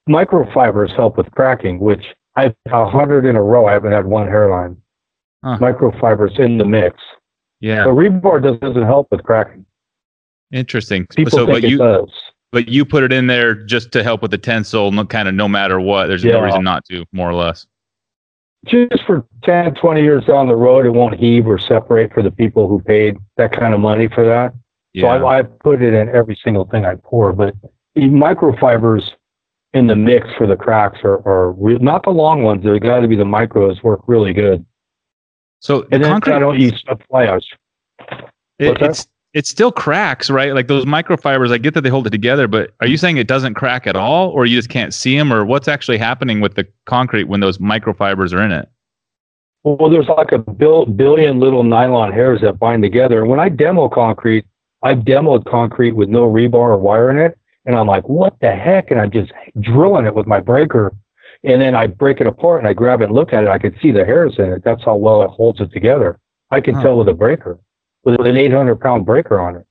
Microfibers 0.07 0.95
help 0.95 1.17
with 1.17 1.29
cracking, 1.31 1.79
which 1.79 2.05
I've 2.35 2.55
a 2.71 2.87
hundred 2.87 3.25
in 3.25 3.35
a 3.35 3.41
row. 3.41 3.65
I 3.65 3.73
haven't 3.73 3.91
had 3.91 4.05
one 4.05 4.27
hairline 4.27 4.77
huh. 5.43 5.57
microfibers 5.59 6.39
in 6.39 6.57
the 6.57 6.65
mix. 6.65 6.97
Yeah. 7.59 7.83
The 7.83 7.89
rebar 7.89 8.41
doesn't 8.41 8.83
help 8.83 9.07
with 9.11 9.23
cracking. 9.23 9.65
Interesting. 10.51 11.07
People 11.07 11.31
so, 11.31 11.45
think 11.45 11.61
but 11.61 11.69
you, 11.69 11.77
does. 11.77 12.11
But 12.51 12.69
you 12.69 12.85
put 12.85 13.03
it 13.03 13.11
in 13.11 13.27
there 13.27 13.53
just 13.53 13.91
to 13.93 14.03
help 14.03 14.21
with 14.21 14.31
the 14.31 14.37
tensile, 14.37 14.91
no, 14.91 15.05
kind 15.05 15.27
of 15.27 15.33
no 15.33 15.47
matter 15.47 15.79
what. 15.79 16.07
There's 16.07 16.23
yeah. 16.23 16.33
no 16.33 16.43
reason 16.43 16.63
not 16.63 16.85
to, 16.85 17.05
more 17.11 17.29
or 17.29 17.33
less. 17.33 17.67
Just 18.65 19.03
for 19.05 19.25
10, 19.43 19.75
20 19.75 20.01
years 20.01 20.25
down 20.25 20.47
the 20.47 20.55
road, 20.55 20.85
it 20.85 20.91
won't 20.91 21.19
heave 21.19 21.47
or 21.47 21.59
separate 21.59 22.13
for 22.13 22.23
the 22.23 22.31
people 22.31 22.67
who 22.67 22.81
paid 22.81 23.17
that 23.37 23.51
kind 23.51 23.73
of 23.73 23.79
money 23.79 24.07
for 24.07 24.25
that. 24.25 24.53
Yeah. 24.93 25.03
So 25.19 25.25
I, 25.25 25.39
I 25.39 25.43
put 25.43 25.81
it 25.81 25.93
in 25.93 26.09
every 26.09 26.37
single 26.43 26.65
thing 26.65 26.85
I 26.85 26.95
pour. 26.95 27.33
But 27.33 27.53
microfibers 27.97 29.11
in 29.73 29.87
the 29.87 29.95
mix 29.95 30.27
for 30.37 30.47
the 30.47 30.55
cracks 30.55 30.99
are, 31.03 31.27
are 31.27 31.51
real, 31.51 31.79
not 31.79 32.03
the 32.03 32.09
long 32.09 32.43
ones. 32.43 32.63
They've 32.63 32.81
got 32.81 33.01
to 33.01 33.07
be 33.07 33.15
the 33.15 33.23
micros 33.23 33.83
work 33.83 34.01
really 34.07 34.33
good. 34.33 34.65
So 35.67 35.85
and 35.91 36.01
then 36.01 36.09
concrete, 36.21 36.39
don't 36.85 37.07
fly 37.09 37.25
ash. 37.25 37.41
It, 38.57 38.81
it's 38.81 39.05
it 39.33 39.45
still 39.45 39.69
cracks, 39.69 40.29
right? 40.29 40.53
Like 40.53 40.69
those 40.69 40.85
microfibers. 40.85 41.51
I 41.51 41.57
get 41.57 41.73
that 41.73 41.81
they 41.81 41.89
hold 41.89 42.07
it 42.07 42.11
together, 42.11 42.47
but 42.47 42.73
are 42.79 42.87
you 42.87 42.95
saying 42.95 43.17
it 43.17 43.27
doesn't 43.27 43.55
crack 43.55 43.85
at 43.85 43.97
all, 43.97 44.29
or 44.29 44.45
you 44.45 44.55
just 44.55 44.69
can't 44.69 44.93
see 44.93 45.17
them, 45.17 45.33
or 45.33 45.43
what's 45.43 45.67
actually 45.67 45.97
happening 45.97 46.39
with 46.39 46.55
the 46.55 46.65
concrete 46.85 47.25
when 47.25 47.41
those 47.41 47.57
microfibers 47.57 48.31
are 48.31 48.41
in 48.41 48.53
it? 48.53 48.69
Well, 49.65 49.89
there's 49.89 50.07
like 50.07 50.31
a 50.31 50.37
billion 50.37 51.41
little 51.41 51.63
nylon 51.63 52.13
hairs 52.13 52.39
that 52.43 52.59
bind 52.59 52.81
together. 52.81 53.19
And 53.19 53.29
when 53.29 53.41
I 53.41 53.49
demo 53.49 53.89
concrete, 53.89 54.45
I've 54.83 54.99
demoed 54.99 55.43
concrete 55.43 55.97
with 55.97 56.07
no 56.07 56.31
rebar 56.31 56.53
or 56.53 56.77
wire 56.77 57.11
in 57.11 57.17
it, 57.17 57.37
And 57.65 57.75
I'm 57.75 57.87
like, 57.87 58.07
what 58.07 58.39
the 58.39 58.55
heck? 58.55 58.89
And 58.89 59.01
I'm 59.01 59.11
just 59.11 59.33
drilling 59.59 60.05
it 60.05 60.15
with 60.15 60.27
my 60.27 60.39
breaker. 60.39 60.93
And 61.43 61.61
then 61.61 61.75
I 61.75 61.87
break 61.87 62.19
it 62.19 62.27
apart 62.27 62.59
and 62.59 62.67
I 62.67 62.73
grab 62.73 63.01
it 63.01 63.05
and 63.05 63.13
look 63.13 63.33
at 63.33 63.43
it. 63.43 63.49
I 63.49 63.57
can 63.57 63.77
see 63.79 63.91
the 63.91 64.05
hairs 64.05 64.35
in 64.37 64.51
it. 64.51 64.63
That's 64.63 64.83
how 64.83 64.95
well 64.95 65.21
it 65.21 65.29
holds 65.29 65.61
it 65.61 65.71
together. 65.71 66.19
I 66.51 66.61
can 66.61 66.75
huh. 66.75 66.83
tell 66.83 66.97
with 66.97 67.07
a 67.07 67.13
breaker, 67.13 67.59
with 68.03 68.19
an 68.25 68.37
800 68.37 68.79
pound 68.79 69.05
breaker 69.05 69.39
on 69.39 69.55
it. 69.55 69.65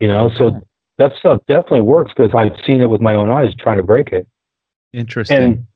You 0.00 0.08
know, 0.08 0.30
so 0.36 0.60
that 0.98 1.12
stuff 1.18 1.40
definitely 1.48 1.82
works 1.82 2.12
because 2.14 2.34
I've 2.34 2.58
seen 2.66 2.80
it 2.80 2.90
with 2.90 3.00
my 3.00 3.14
own 3.14 3.30
eyes 3.30 3.54
trying 3.54 3.78
to 3.78 3.82
break 3.82 4.12
it. 4.12 4.26
Interesting. 4.92 5.36
And 5.36 5.66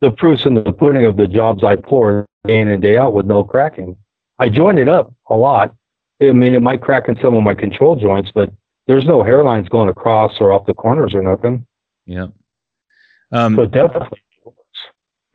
the 0.00 0.10
proofs 0.10 0.46
in 0.46 0.54
the 0.54 0.72
pudding 0.72 1.04
of 1.04 1.16
the 1.16 1.26
jobs 1.26 1.64
I 1.64 1.76
pour 1.76 2.26
day 2.46 2.60
in 2.60 2.68
and 2.68 2.82
day 2.82 2.96
out 2.96 3.14
with 3.14 3.26
no 3.26 3.44
cracking. 3.44 3.96
I 4.38 4.48
join 4.48 4.78
it 4.78 4.88
up 4.88 5.12
a 5.28 5.36
lot. 5.36 5.74
I 6.22 6.32
mean, 6.32 6.54
it 6.54 6.62
might 6.62 6.80
crack 6.80 7.08
in 7.08 7.18
some 7.20 7.34
of 7.34 7.42
my 7.42 7.54
control 7.54 7.96
joints, 7.96 8.30
but 8.34 8.52
there's 8.86 9.04
no 9.04 9.18
hairlines 9.18 9.68
going 9.68 9.88
across 9.88 10.40
or 10.40 10.52
off 10.52 10.66
the 10.66 10.74
corners 10.74 11.14
or 11.14 11.22
nothing. 11.22 11.66
Yeah. 12.06 12.28
Um, 13.32 13.56
so 13.56 13.66
definitely. 13.66 14.18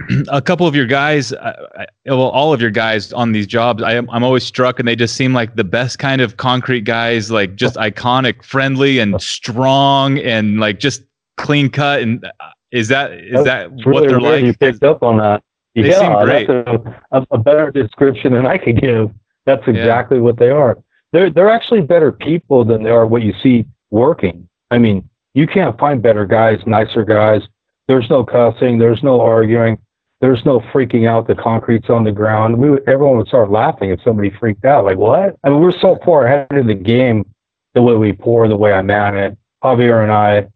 A 0.29 0.41
couple 0.41 0.67
of 0.67 0.75
your 0.75 0.85
guys, 0.85 1.33
uh, 1.33 1.85
well, 2.05 2.29
all 2.29 2.53
of 2.53 2.61
your 2.61 2.71
guys 2.71 3.13
on 3.13 3.31
these 3.31 3.47
jobs, 3.47 3.83
I 3.83 3.93
am, 3.93 4.09
I'm 4.09 4.23
always 4.23 4.43
struck, 4.43 4.79
and 4.79 4.87
they 4.87 4.95
just 4.95 5.15
seem 5.15 5.33
like 5.33 5.55
the 5.55 5.63
best 5.63 5.99
kind 5.99 6.21
of 6.21 6.37
concrete 6.37 6.81
guys, 6.81 7.31
like 7.31 7.55
just 7.55 7.75
iconic, 7.75 8.43
friendly, 8.43 8.99
and 8.99 9.21
strong, 9.21 10.17
and 10.19 10.59
like 10.59 10.79
just 10.79 11.03
clean 11.37 11.69
cut. 11.69 12.01
And 12.01 12.25
uh, 12.25 12.49
is 12.71 12.87
that 12.87 13.13
is 13.13 13.43
that 13.45 13.71
really 13.85 13.91
what 13.91 14.09
they're 14.09 14.19
like? 14.19 14.43
You 14.43 14.53
picked 14.53 14.83
up 14.83 15.03
on 15.03 15.17
that. 15.17 15.43
They 15.75 15.89
yeah, 15.89 15.99
seem 15.99 16.25
great. 16.25 16.47
that's 16.47 16.95
a, 17.11 17.25
a, 17.31 17.37
better 17.37 17.71
description 17.71 18.33
than 18.33 18.45
I 18.45 18.59
could 18.59 18.79
give. 18.79 19.11
That's 19.45 19.63
exactly 19.67 20.17
yeah. 20.17 20.23
what 20.23 20.37
they 20.37 20.49
are. 20.49 20.77
They're 21.11 21.29
they're 21.29 21.49
actually 21.49 21.81
better 21.81 22.11
people 22.11 22.65
than 22.65 22.83
they 22.83 22.89
are 22.89 23.05
what 23.07 23.21
you 23.21 23.33
see 23.41 23.65
working. 23.89 24.47
I 24.71 24.79
mean, 24.79 25.09
you 25.33 25.47
can't 25.47 25.77
find 25.79 26.01
better 26.01 26.25
guys, 26.25 26.59
nicer 26.65 27.03
guys. 27.03 27.41
There's 27.88 28.09
no 28.09 28.23
cussing. 28.23 28.77
There's 28.77 29.03
no 29.03 29.21
arguing. 29.21 29.77
There's 30.21 30.45
no 30.45 30.61
freaking 30.61 31.07
out. 31.07 31.27
The 31.27 31.36
concrete's 31.36 31.89
on 31.89 32.05
the 32.05 32.11
ground. 32.11 32.57
We 32.57 32.77
everyone 32.88 33.17
would 33.17 33.27
start 33.27 33.51
laughing 33.51 33.89
if 33.89 34.01
somebody 34.03 34.29
freaked 34.29 34.63
out. 34.63 34.86
Like 34.86 34.97
what? 34.97 35.36
I 35.43 35.49
mean, 35.49 35.59
we're 35.59 35.77
so 35.77 35.99
far 36.05 36.25
ahead 36.25 36.47
of 36.51 36.67
the 36.67 36.75
game. 36.75 37.25
The 37.73 37.81
way 37.81 37.95
we 37.95 38.13
pour, 38.13 38.47
the 38.47 38.55
way 38.55 38.71
I 38.71 38.81
man 38.81 39.17
it. 39.17 39.38
Javier 39.63 40.03
and 40.03 40.11
I, 40.11 40.47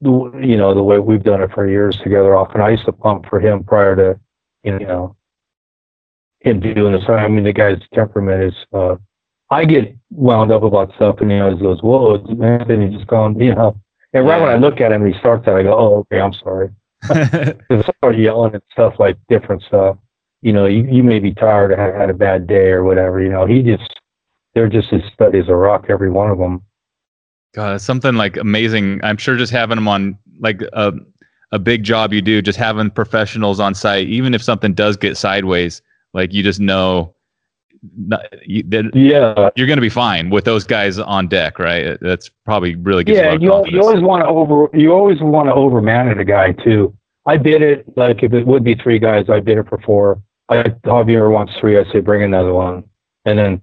you 0.00 0.56
know, 0.56 0.74
the 0.74 0.82
way 0.82 0.98
we've 0.98 1.22
done 1.22 1.42
it 1.42 1.50
for 1.52 1.68
years 1.68 1.96
together. 1.98 2.34
Often, 2.36 2.62
I 2.62 2.70
used 2.70 2.86
to 2.86 2.92
pump 2.92 3.26
for 3.28 3.40
him 3.40 3.64
prior 3.64 3.96
to, 3.96 4.20
you 4.62 4.78
know, 4.78 5.16
him 6.40 6.60
doing 6.60 6.92
this. 6.92 7.04
I 7.08 7.28
mean, 7.28 7.44
the 7.44 7.52
guy's 7.52 7.80
temperament 7.92 8.42
is. 8.42 8.54
Uh, 8.72 8.96
I 9.50 9.66
get 9.66 9.94
wound 10.10 10.50
up 10.50 10.62
about 10.62 10.94
stuff, 10.94 11.16
and 11.20 11.30
he 11.30 11.38
goes, 11.38 11.82
"Whoa, 11.82 12.16
man!" 12.34 12.70
And 12.70 12.82
he 12.82 12.96
just 12.96 13.08
going, 13.08 13.38
you 13.38 13.54
know. 13.54 13.78
And 14.12 14.26
right 14.26 14.40
when 14.40 14.50
I 14.50 14.56
look 14.56 14.80
at 14.80 14.92
him, 14.92 15.06
he 15.06 15.18
starts 15.18 15.46
that. 15.46 15.54
I 15.54 15.62
go, 15.62 15.76
"Oh, 15.76 15.98
okay, 16.00 16.20
I'm 16.20 16.34
sorry." 16.34 16.70
Because 17.68 17.84
start 17.98 18.16
yelling 18.16 18.54
and 18.54 18.62
stuff 18.72 18.94
like 18.98 19.16
different 19.28 19.62
stuff. 19.62 19.96
You 20.40 20.52
know, 20.52 20.66
you, 20.66 20.84
you 20.84 21.02
may 21.02 21.18
be 21.18 21.32
tired 21.32 21.72
or 21.72 21.76
have 21.76 21.94
had 21.94 22.10
a 22.10 22.14
bad 22.14 22.46
day 22.46 22.70
or 22.70 22.84
whatever. 22.84 23.20
You 23.20 23.28
know, 23.30 23.46
he 23.46 23.62
just 23.62 23.98
they're 24.54 24.68
just 24.68 24.92
as 24.92 25.00
steady 25.12 25.38
as 25.38 25.48
a 25.48 25.54
rock, 25.54 25.86
every 25.88 26.10
one 26.10 26.30
of 26.30 26.38
them. 26.38 26.62
God, 27.54 27.80
something 27.80 28.14
like 28.14 28.36
amazing. 28.36 29.00
I'm 29.02 29.16
sure 29.16 29.36
just 29.36 29.52
having 29.52 29.76
them 29.76 29.88
on 29.88 30.18
like 30.40 30.62
a 30.72 30.92
a 31.52 31.58
big 31.58 31.84
job 31.84 32.12
you 32.12 32.22
do, 32.22 32.40
just 32.40 32.58
having 32.58 32.90
professionals 32.90 33.60
on 33.60 33.74
site, 33.74 34.06
even 34.08 34.34
if 34.34 34.42
something 34.42 34.72
does 34.72 34.96
get 34.96 35.16
sideways, 35.16 35.82
like 36.14 36.32
you 36.32 36.42
just 36.42 36.60
know 36.60 37.14
you, 38.46 38.62
yeah, 38.94 39.50
you're 39.56 39.66
going 39.66 39.76
to 39.76 39.82
be 39.82 39.88
fine 39.88 40.30
with 40.30 40.44
those 40.44 40.64
guys 40.64 40.98
on 40.98 41.26
deck, 41.26 41.58
right? 41.58 41.98
That's 42.00 42.28
probably 42.44 42.76
really 42.76 43.04
good. 43.04 43.16
Yeah, 43.16 43.32
you, 43.32 43.64
you 43.66 43.80
always 43.80 44.02
want 44.02 44.22
to 44.22 44.28
over 44.28 44.68
you 44.76 44.92
always 44.92 45.20
want 45.20 45.48
to 45.48 45.54
overmanage 45.54 46.20
a 46.20 46.24
guy 46.24 46.52
too. 46.52 46.96
I 47.26 47.36
bid 47.36 47.62
it 47.62 47.86
like 47.96 48.22
if 48.22 48.32
it 48.32 48.46
would 48.46 48.64
be 48.64 48.74
three 48.74 48.98
guys, 48.98 49.28
I 49.28 49.40
bid 49.40 49.58
it 49.58 49.68
for 49.68 49.78
four. 49.78 50.22
I 50.48 50.62
Javier 50.84 51.32
wants 51.32 51.54
three, 51.58 51.78
I 51.78 51.84
say 51.92 52.00
bring 52.00 52.22
another 52.22 52.52
one, 52.52 52.84
and 53.24 53.38
then 53.38 53.60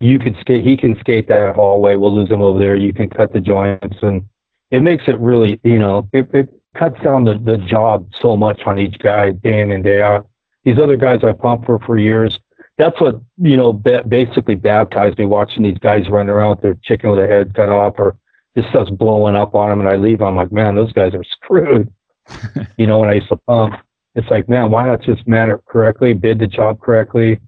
you 0.00 0.18
can 0.18 0.36
skate. 0.40 0.64
He 0.64 0.76
can 0.76 0.98
skate 1.00 1.28
that 1.28 1.54
hallway. 1.54 1.96
We'll 1.96 2.14
lose 2.14 2.30
him 2.30 2.42
over 2.42 2.58
there. 2.58 2.76
You 2.76 2.92
can 2.92 3.08
cut 3.08 3.32
the 3.32 3.40
joints, 3.40 3.96
and 4.02 4.28
it 4.70 4.82
makes 4.82 5.04
it 5.06 5.18
really, 5.18 5.60
you 5.64 5.78
know, 5.78 6.08
it, 6.12 6.28
it 6.34 6.52
cuts 6.74 7.00
down 7.02 7.24
the, 7.24 7.38
the 7.38 7.58
job 7.58 8.10
so 8.20 8.36
much 8.36 8.62
on 8.66 8.78
each 8.78 8.98
guy 8.98 9.30
day 9.30 9.60
in 9.60 9.70
and 9.70 9.84
day 9.84 10.02
out. 10.02 10.28
These 10.64 10.78
other 10.78 10.96
guys 10.96 11.22
I 11.22 11.32
pumped 11.32 11.66
for 11.66 11.78
for 11.78 11.98
years. 11.98 12.40
That's 12.76 13.00
what 13.00 13.20
you 13.40 13.56
know. 13.56 13.72
basically 13.72 14.56
baptized 14.56 15.18
me 15.18 15.26
watching 15.26 15.62
these 15.62 15.78
guys 15.78 16.08
run 16.08 16.28
around 16.28 16.50
with 16.50 16.62
their 16.62 16.74
chicken 16.82 17.10
with 17.10 17.20
their 17.20 17.30
head 17.30 17.54
cut 17.54 17.68
off, 17.68 17.94
or 17.98 18.16
this 18.54 18.66
stuff's 18.70 18.90
blowing 18.90 19.36
up 19.36 19.54
on 19.54 19.70
them, 19.70 19.80
and 19.80 19.88
I 19.88 19.96
leave. 19.96 20.20
I'm 20.20 20.36
like, 20.36 20.50
man, 20.50 20.74
those 20.74 20.92
guys 20.92 21.14
are 21.14 21.24
screwed. 21.24 21.92
you 22.76 22.86
know, 22.86 22.98
when 22.98 23.10
I 23.10 23.14
used 23.14 23.28
to 23.28 23.36
pump, 23.36 23.74
it's 24.14 24.28
like, 24.28 24.48
man, 24.48 24.70
why 24.70 24.86
not 24.86 25.02
just 25.02 25.26
man 25.26 25.50
it 25.50 25.60
correctly, 25.66 26.14
bid 26.14 26.38
the 26.38 26.46
job 26.46 26.80
correctly? 26.80 27.40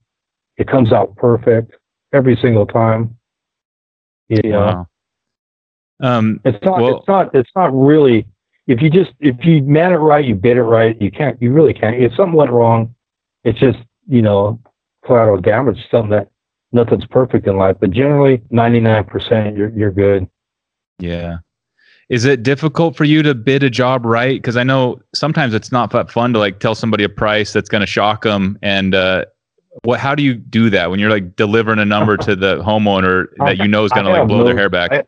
It 0.59 0.69
comes 0.69 0.93
out 0.93 1.17
perfect 1.17 1.73
every 2.13 2.37
single 2.37 2.67
time. 2.67 3.17
You 4.29 4.51
know, 4.51 4.87
wow. 6.01 6.19
um, 6.19 6.41
it's 6.45 6.65
not. 6.65 6.81
Well, 6.81 6.99
it's 6.99 7.09
not. 7.09 7.35
It's 7.35 7.51
not 7.55 7.73
really. 7.75 8.27
If 8.67 8.83
you 8.83 8.91
just 8.91 9.13
if 9.21 9.45
you 9.45 9.63
man 9.63 9.93
it 9.93 9.97
right, 9.97 10.25
you 10.25 10.35
bid 10.35 10.57
it 10.57 10.63
right. 10.63 11.01
You 11.01 11.11
can't. 11.11 11.41
You 11.41 11.53
really 11.53 11.75
can't. 11.75 11.97
If 11.97 12.15
something 12.15 12.35
went 12.35 12.51
wrong, 12.51 12.95
it's 13.45 13.59
just 13.59 13.79
you 14.09 14.23
know 14.23 14.61
collateral 15.07 15.41
damage. 15.41 15.79
Something 15.91 16.11
that 16.11 16.31
nothing's 16.73 17.07
perfect 17.07 17.47
in 17.47 17.57
life, 17.57 17.77
but 17.81 17.91
generally 17.91 18.43
ninety 18.51 18.81
nine 18.81 19.05
percent, 19.05 19.57
you're 19.57 19.71
you're 19.71 19.93
good. 19.93 20.29
Yeah. 20.99 21.39
Is 22.09 22.25
it 22.25 22.45
difficult 22.45 22.97
for 22.97 23.03
you 23.03 23.23
to 23.25 23.35
bid 23.35 23.65
a 23.65 23.71
job 23.71 24.07
right? 24.07 24.41
Because 24.41 24.57
I 24.57 24.63
know 24.63 25.01
sometimes 25.13 25.55
it's 25.55 25.73
not 25.73 25.91
that 25.91 26.11
fun 26.11 26.33
to 26.35 26.39
like 26.39 26.61
tell 26.61 26.77
somebody 26.77 27.03
a 27.03 27.09
price 27.09 27.53
that's 27.53 27.69
going 27.69 27.81
to 27.81 27.87
shock 27.87 28.23
them, 28.23 28.59
and 28.63 28.95
uh, 28.95 29.25
what 29.83 30.01
how 30.01 30.15
do 30.15 30.23
you 30.23 30.35
do 30.35 30.71
that 30.71 30.91
when 30.91 30.99
you're 30.99 31.11
like 31.11 31.37
delivering 31.37 31.79
a 31.79 31.85
number 31.85 32.17
to 32.17 32.35
the 32.37 32.59
homeowner 32.63 33.27
that 33.39 33.59
you 33.59 33.69
know 33.69 33.85
is 33.85 33.93
going 33.93 34.07
to 34.07 34.13
like 34.13 34.29
blow 34.29 34.39
no, 34.39 34.45
their 34.45 34.57
hair 34.57 34.71
back 34.71 35.07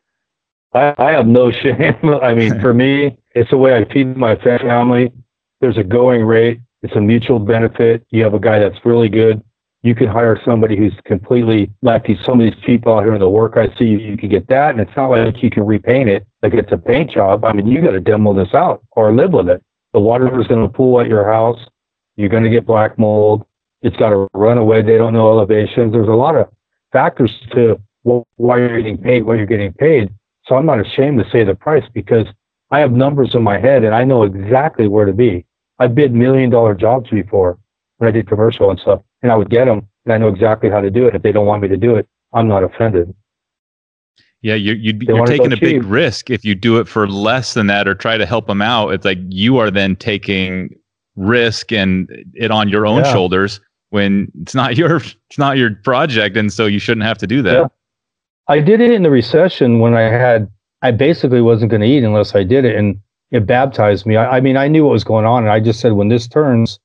I, 0.74 0.94
I 0.99 1.11
have 1.12 1.26
no 1.26 1.51
shame 1.62 1.96
i 2.22 2.34
mean 2.34 2.61
for 2.61 2.74
me 2.74 3.16
it's 3.34 3.51
the 3.51 3.57
way 3.57 3.76
i 3.76 3.84
feed 3.92 4.16
my 4.16 4.36
family 4.36 5.12
there's 5.61 5.78
a 5.78 5.84
going 5.84 6.24
rate 6.24 6.61
it's 6.82 6.94
a 6.94 7.01
mutual 7.01 7.38
benefit 7.38 8.07
you 8.11 8.22
have 8.24 8.34
a 8.34 8.38
guy 8.38 8.59
that's 8.59 8.84
really 8.84 9.09
good 9.09 9.42
you 9.89 9.95
can 9.95 10.07
hire 10.07 10.41
somebody 10.45 10.76
who's 10.76 10.95
completely 11.05 11.70
like 11.82 12.07
some 12.24 12.41
of 12.41 12.45
these 12.45 12.64
people 12.64 12.95
out 12.95 13.05
here 13.05 13.14
in 13.14 13.20
the 13.20 13.28
work 13.28 13.57
I 13.57 13.74
see 13.76 13.86
you, 13.86 14.16
can 14.16 14.28
get 14.28 14.47
that 14.49 14.70
and 14.70 14.80
it's 14.80 14.97
not 14.97 15.09
like 15.09 15.43
you 15.43 15.51
can 15.51 15.64
repaint 15.66 16.09
it 16.09 16.26
like 16.43 16.55
it's 16.55 16.72
a 16.72 16.78
paint 16.78 17.11
job. 17.11 17.45
I 17.45 17.53
mean 17.53 17.66
you 17.66 17.80
gotta 17.80 18.01
demo 18.01 18.34
this 18.34 18.55
out 18.55 18.84
or 18.93 19.12
live 19.12 19.32
with 19.32 19.49
it. 19.49 19.62
The 19.93 20.01
water 20.01 20.41
is 20.41 20.47
gonna 20.47 20.68
pool 20.68 21.01
at 21.01 21.09
your 21.09 21.30
house, 21.30 21.59
you're 22.16 22.28
gonna 22.28 22.51
get 22.51 22.66
black 22.66 22.99
mold, 22.99 23.45
it's 23.82 23.97
got 23.97 24.11
to 24.11 24.28
run 24.34 24.59
away. 24.59 24.82
They 24.82 24.97
don't 24.97 25.12
know 25.12 25.30
elevations. 25.30 25.93
There's 25.93 26.09
a 26.09 26.12
lot 26.12 26.34
of 26.34 26.49
factors 26.93 27.32
to 27.53 27.80
why 28.03 28.59
you're 28.59 28.78
getting 28.78 28.99
paid, 28.99 29.22
what 29.22 29.36
you're 29.36 29.47
getting 29.47 29.72
paid. 29.72 30.11
So 30.47 30.57
I'm 30.57 30.66
not 30.66 30.80
ashamed 30.80 31.22
to 31.22 31.30
say 31.30 31.45
the 31.45 31.55
price 31.55 31.84
because 31.93 32.26
I 32.70 32.80
have 32.80 32.93
numbers 32.93 33.34
in 33.34 33.43
my 33.43 33.59
head 33.59 33.84
and 33.84 33.95
I 33.95 34.05
know 34.05 34.22
exactly 34.22 34.89
where 34.89 35.05
to 35.05 35.12
be. 35.12 35.45
I 35.78 35.86
bid 35.86 36.12
million 36.12 36.51
dollar 36.51 36.74
jobs 36.74 37.11
before 37.11 37.59
when 37.99 38.09
I 38.09 38.11
did 38.11 38.28
commercial 38.28 38.70
and 38.70 38.80
stuff, 38.80 39.03
and 39.22 39.32
I 39.32 39.36
would 39.36 39.50
get 39.50 39.66
them, 39.66 39.88
and 40.04 40.14
I 40.14 40.18
know 40.18 40.28
exactly 40.28 40.70
how 40.70 40.80
to 40.80 40.90
do 40.90 41.06
it. 41.06 41.14
If 41.14 41.22
they 41.22 41.32
don't 41.32 41.46
want 41.46 41.62
me 41.62 41.68
to 41.68 41.76
do 41.76 41.96
it, 41.96 42.08
I'm 42.32 42.48
not 42.48 42.62
offended. 42.62 43.14
Yeah, 44.40 44.54
you're, 44.54 44.76
you 44.76 45.16
are 45.16 45.26
taking 45.26 45.52
a 45.52 45.56
cheap. 45.56 45.60
big 45.60 45.84
risk 45.84 46.30
if 46.30 46.44
you 46.44 46.54
do 46.54 46.78
it 46.78 46.86
for 46.86 47.08
less 47.08 47.54
than 47.54 47.66
that 47.66 47.88
or 47.88 47.94
try 47.94 48.16
to 48.16 48.24
help 48.24 48.46
them 48.46 48.62
out. 48.62 48.90
It's 48.90 49.04
like 49.04 49.18
you 49.28 49.58
are 49.58 49.68
then 49.68 49.96
taking 49.96 50.78
risk 51.18 51.72
and 51.72 52.08
it 52.34 52.50
on 52.50 52.68
your 52.68 52.86
own 52.86 53.04
yeah. 53.04 53.12
shoulders 53.12 53.60
when 53.90 54.30
it's 54.40 54.54
not 54.54 54.76
your 54.78 54.96
it's 54.96 55.38
not 55.38 55.56
your 55.56 55.74
project 55.76 56.36
and 56.36 56.52
so 56.52 56.66
you 56.66 56.78
shouldn't 56.78 57.04
have 57.04 57.18
to 57.18 57.26
do 57.26 57.42
that 57.42 57.54
yeah. 57.54 57.66
i 58.46 58.60
did 58.60 58.80
it 58.80 58.90
in 58.90 59.02
the 59.02 59.10
recession 59.10 59.80
when 59.80 59.94
i 59.94 60.02
had 60.02 60.48
i 60.82 60.90
basically 60.90 61.40
wasn't 61.40 61.70
going 61.70 61.80
to 61.80 61.86
eat 61.86 62.04
unless 62.04 62.34
i 62.34 62.44
did 62.44 62.64
it 62.64 62.76
and 62.76 62.98
it 63.30 63.46
baptized 63.46 64.06
me 64.06 64.16
I, 64.16 64.36
I, 64.36 64.40
mean 64.40 64.56
i 64.56 64.68
knew 64.68 64.84
what 64.84 64.92
was 64.92 65.04
going 65.04 65.26
on 65.26 65.42
and 65.42 65.52
i 65.52 65.60
just 65.60 65.80
said 65.80 65.92
when 65.92 66.08
this 66.08 66.28
turns 66.28 66.78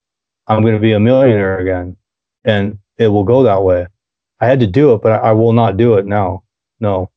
i'm 0.48 0.62
going 0.62 0.74
to 0.74 0.80
be 0.80 0.94
a 0.94 1.00
millionaire 1.00 1.60
again 1.60 1.96
and 2.46 2.78
it 2.98 3.08
will 3.08 3.24
go 3.24 3.44
that 3.44 3.64
way 3.64 3.88
i 4.40 4.46
had 4.46 4.60
to 4.60 4.68
do 4.68 4.94
it 4.94 5.02
but 5.02 5.12
I, 5.12 5.30
I 5.30 5.32
will 5.32 5.54
not 5.54 5.78
do 5.78 5.96
it 5.96 6.06
now 6.06 6.44
no 6.80 7.10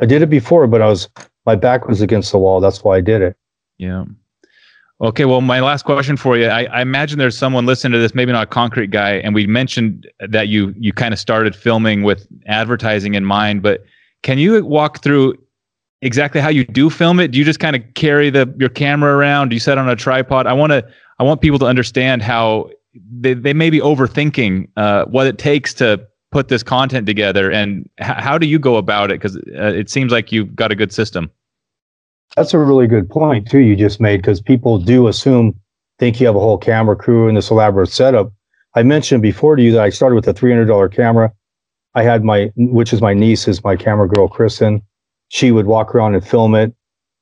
i 0.00 0.06
did 0.06 0.22
it 0.22 0.30
before 0.30 0.66
but 0.66 0.82
i 0.82 0.86
was 0.86 1.08
my 1.46 1.56
back 1.56 1.88
was 1.88 2.00
against 2.00 2.32
the 2.32 2.38
wall 2.38 2.60
that's 2.60 2.84
why 2.84 2.96
i 2.96 3.00
did 3.00 3.22
it 3.22 3.36
yeah 3.78 4.04
Okay, 5.02 5.24
well, 5.24 5.40
my 5.40 5.58
last 5.58 5.84
question 5.84 6.16
for 6.16 6.36
you. 6.36 6.46
I, 6.46 6.62
I, 6.66 6.80
imagine 6.80 7.18
there's 7.18 7.36
someone 7.36 7.66
listening 7.66 7.92
to 7.94 7.98
this, 7.98 8.14
maybe 8.14 8.30
not 8.30 8.44
a 8.44 8.46
concrete 8.46 8.92
guy, 8.92 9.14
and 9.14 9.34
we 9.34 9.48
mentioned 9.48 10.08
that 10.20 10.46
you 10.46 10.72
you 10.78 10.92
kind 10.92 11.12
of 11.12 11.18
started 11.18 11.56
filming 11.56 12.04
with 12.04 12.28
advertising 12.46 13.14
in 13.14 13.24
mind. 13.24 13.62
But 13.62 13.84
can 14.22 14.38
you 14.38 14.64
walk 14.64 15.02
through 15.02 15.34
exactly 16.02 16.40
how 16.40 16.50
you 16.50 16.64
do 16.64 16.88
film 16.88 17.18
it? 17.18 17.32
Do 17.32 17.38
you 17.38 17.44
just 17.44 17.58
kind 17.58 17.74
of 17.74 17.82
carry 17.94 18.30
the 18.30 18.54
your 18.60 18.68
camera 18.68 19.16
around? 19.16 19.48
Do 19.48 19.56
you 19.56 19.60
set 19.60 19.76
on 19.76 19.88
a 19.88 19.96
tripod? 19.96 20.46
I 20.46 20.52
want 20.52 20.70
to 20.70 20.86
I 21.18 21.24
want 21.24 21.40
people 21.40 21.58
to 21.58 21.66
understand 21.66 22.22
how 22.22 22.70
they, 22.94 23.34
they 23.34 23.52
may 23.52 23.70
be 23.70 23.80
overthinking 23.80 24.68
uh, 24.76 25.04
what 25.06 25.26
it 25.26 25.38
takes 25.38 25.74
to 25.74 26.06
put 26.30 26.48
this 26.48 26.62
content 26.62 27.06
together, 27.06 27.50
and 27.50 27.88
h- 28.00 28.06
how 28.18 28.38
do 28.38 28.46
you 28.46 28.58
go 28.58 28.76
about 28.76 29.10
it? 29.10 29.20
Because 29.20 29.36
uh, 29.36 29.72
it 29.74 29.90
seems 29.90 30.12
like 30.12 30.32
you've 30.32 30.54
got 30.56 30.72
a 30.72 30.74
good 30.74 30.92
system. 30.92 31.30
that's 32.36 32.54
a 32.54 32.58
really 32.58 32.86
good 32.86 33.08
point 33.10 33.50
too 33.50 33.58
you 33.58 33.76
just 33.76 34.00
made 34.00 34.16
because 34.22 34.40
people 34.40 34.78
do 34.78 35.06
assume 35.08 35.54
think 35.98 36.20
you 36.20 36.26
have 36.26 36.36
a 36.36 36.40
whole 36.40 36.58
camera 36.58 36.96
crew 36.96 37.28
and 37.28 37.36
this 37.36 37.50
elaborate 37.50 37.88
setup. 37.88 38.32
I 38.74 38.82
mentioned 38.82 39.22
before 39.22 39.54
to 39.54 39.62
you 39.62 39.70
that 39.72 39.82
I 39.82 39.90
started 39.90 40.16
with 40.16 40.26
a 40.26 40.34
$300 40.34 40.92
camera. 40.92 41.32
I 41.94 42.02
had 42.02 42.24
my, 42.24 42.50
which 42.56 42.92
is 42.92 43.00
my 43.00 43.14
niece, 43.14 43.46
is 43.46 43.62
my 43.62 43.76
camera 43.76 44.08
girl, 44.08 44.26
Kristen. 44.28 44.82
She 45.28 45.52
would 45.52 45.66
walk 45.66 45.94
around 45.94 46.14
and 46.14 46.26
film 46.26 46.54
it. 46.54 46.74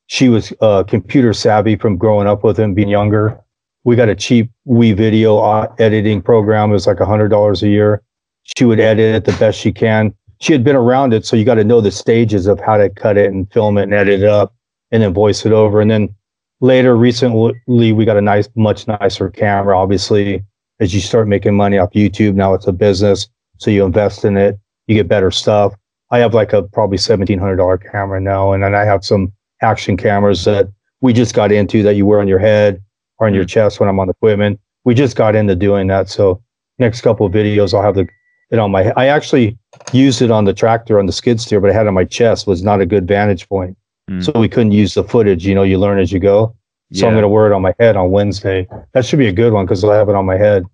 She 0.07 0.29
was 0.29 0.53
uh, 0.61 0.85
computer 0.85 1.35
savvy 1.35 1.77
from 1.77 1.99
growing 1.99 2.27
up 2.27 2.43
with 2.43 2.59
him, 2.59 2.73
being 2.73 2.89
younger. 2.89 3.39
We 3.85 3.97
got 3.97 4.09
a 4.09 4.15
cheap 4.15 4.51
WeVideo 4.69 5.65
uh, 5.65 5.75
editing 5.79 6.21
program. 6.21 6.71
It 6.71 6.75
was 6.75 6.87
like 6.87 6.99
$100 6.99 7.63
a 7.63 7.69
year. 7.69 8.03
She 8.43 8.65
would 8.65 8.81
edit 8.81 9.15
it 9.15 9.25
the 9.25 9.39
best 9.39 9.59
she 9.59 9.73
can. 9.73 10.15
She 10.41 10.53
had 10.53 10.65
been 10.65 10.77
around 10.77 11.13
it, 11.13 11.27
so 11.27 11.37
you 11.37 11.45
got 11.45 11.55
to 11.57 11.65
know 11.65 11.81
the 11.81 11.91
stages 11.91 12.47
of 12.47 12.61
how 12.61 12.77
to 12.77 12.89
cut 12.89 13.17
it 13.17 13.33
and 13.33 13.51
film 13.53 13.79
it 13.79 13.85
and 13.85 13.95
edit 13.95 14.21
it 14.21 14.29
up 14.29 14.55
and 14.91 15.03
then 15.03 15.13
voice 15.13 15.45
it 15.45 15.53
over. 15.53 15.81
And 15.81 15.91
then 15.91 16.15
later 16.61 16.97
recently 16.97 17.93
we 17.93 18.05
got 18.05 18.17
a 18.17 18.21
nice 18.21 18.49
much 18.55 18.87
nicer 18.87 19.31
camera 19.31 19.77
obviously 19.77 20.45
as 20.79 20.95
you 20.95 21.01
start 21.01 21.27
making 21.27 21.55
money 21.55 21.79
off 21.79 21.91
youtube 21.93 22.35
now 22.35 22.53
it's 22.55 22.67
a 22.67 22.73
business 22.73 23.29
so 23.59 23.71
you 23.71 23.85
invest 23.85 24.25
in 24.25 24.37
it 24.37 24.59
you 24.87 24.95
get 24.95 25.09
better 25.09 25.31
stuff 25.31 25.75
i 26.11 26.19
have 26.19 26.35
like 26.35 26.53
a 26.53 26.63
probably 26.63 26.99
$1700 26.99 27.91
camera 27.91 28.21
now 28.21 28.53
and 28.53 28.63
then 28.63 28.75
i 28.75 28.85
have 28.85 29.05
some 29.05 29.33
action 29.63 29.97
cameras 29.97 30.45
that 30.45 30.69
we 31.01 31.13
just 31.13 31.35
got 31.35 31.51
into 31.51 31.83
that 31.83 31.97
you 31.97 32.05
wear 32.05 32.21
on 32.21 32.29
your 32.29 32.39
head 32.39 32.83
or 33.21 33.27
on 33.27 33.35
your 33.35 33.45
mm. 33.45 33.49
chest 33.49 33.81
when 33.81 33.89
i'm 33.89 34.01
on 34.01 34.09
equipment 34.09 34.59
we 34.85 34.95
just 34.95 35.17
got 35.17 35.37
into 35.37 35.55
doing 35.55 35.87
that 35.87 36.09
so 36.09 36.43
next 36.79 37.03
couple 37.03 37.27
of 37.27 37.33
videos 37.33 37.75
i'll 37.75 37.83
have 37.83 37.95
the 37.95 38.07
it 38.51 38.59
on 38.59 38.71
my 38.71 38.93
i 38.97 39.07
actually 39.07 39.57
used 39.93 40.21
it 40.23 40.31
on 40.31 40.45
the 40.45 40.53
tractor 40.53 40.99
on 40.99 41.07
the 41.07 41.13
skid 41.13 41.41
steer 41.41 41.61
but 41.61 41.71
i 41.71 41.73
had 41.73 41.87
it 41.87 41.89
on 41.89 41.95
my 41.95 42.05
chest 42.05 42.47
was 42.47 42.63
not 42.63 42.81
a 42.81 42.87
good 42.87 43.07
vantage 43.07 43.49
point 43.49 43.77
Mm. 44.11 44.25
So 44.25 44.39
we 44.39 44.49
couldn't 44.49 44.73
use 44.73 44.95
the 44.95 45.05
footage. 45.05 45.47
You 45.47 45.55
know, 45.55 45.63
you 45.63 45.79
learn 45.79 45.99
as 45.99 46.13
you 46.13 46.19
go. 46.19 46.55
So 46.93 47.01
yeah. 47.01 47.07
I'm 47.07 47.13
going 47.13 47.23
to 47.23 47.29
wear 47.29 47.47
it 47.47 47.55
on 47.55 47.63
my 47.63 47.75
head 47.79 47.97
on 47.97 48.11
Wednesday. 48.11 48.67
That 48.93 49.07
should 49.07 49.21
be 49.21 49.29
a 49.29 49.33
good 49.33 49.53
one 49.53 49.65
because 49.65 49.85
I'll 49.85 49.93
have 49.93 50.09
it 50.09 50.17
on 50.17 50.27
my 50.27 50.37
head. 50.37 50.65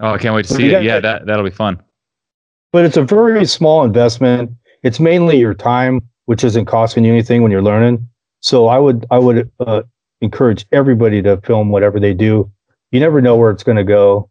Oh, 0.00 0.12
I 0.12 0.18
can't 0.18 0.34
wait 0.34 0.46
to 0.46 0.54
see 0.54 0.72
it. 0.72 0.84
Yeah, 0.84 1.00
that 1.00 1.26
that'll 1.26 1.44
be 1.44 1.50
fun. 1.50 1.82
But 2.72 2.84
it's 2.84 2.96
a 2.96 3.02
very 3.02 3.44
small 3.46 3.82
investment. 3.82 4.52
It's 4.84 5.00
mainly 5.00 5.38
your 5.38 5.54
time, 5.54 6.08
which 6.26 6.44
isn't 6.44 6.66
costing 6.66 7.04
you 7.04 7.12
anything 7.12 7.42
when 7.42 7.50
you're 7.50 7.62
learning. 7.62 8.08
So 8.40 8.68
I 8.68 8.78
would 8.78 9.04
I 9.10 9.18
would 9.18 9.50
uh, 9.58 9.82
encourage 10.20 10.66
everybody 10.72 11.22
to 11.22 11.36
film 11.38 11.70
whatever 11.70 12.00
they 12.00 12.14
do. 12.14 12.50
You 12.90 13.00
never 13.00 13.20
know 13.20 13.36
where 13.36 13.50
it's 13.50 13.62
going 13.62 13.76
to 13.76 13.84
go. 13.84 14.30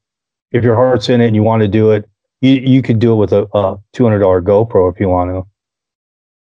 If 0.51 0.63
your 0.63 0.75
heart's 0.75 1.09
in 1.09 1.21
it 1.21 1.27
and 1.27 1.35
you 1.35 1.43
want 1.43 1.61
to 1.61 1.67
do 1.67 1.91
it, 1.91 2.09
you 2.41 2.51
you 2.51 2.81
could 2.81 2.99
do 2.99 3.13
it 3.13 3.15
with 3.15 3.33
a, 3.33 3.47
a 3.53 3.77
two 3.93 4.03
hundred 4.03 4.19
dollar 4.19 4.41
GoPro 4.41 4.91
if 4.91 4.99
you 4.99 5.09
want 5.09 5.31
to. 5.31 5.47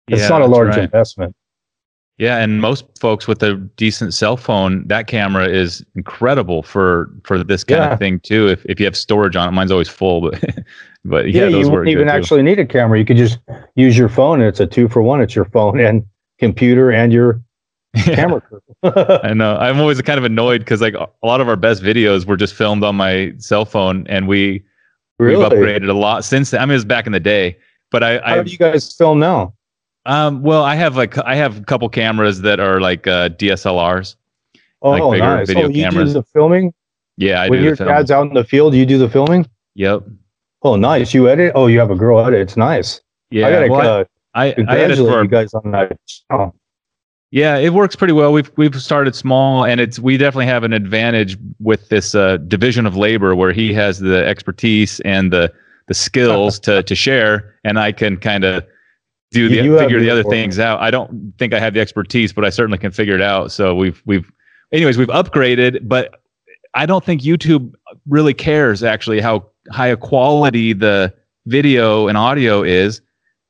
It's 0.08 0.22
yeah, 0.22 0.28
not 0.28 0.42
a 0.42 0.46
large 0.46 0.70
right. 0.76 0.84
investment. 0.84 1.34
Yeah, 2.18 2.36
and 2.36 2.60
most 2.60 2.84
folks 3.00 3.26
with 3.26 3.42
a 3.42 3.54
decent 3.54 4.12
cell 4.12 4.36
phone, 4.36 4.86
that 4.88 5.06
camera 5.06 5.48
is 5.48 5.82
incredible 5.94 6.62
for 6.62 7.10
for 7.24 7.42
this 7.42 7.64
kind 7.64 7.82
yeah. 7.82 7.92
of 7.92 7.98
thing 7.98 8.20
too. 8.20 8.46
If 8.46 8.64
if 8.66 8.78
you 8.78 8.84
have 8.84 8.96
storage 8.96 9.36
on 9.36 9.48
it, 9.48 9.52
mine's 9.52 9.72
always 9.72 9.88
full, 9.88 10.20
but 10.20 10.44
but 11.04 11.30
yeah, 11.30 11.44
yeah 11.44 11.56
you 11.56 11.70
wouldn't 11.70 11.88
even 11.88 12.08
actually 12.08 12.42
need 12.42 12.58
a 12.58 12.66
camera. 12.66 12.98
You 12.98 13.06
could 13.06 13.16
just 13.16 13.38
use 13.74 13.96
your 13.96 14.10
phone, 14.10 14.40
and 14.40 14.48
it's 14.48 14.60
a 14.60 14.66
two 14.66 14.86
for 14.88 15.00
one. 15.00 15.22
It's 15.22 15.34
your 15.34 15.46
phone 15.46 15.80
and 15.80 16.04
computer 16.38 16.90
and 16.90 17.10
your 17.10 17.40
yeah. 17.94 18.14
camera. 18.14 18.42
I 19.24 19.34
know. 19.34 19.56
I'm 19.56 19.80
always 19.80 20.00
kind 20.02 20.18
of 20.18 20.24
annoyed 20.24 20.60
because 20.60 20.80
like 20.80 20.94
a 20.94 21.08
lot 21.22 21.40
of 21.40 21.48
our 21.48 21.56
best 21.56 21.82
videos 21.82 22.26
were 22.26 22.36
just 22.36 22.54
filmed 22.54 22.84
on 22.84 22.96
my 22.96 23.32
cell 23.38 23.64
phone, 23.64 24.06
and 24.08 24.28
we 24.28 24.62
really? 25.18 25.36
we've 25.36 25.46
upgraded 25.46 25.88
a 25.88 25.94
lot 25.94 26.24
since. 26.24 26.50
Then. 26.50 26.60
I 26.60 26.64
mean, 26.66 26.72
it 26.72 26.76
was 26.76 26.84
back 26.84 27.06
in 27.06 27.12
the 27.12 27.20
day, 27.20 27.56
but 27.90 28.02
I. 28.02 28.18
How 28.18 28.40
I, 28.40 28.42
do 28.42 28.50
you 28.50 28.58
guys 28.58 28.92
film 28.92 29.18
now? 29.18 29.54
Um, 30.06 30.42
well, 30.42 30.64
I 30.64 30.74
have 30.76 30.96
like 30.96 31.18
I 31.18 31.34
have 31.34 31.58
a 31.58 31.64
couple 31.64 31.88
cameras 31.88 32.40
that 32.42 32.60
are 32.60 32.80
like 32.80 33.06
uh, 33.06 33.30
DSLRs. 33.30 34.16
Oh, 34.82 34.90
like 34.90 35.18
nice. 35.18 35.48
Video 35.48 35.66
oh, 35.66 35.68
you 35.68 35.84
cameras. 35.84 36.12
do 36.12 36.20
the 36.20 36.22
filming? 36.24 36.72
Yeah, 37.16 37.42
I 37.42 37.48
when 37.50 37.58
do. 37.58 37.64
your 37.66 37.74
dad's 37.76 38.10
out 38.10 38.26
in 38.28 38.34
the 38.34 38.44
field, 38.44 38.74
you 38.74 38.86
do 38.86 38.96
the 38.96 39.08
filming. 39.08 39.46
Yep. 39.74 40.04
Oh, 40.62 40.76
nice. 40.76 41.14
You 41.14 41.28
edit? 41.28 41.52
Oh, 41.54 41.66
you 41.66 41.78
have 41.78 41.90
a 41.90 41.94
girl 41.94 42.24
edit. 42.24 42.40
It's 42.40 42.56
nice. 42.56 43.00
Yeah. 43.30 43.46
I 43.46 43.50
gotta 43.50 43.68
well, 43.68 44.00
uh, 44.00 44.04
I, 44.34 44.46
I 44.68 44.78
edit 44.78 44.98
for 44.98 45.22
you 45.22 45.28
guys 45.28 45.54
on 45.54 45.70
that. 45.72 45.98
Oh. 46.30 46.54
Yeah, 47.32 47.58
it 47.58 47.72
works 47.72 47.94
pretty 47.94 48.12
well. 48.12 48.32
We've 48.32 48.50
we've 48.56 48.74
started 48.82 49.14
small, 49.14 49.64
and 49.64 49.80
it's 49.80 50.00
we 50.00 50.16
definitely 50.16 50.46
have 50.46 50.64
an 50.64 50.72
advantage 50.72 51.38
with 51.60 51.88
this 51.88 52.14
uh, 52.14 52.38
division 52.38 52.86
of 52.86 52.96
labor 52.96 53.36
where 53.36 53.52
he 53.52 53.72
has 53.74 54.00
the 54.00 54.26
expertise 54.26 54.98
and 55.00 55.32
the 55.32 55.52
the 55.86 55.94
skills 55.94 56.58
to 56.60 56.82
to 56.82 56.94
share, 56.96 57.56
and 57.62 57.78
I 57.78 57.92
can 57.92 58.16
kind 58.16 58.42
of 58.44 58.66
do 59.30 59.48
the, 59.48 59.60
figure 59.78 60.00
the 60.00 60.10
other 60.10 60.24
things 60.24 60.58
out. 60.58 60.80
I 60.80 60.90
don't 60.90 61.32
think 61.38 61.54
I 61.54 61.60
have 61.60 61.72
the 61.74 61.80
expertise, 61.80 62.32
but 62.32 62.44
I 62.44 62.50
certainly 62.50 62.78
can 62.78 62.90
figure 62.90 63.14
it 63.14 63.22
out. 63.22 63.52
So 63.52 63.76
we've 63.76 64.02
we've 64.06 64.30
anyways 64.72 64.98
we've 64.98 65.08
upgraded, 65.08 65.86
but 65.86 66.22
I 66.74 66.84
don't 66.84 67.04
think 67.04 67.22
YouTube 67.22 67.74
really 68.08 68.34
cares 68.34 68.82
actually 68.82 69.20
how 69.20 69.46
high 69.70 69.88
a 69.88 69.96
quality 69.96 70.72
the 70.72 71.14
video 71.46 72.08
and 72.08 72.18
audio 72.18 72.64
is 72.64 73.00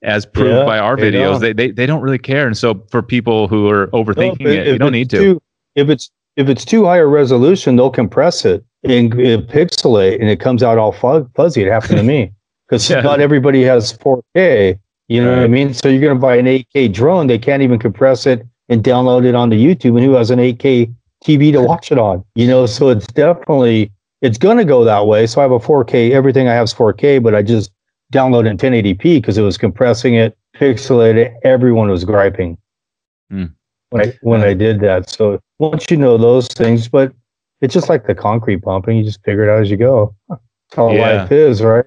as 0.03 0.25
proved 0.25 0.51
yeah, 0.51 0.65
by 0.65 0.79
our 0.79 0.97
videos. 0.97 1.41
They, 1.41 1.53
they 1.53 1.71
they 1.71 1.87
don't 1.87 2.03
really 2.03 2.19
care. 2.19 2.47
And 2.47 2.57
so 2.57 2.83
for 2.91 3.03
people 3.03 3.49
who 3.49 3.69
are 3.69 3.89
overthinking 3.89 4.41
no, 4.41 4.51
it, 4.51 4.67
you 4.67 4.79
don't 4.79 4.93
need 4.93 5.11
to. 5.11 5.19
Too, 5.19 5.43
if 5.75 5.89
it's 5.89 6.11
if 6.37 6.49
it's 6.49 6.65
too 6.65 6.85
high 6.85 6.99
a 6.99 7.07
resolution, 7.07 7.77
they'll 7.77 7.91
compress 7.91 8.45
it 8.45 8.65
and, 8.85 9.13
and 9.15 9.43
pixelate 9.49 10.21
and 10.21 10.29
it 10.29 10.41
comes 10.41 10.63
out 10.63 10.79
all 10.79 10.93
fuzzy. 10.93 11.63
It 11.63 11.71
happened 11.71 11.99
to 11.99 12.03
me 12.03 12.33
because 12.69 12.89
yeah. 12.89 13.01
not 13.01 13.21
everybody 13.21 13.63
has 13.63 13.93
4K 13.93 14.79
you 15.11 15.21
know 15.21 15.31
right. 15.31 15.39
what 15.39 15.45
I 15.45 15.49
mean? 15.49 15.75
So 15.75 15.89
you're 15.89 16.01
going 16.01 16.15
to 16.15 16.21
buy 16.21 16.37
an 16.37 16.47
8K 16.47 16.95
drone. 16.95 17.27
They 17.27 17.39
can't 17.39 17.63
even 17.63 17.81
compress 17.81 18.27
it 18.27 18.47
and 18.69 18.83
download 18.83 19.27
it 19.27 19.35
onto 19.35 19.57
YouTube. 19.57 19.97
And 19.97 20.05
who 20.05 20.13
has 20.13 20.31
an 20.31 20.39
8K 20.39 20.95
TV 21.25 21.53
to 21.53 21.61
watch 21.61 21.91
it 21.91 21.99
on? 21.99 22.25
You 22.37 22.47
know, 22.47 22.65
so 22.65 22.91
it's 22.91 23.09
definitely 23.09 23.91
it's 24.23 24.39
going 24.39 24.57
to 24.59 24.65
go 24.65 24.85
that 24.85 25.09
way. 25.09 25.27
So 25.27 25.41
I 25.41 25.43
have 25.43 25.51
a 25.51 25.59
4K. 25.59 26.13
Everything 26.13 26.47
I 26.47 26.55
have 26.55 26.67
is 26.67 26.75
4K, 26.75 27.21
but 27.25 27.35
I 27.35 27.43
just 27.43 27.73
downloaded 28.13 28.51
in 28.51 28.57
1080p 28.57 28.99
because 28.99 29.39
it 29.39 29.43
was 29.43 29.57
compressing 29.57 30.15
it, 30.15 30.37
pixelated. 30.57 31.35
Everyone 31.45 31.89
was 31.89 32.05
griping 32.05 32.59
mm. 33.33 33.53
when 33.91 34.09
I 34.09 34.19
when 34.23 34.43
I 34.43 34.55
did 34.55 34.81
that. 34.81 35.09
So 35.11 35.41
once 35.59 35.87
you 35.91 35.97
know 35.97 36.19
those 36.19 36.49
things, 36.49 36.89
but 36.89 37.13
it's 37.61 37.75
just 37.75 37.89
like 37.89 38.07
the 38.07 38.15
concrete 38.15 38.63
pumping. 38.63 38.97
You 38.97 39.05
just 39.05 39.23
figure 39.25 39.45
it 39.45 39.51
out 39.51 39.63
as 39.63 39.71
you 39.71 39.77
go. 39.77 40.15
That's 40.29 40.79
all 40.79 40.95
yeah. 40.95 41.23
life 41.23 41.33
is, 41.33 41.63
right? 41.63 41.85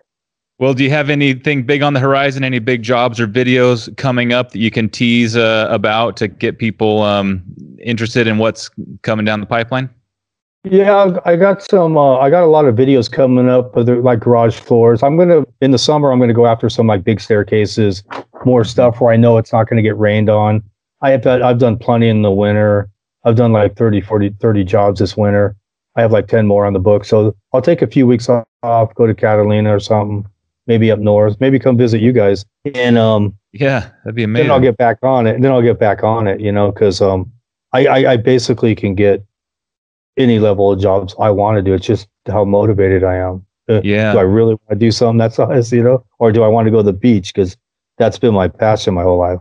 Well, 0.59 0.73
do 0.73 0.83
you 0.83 0.89
have 0.91 1.09
anything 1.09 1.63
big 1.63 1.81
on 1.81 1.93
the 1.93 1.99
horizon? 1.99 2.43
Any 2.43 2.59
big 2.59 2.83
jobs 2.83 3.19
or 3.19 3.27
videos 3.27 3.95
coming 3.97 4.31
up 4.33 4.51
that 4.51 4.59
you 4.59 4.71
can 4.71 4.87
tease 4.87 5.35
uh, 5.35 5.67
about 5.69 6.15
to 6.17 6.27
get 6.27 6.59
people 6.59 7.01
um, 7.01 7.43
interested 7.81 8.27
in 8.27 8.37
what's 8.37 8.69
coming 9.01 9.25
down 9.25 9.39
the 9.39 9.45
pipeline? 9.45 9.89
Yeah, 10.65 11.19
I 11.25 11.35
got 11.35 11.61
some. 11.61 11.97
Uh, 11.97 12.17
I 12.19 12.29
got 12.29 12.43
a 12.43 12.47
lot 12.47 12.65
of 12.65 12.75
videos 12.75 13.11
coming 13.11 13.49
up, 13.49 13.73
but 13.73 13.85
they're 13.85 14.01
like 14.01 14.21
garage 14.21 14.57
floors. 14.57 15.03
I'm 15.03 15.17
gonna 15.17 15.43
in 15.61 15.71
the 15.71 15.77
summer. 15.77 16.11
I'm 16.11 16.19
gonna 16.19 16.33
go 16.33 16.47
after 16.47 16.69
some 16.69 16.87
like 16.87 17.03
big 17.03 17.19
staircases, 17.19 18.03
more 18.45 18.63
stuff 18.63 19.01
where 19.01 19.11
I 19.11 19.17
know 19.17 19.37
it's 19.37 19.51
not 19.51 19.67
gonna 19.67 19.81
get 19.81 19.97
rained 19.97 20.29
on. 20.29 20.63
I 21.01 21.11
have 21.11 21.27
I've 21.27 21.59
done 21.59 21.77
plenty 21.77 22.07
in 22.07 22.21
the 22.21 22.31
winter. 22.31 22.89
I've 23.25 23.35
done 23.35 23.51
like 23.51 23.75
30, 23.75 24.01
40, 24.01 24.29
30 24.39 24.63
jobs 24.63 24.99
this 24.99 25.17
winter. 25.17 25.55
I 25.95 26.01
have 26.01 26.11
like 26.11 26.27
10 26.27 26.47
more 26.47 26.65
on 26.65 26.73
the 26.73 26.79
book. 26.79 27.05
So 27.05 27.35
I'll 27.53 27.61
take 27.61 27.81
a 27.81 27.87
few 27.87 28.07
weeks 28.07 28.29
off, 28.29 28.95
go 28.95 29.05
to 29.05 29.13
Catalina 29.13 29.75
or 29.75 29.79
something, 29.79 30.25
maybe 30.67 30.91
up 30.91 30.99
north, 30.99 31.39
maybe 31.39 31.59
come 31.59 31.77
visit 31.77 32.01
you 32.01 32.11
guys. 32.11 32.45
And 32.73 32.97
um, 32.97 33.37
yeah, 33.51 33.91
that'd 34.03 34.15
be 34.15 34.23
amazing. 34.23 34.47
Then 34.47 34.51
I'll 34.51 34.61
get 34.61 34.77
back 34.77 34.97
on 35.03 35.27
it. 35.27 35.35
And 35.35 35.43
then 35.43 35.51
I'll 35.51 35.61
get 35.61 35.79
back 35.79 36.03
on 36.03 36.27
it, 36.27 36.41
you 36.41 36.51
know, 36.51 36.71
because 36.71 37.01
um, 37.01 37.31
I, 37.73 37.85
I, 37.85 38.11
I 38.13 38.17
basically 38.17 38.75
can 38.75 38.95
get 38.95 39.23
any 40.17 40.39
level 40.39 40.71
of 40.71 40.79
jobs 40.79 41.15
I 41.19 41.29
want 41.29 41.57
to 41.57 41.61
do. 41.61 41.73
It's 41.73 41.85
just 41.85 42.07
how 42.27 42.45
motivated 42.45 43.03
I 43.03 43.15
am. 43.15 43.45
Uh, 43.69 43.81
yeah. 43.83 44.13
Do 44.13 44.19
I 44.19 44.23
really 44.23 44.55
want 44.55 44.69
to 44.69 44.75
do 44.75 44.91
something 44.91 45.17
that's 45.17 45.35
size, 45.35 45.71
you 45.71 45.83
know, 45.83 46.05
or 46.19 46.31
do 46.31 46.43
I 46.43 46.47
want 46.47 46.65
to 46.65 46.71
go 46.71 46.77
to 46.77 46.83
the 46.83 46.93
beach? 46.93 47.33
Because 47.33 47.57
that's 47.97 48.19
been 48.19 48.33
my 48.33 48.47
passion 48.47 48.93
my 48.93 49.03
whole 49.03 49.19
life. 49.19 49.39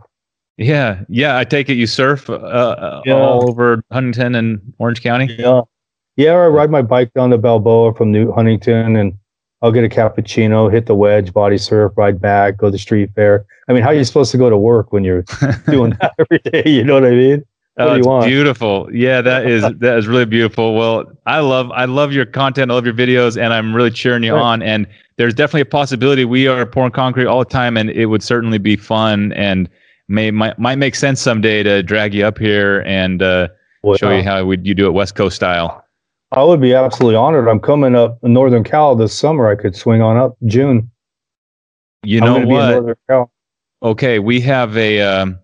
Yeah, 0.59 1.01
yeah. 1.09 1.39
I 1.39 1.45
take 1.45 1.68
it 1.68 1.75
you 1.75 1.87
surf 1.87 2.29
uh, 2.29 2.35
uh 2.35 3.03
yeah. 3.05 3.14
all 3.14 3.49
over 3.49 3.83
Huntington 3.91 4.35
and 4.35 4.75
Orange 4.79 5.03
County. 5.03 5.35
Yeah, 5.39 5.62
yeah. 6.16 6.33
I 6.33 6.47
ride 6.47 6.70
my 6.70 6.83
bike 6.83 7.12
down 7.14 7.31
to 7.31 7.39
Balboa 7.39 7.95
from 7.95 8.12
New 8.12 8.33
Huntington 8.33 8.97
and 8.97 9.14
I'll 9.62 9.73
get 9.73 9.85
a 9.85 9.89
cappuccino, 9.89 10.70
hit 10.70 10.87
the 10.87 10.95
wedge, 10.95 11.33
body 11.33 11.57
surf, 11.57 11.93
ride 11.97 12.20
back, 12.20 12.57
go 12.59 12.70
to 12.70 12.77
street 12.77 13.11
fair. 13.14 13.47
I 13.68 13.73
mean, 13.73 13.83
how 13.83 13.91
are 13.91 13.95
you 13.95 14.05
supposed 14.05 14.33
to 14.33 14.39
go 14.39 14.51
to 14.51 14.59
work 14.59 14.93
when 14.93 15.05
you're 15.05 15.23
doing 15.66 15.97
that 16.01 16.14
every 16.18 16.39
day? 16.41 16.68
You 16.68 16.85
know 16.85 16.95
what 16.95 17.05
I 17.05 17.11
mean? 17.11 17.45
Oh, 17.79 17.95
it's 17.95 18.27
beautiful. 18.27 18.89
Yeah, 18.93 19.20
that 19.23 19.47
is 19.51 19.62
that 19.62 19.99
is 19.99 20.07
really 20.07 20.27
beautiful. 20.27 20.75
Well, 20.75 21.11
I 21.27 21.41
love 21.41 21.70
I 21.73 21.87
love 21.87 22.12
your 22.12 22.27
content. 22.27 22.70
I 22.70 22.75
love 22.75 22.85
your 22.85 22.95
videos, 22.95 23.41
and 23.41 23.53
I'm 23.53 23.75
really 23.75 23.91
cheering 23.91 24.23
you 24.23 24.35
right. 24.35 24.43
on. 24.43 24.62
And 24.62 24.87
there's 25.16 25.35
definitely 25.35 25.62
a 25.62 25.66
possibility 25.66 26.25
we 26.25 26.47
are 26.47 26.66
pouring 26.66 26.93
concrete 26.93 27.27
all 27.27 27.41
the 27.41 27.45
time, 27.45 27.77
and 27.77 27.91
it 27.91 28.07
would 28.07 28.23
certainly 28.23 28.59
be 28.59 28.77
fun 28.77 29.33
and 29.33 29.68
may 30.09 30.31
might, 30.31 30.59
might 30.59 30.77
make 30.77 30.95
sense 30.95 31.20
someday 31.20 31.62
to 31.62 31.83
drag 31.83 32.14
you 32.14 32.27
up 32.27 32.39
here 32.39 32.83
and 32.83 33.23
uh, 33.23 33.49
well, 33.83 33.97
show 33.97 34.11
you 34.11 34.23
how 34.23 34.45
we, 34.45 34.59
you 34.59 34.75
do 34.75 34.87
it 34.87 34.93
West 34.93 35.14
Coast 35.14 35.37
style. 35.37 35.85
I 36.33 36.43
would 36.43 36.61
be 36.61 36.75
absolutely 36.75 37.16
honored. 37.16 37.49
I'm 37.49 37.61
coming 37.61 37.95
up 37.95 38.18
in 38.23 38.33
Northern 38.33 38.64
Cal 38.64 38.97
this 38.97 39.16
summer. 39.16 39.49
I 39.49 39.55
could 39.55 39.77
swing 39.77 40.01
on 40.01 40.16
up 40.16 40.37
June. 40.47 40.91
You 42.05 42.20
know 42.20 42.45
what? 42.45 43.29
Okay, 43.83 44.18
we 44.18 44.41
have 44.41 44.77
a 44.77 45.01
um, 45.03 45.39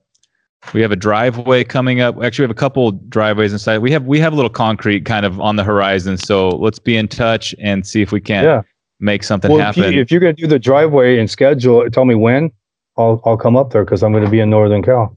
We 0.75 0.83
have 0.83 0.93
a 0.93 0.97
driveway 0.97 1.65
coming 1.65 2.01
up. 2.01 2.23
Actually, 2.23 2.45
we 2.45 2.49
have 2.49 2.57
a 2.57 2.61
couple 2.61 2.93
driveways 2.93 3.53
inside. 3.53 3.79
We 3.79 3.91
have 3.93 4.05
we 4.05 4.19
have 4.21 4.33
a 4.33 4.37
little 4.37 4.51
concrete 4.51 5.05
kind 5.05 5.25
of 5.25 5.41
on 5.41 5.57
the 5.57 5.65
horizon. 5.65 6.19
So 6.19 6.51
let's 6.51 6.79
be 6.79 6.97
in 6.97 7.09
touch 7.09 7.55
and 7.59 7.87
see 7.87 8.03
if 8.03 8.13
we 8.13 8.21
can 8.21 8.45
yeah. 8.45 8.63
make 9.01 9.25
something 9.25 9.51
well, 9.51 9.61
happen. 9.61 9.85
If, 9.85 9.95
you, 9.95 10.01
if 10.01 10.11
you're 10.11 10.21
going 10.21 10.37
to 10.37 10.43
do 10.43 10.49
the 10.49 10.59
driveway 10.59 11.19
and 11.19 11.31
schedule, 11.31 11.89
tell 11.91 12.05
me 12.05 12.15
when. 12.15 12.53
I'll 12.97 13.23
I'll 13.25 13.37
come 13.37 13.57
up 13.57 13.71
there 13.71 13.85
because 13.85 14.03
I'm 14.03 14.13
going 14.13 14.25
to 14.25 14.31
be 14.31 14.41
in 14.41 14.51
Northern 14.51 14.83
Cal. 14.83 15.17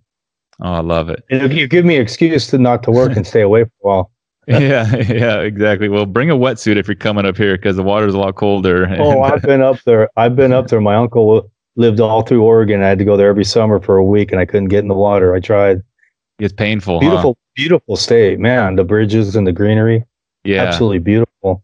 Oh, 0.61 0.73
I 0.73 0.79
love 0.79 1.09
it. 1.09 1.23
You 1.29 1.67
give 1.67 1.85
me 1.85 1.95
an 1.95 2.01
excuse 2.01 2.47
to 2.47 2.57
not 2.57 2.83
to 2.83 2.91
work 2.91 3.15
and 3.15 3.25
stay 3.25 3.41
away 3.41 3.63
for 3.63 3.71
a 3.83 3.87
while. 3.87 4.11
yeah, 4.47 4.95
yeah, 4.95 5.39
exactly. 5.39 5.87
Well, 5.87 6.05
bring 6.05 6.29
a 6.29 6.35
wetsuit 6.35 6.75
if 6.75 6.87
you're 6.87 6.95
coming 6.95 7.25
up 7.25 7.37
here 7.37 7.57
because 7.57 7.75
the 7.75 7.83
water's 7.83 8.13
a 8.13 8.17
lot 8.17 8.35
colder. 8.35 8.87
oh, 8.99 9.21
I've 9.21 9.41
been 9.43 9.61
up 9.61 9.81
there. 9.83 10.09
I've 10.17 10.35
been 10.35 10.51
up 10.51 10.67
there. 10.67 10.81
My 10.81 10.95
uncle 10.95 11.49
lived 11.81 11.99
all 11.99 12.21
through 12.21 12.43
Oregon. 12.43 12.81
I 12.81 12.87
had 12.87 12.99
to 12.99 13.05
go 13.05 13.17
there 13.17 13.29
every 13.29 13.43
summer 13.43 13.79
for 13.79 13.97
a 13.97 14.03
week, 14.03 14.31
and 14.31 14.39
I 14.39 14.45
couldn't 14.45 14.69
get 14.69 14.79
in 14.79 14.87
the 14.87 14.95
water. 14.95 15.35
I 15.35 15.39
tried. 15.39 15.81
It's 16.39 16.53
painful. 16.53 16.99
Beautiful, 16.99 17.31
huh? 17.31 17.51
beautiful 17.55 17.95
state, 17.97 18.39
man. 18.39 18.75
The 18.75 18.83
bridges 18.83 19.35
and 19.35 19.45
the 19.45 19.51
greenery. 19.51 20.05
Yeah, 20.43 20.63
absolutely 20.63 20.99
beautiful. 20.99 21.63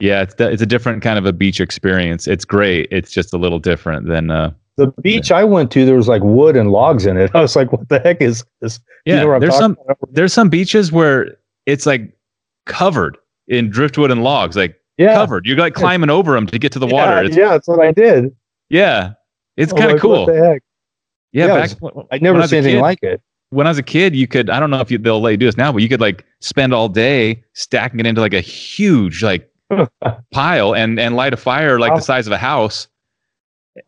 Yeah, 0.00 0.22
it's 0.22 0.34
it's 0.38 0.62
a 0.62 0.66
different 0.66 1.02
kind 1.02 1.18
of 1.18 1.26
a 1.26 1.32
beach 1.32 1.60
experience. 1.60 2.26
It's 2.26 2.44
great. 2.44 2.88
It's 2.90 3.10
just 3.10 3.32
a 3.32 3.38
little 3.38 3.58
different 3.58 4.08
than 4.08 4.30
uh, 4.30 4.52
the 4.78 4.86
beach 5.02 5.32
I 5.32 5.42
went 5.44 5.72
to, 5.72 5.84
there 5.84 5.96
was 5.96 6.08
like 6.08 6.22
wood 6.22 6.56
and 6.56 6.70
logs 6.70 7.04
in 7.04 7.16
it. 7.16 7.30
I 7.34 7.42
was 7.42 7.56
like, 7.56 7.72
"What 7.72 7.88
the 7.88 7.98
heck 7.98 8.22
is 8.22 8.44
this?" 8.60 8.80
Yeah, 9.04 9.20
you 9.20 9.26
know 9.26 9.40
there's 9.40 9.56
some 9.56 9.76
about? 9.84 9.98
there's 10.10 10.32
some 10.32 10.48
beaches 10.48 10.90
where 10.90 11.36
it's 11.66 11.84
like 11.84 12.16
covered 12.64 13.18
in 13.48 13.70
driftwood 13.70 14.10
and 14.10 14.22
logs, 14.22 14.56
like 14.56 14.80
yeah. 14.96 15.14
covered. 15.14 15.46
You're 15.46 15.58
like 15.58 15.74
climbing 15.74 16.10
over 16.10 16.32
them 16.32 16.46
to 16.46 16.58
get 16.58 16.72
to 16.72 16.78
the 16.78 16.86
yeah, 16.86 16.94
water. 16.94 17.26
It's, 17.26 17.36
yeah, 17.36 17.50
that's 17.50 17.68
what 17.68 17.80
I 17.80 17.92
did. 17.92 18.34
Yeah, 18.70 19.14
it's 19.58 19.72
kind 19.72 19.86
of 19.86 19.92
like, 19.92 20.00
cool. 20.00 20.26
What 20.26 20.34
the 20.34 20.44
heck? 20.44 20.62
Yeah, 21.32 21.46
yeah 21.46 21.66
back, 21.66 22.06
I 22.10 22.18
never 22.18 22.46
seen 22.46 22.58
anything 22.58 22.76
kid, 22.76 22.82
like 22.82 23.02
it. 23.02 23.22
When 23.50 23.66
I 23.66 23.70
was 23.70 23.78
a 23.78 23.82
kid, 23.82 24.16
you 24.16 24.26
could 24.26 24.50
I 24.50 24.60
don't 24.60 24.70
know 24.70 24.80
if 24.80 24.90
you, 24.90 24.98
they'll 24.98 25.20
let 25.20 25.32
you 25.32 25.36
do 25.36 25.46
this 25.46 25.56
now, 25.56 25.72
but 25.72 25.82
you 25.82 25.88
could 25.88 26.00
like 26.00 26.24
spend 26.40 26.72
all 26.72 26.88
day 26.88 27.42
stacking 27.54 28.00
it 28.00 28.06
into 28.06 28.20
like 28.20 28.34
a 28.34 28.40
huge 28.40 29.22
like 29.22 29.50
pile 30.32 30.74
and 30.74 30.98
and 30.98 31.16
light 31.16 31.34
a 31.34 31.36
fire 31.36 31.78
like 31.78 31.90
wow. 31.90 31.96
the 31.96 32.02
size 32.02 32.26
of 32.26 32.32
a 32.32 32.38
house 32.38 32.88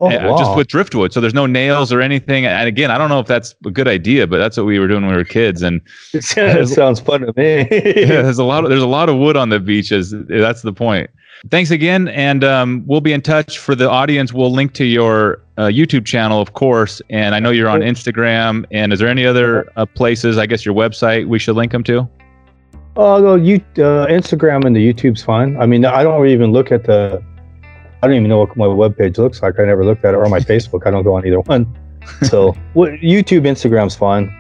Oh, 0.01 0.09
eh, 0.09 0.25
wow. 0.25 0.37
just 0.37 0.57
with 0.57 0.69
driftwood. 0.69 1.13
So 1.13 1.21
there's 1.21 1.35
no 1.35 1.47
nails 1.47 1.93
or 1.93 2.01
anything. 2.01 2.47
And 2.47 2.69
again, 2.69 2.91
I 2.91 2.99
don't 2.99 3.09
know 3.09 3.21
if 3.21 3.27
that's 3.27 3.55
a 3.65 3.71
good 3.71 3.89
idea, 3.89 4.27
but 4.27 4.39
that's 4.39 4.57
what 4.57 4.67
we 4.67 4.79
were 4.79 4.87
doing 4.87 5.03
when 5.03 5.11
we 5.11 5.17
were 5.17 5.25
kids. 5.25 5.63
And 5.63 5.81
it 6.13 6.69
sounds 6.69 7.01
fun 7.05 7.23
to 7.23 7.33
me. 7.37 7.67
yeah, 7.71 8.23
there's 8.23 8.39
a 8.39 8.45
lot 8.45 8.65
of 8.65 8.71
there's 8.71 8.83
a 8.83 8.89
lot 8.89 9.09
of 9.09 9.17
wood 9.17 9.37
on 9.37 9.49
the 9.49 9.61
beaches. 9.61 10.15
That's 10.29 10.63
the 10.63 10.73
point. 10.73 11.11
Thanks 11.49 11.71
again, 11.71 12.09
and 12.09 12.45
um, 12.45 12.85
we'll 12.87 13.01
be 13.01 13.15
in 13.15 13.23
touch 13.23 13.59
for 13.59 13.75
the 13.75 13.89
audience. 13.89 14.33
We'll 14.33 14.53
link 14.53 14.75
to 14.75 14.85
your 14.85 15.41
uh, 15.57 15.65
YouTube 15.65 16.05
channel, 16.05 16.41
of 16.41 16.53
course, 16.53 17.01
and 17.09 17.35
I 17.35 17.41
know 17.41 17.51
you're 17.51 17.69
on 17.69 17.81
Instagram. 17.81 18.67
And 18.71 18.93
is 18.93 18.99
there 18.99 19.09
any 19.09 19.25
other 19.25 19.67
uh, 19.77 19.87
places? 19.87 20.37
I 20.37 20.45
guess 20.45 20.67
your 20.67 20.75
website 20.75 21.27
we 21.27 21.39
should 21.39 21.57
link 21.57 21.73
them 21.73 21.83
to. 21.85 22.07
Oh, 22.97 23.19
no, 23.23 23.37
you 23.37 23.57
uh, 23.79 24.07
Instagram 24.09 24.67
and 24.67 24.77
the 24.77 24.93
YouTube's 24.93 25.23
fine. 25.23 25.57
I 25.59 25.65
mean, 25.65 25.87
I 25.87 26.03
don't 26.03 26.27
even 26.27 26.53
look 26.53 26.71
at 26.71 26.85
the 26.85 27.23
I 28.03 28.07
don't 28.07 28.17
even 28.17 28.29
know 28.29 28.39
what 28.39 28.57
my 28.57 28.67
webpage 28.67 29.19
looks 29.19 29.43
like. 29.43 29.59
I 29.59 29.65
never 29.65 29.85
looked 29.85 30.05
at 30.05 30.15
it 30.15 30.17
or 30.17 30.27
my 30.29 30.41
Facebook. 30.53 30.87
I 30.87 30.91
don't 30.91 31.05
go 31.05 31.15
on 31.15 31.27
either 31.27 31.41
one. 31.41 31.67
So 32.23 32.53
YouTube, 32.75 33.43
Instagram's 33.43 33.97
fine. 33.97 34.37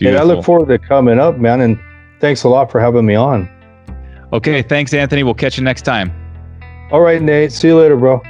And 0.00 0.16
I 0.16 0.22
look 0.22 0.44
forward 0.44 0.68
to 0.68 0.78
coming 0.78 1.18
up, 1.18 1.38
man. 1.38 1.60
And 1.60 1.78
thanks 2.20 2.44
a 2.44 2.48
lot 2.48 2.70
for 2.70 2.80
having 2.80 3.04
me 3.04 3.16
on. 3.16 3.48
Okay. 4.32 4.62
Thanks, 4.62 4.94
Anthony. 4.94 5.22
We'll 5.22 5.34
catch 5.34 5.58
you 5.58 5.64
next 5.64 5.82
time. 5.82 6.12
All 6.90 7.00
right, 7.00 7.20
Nate. 7.20 7.52
See 7.52 7.68
you 7.68 7.78
later, 7.78 7.96
bro. 7.96 8.22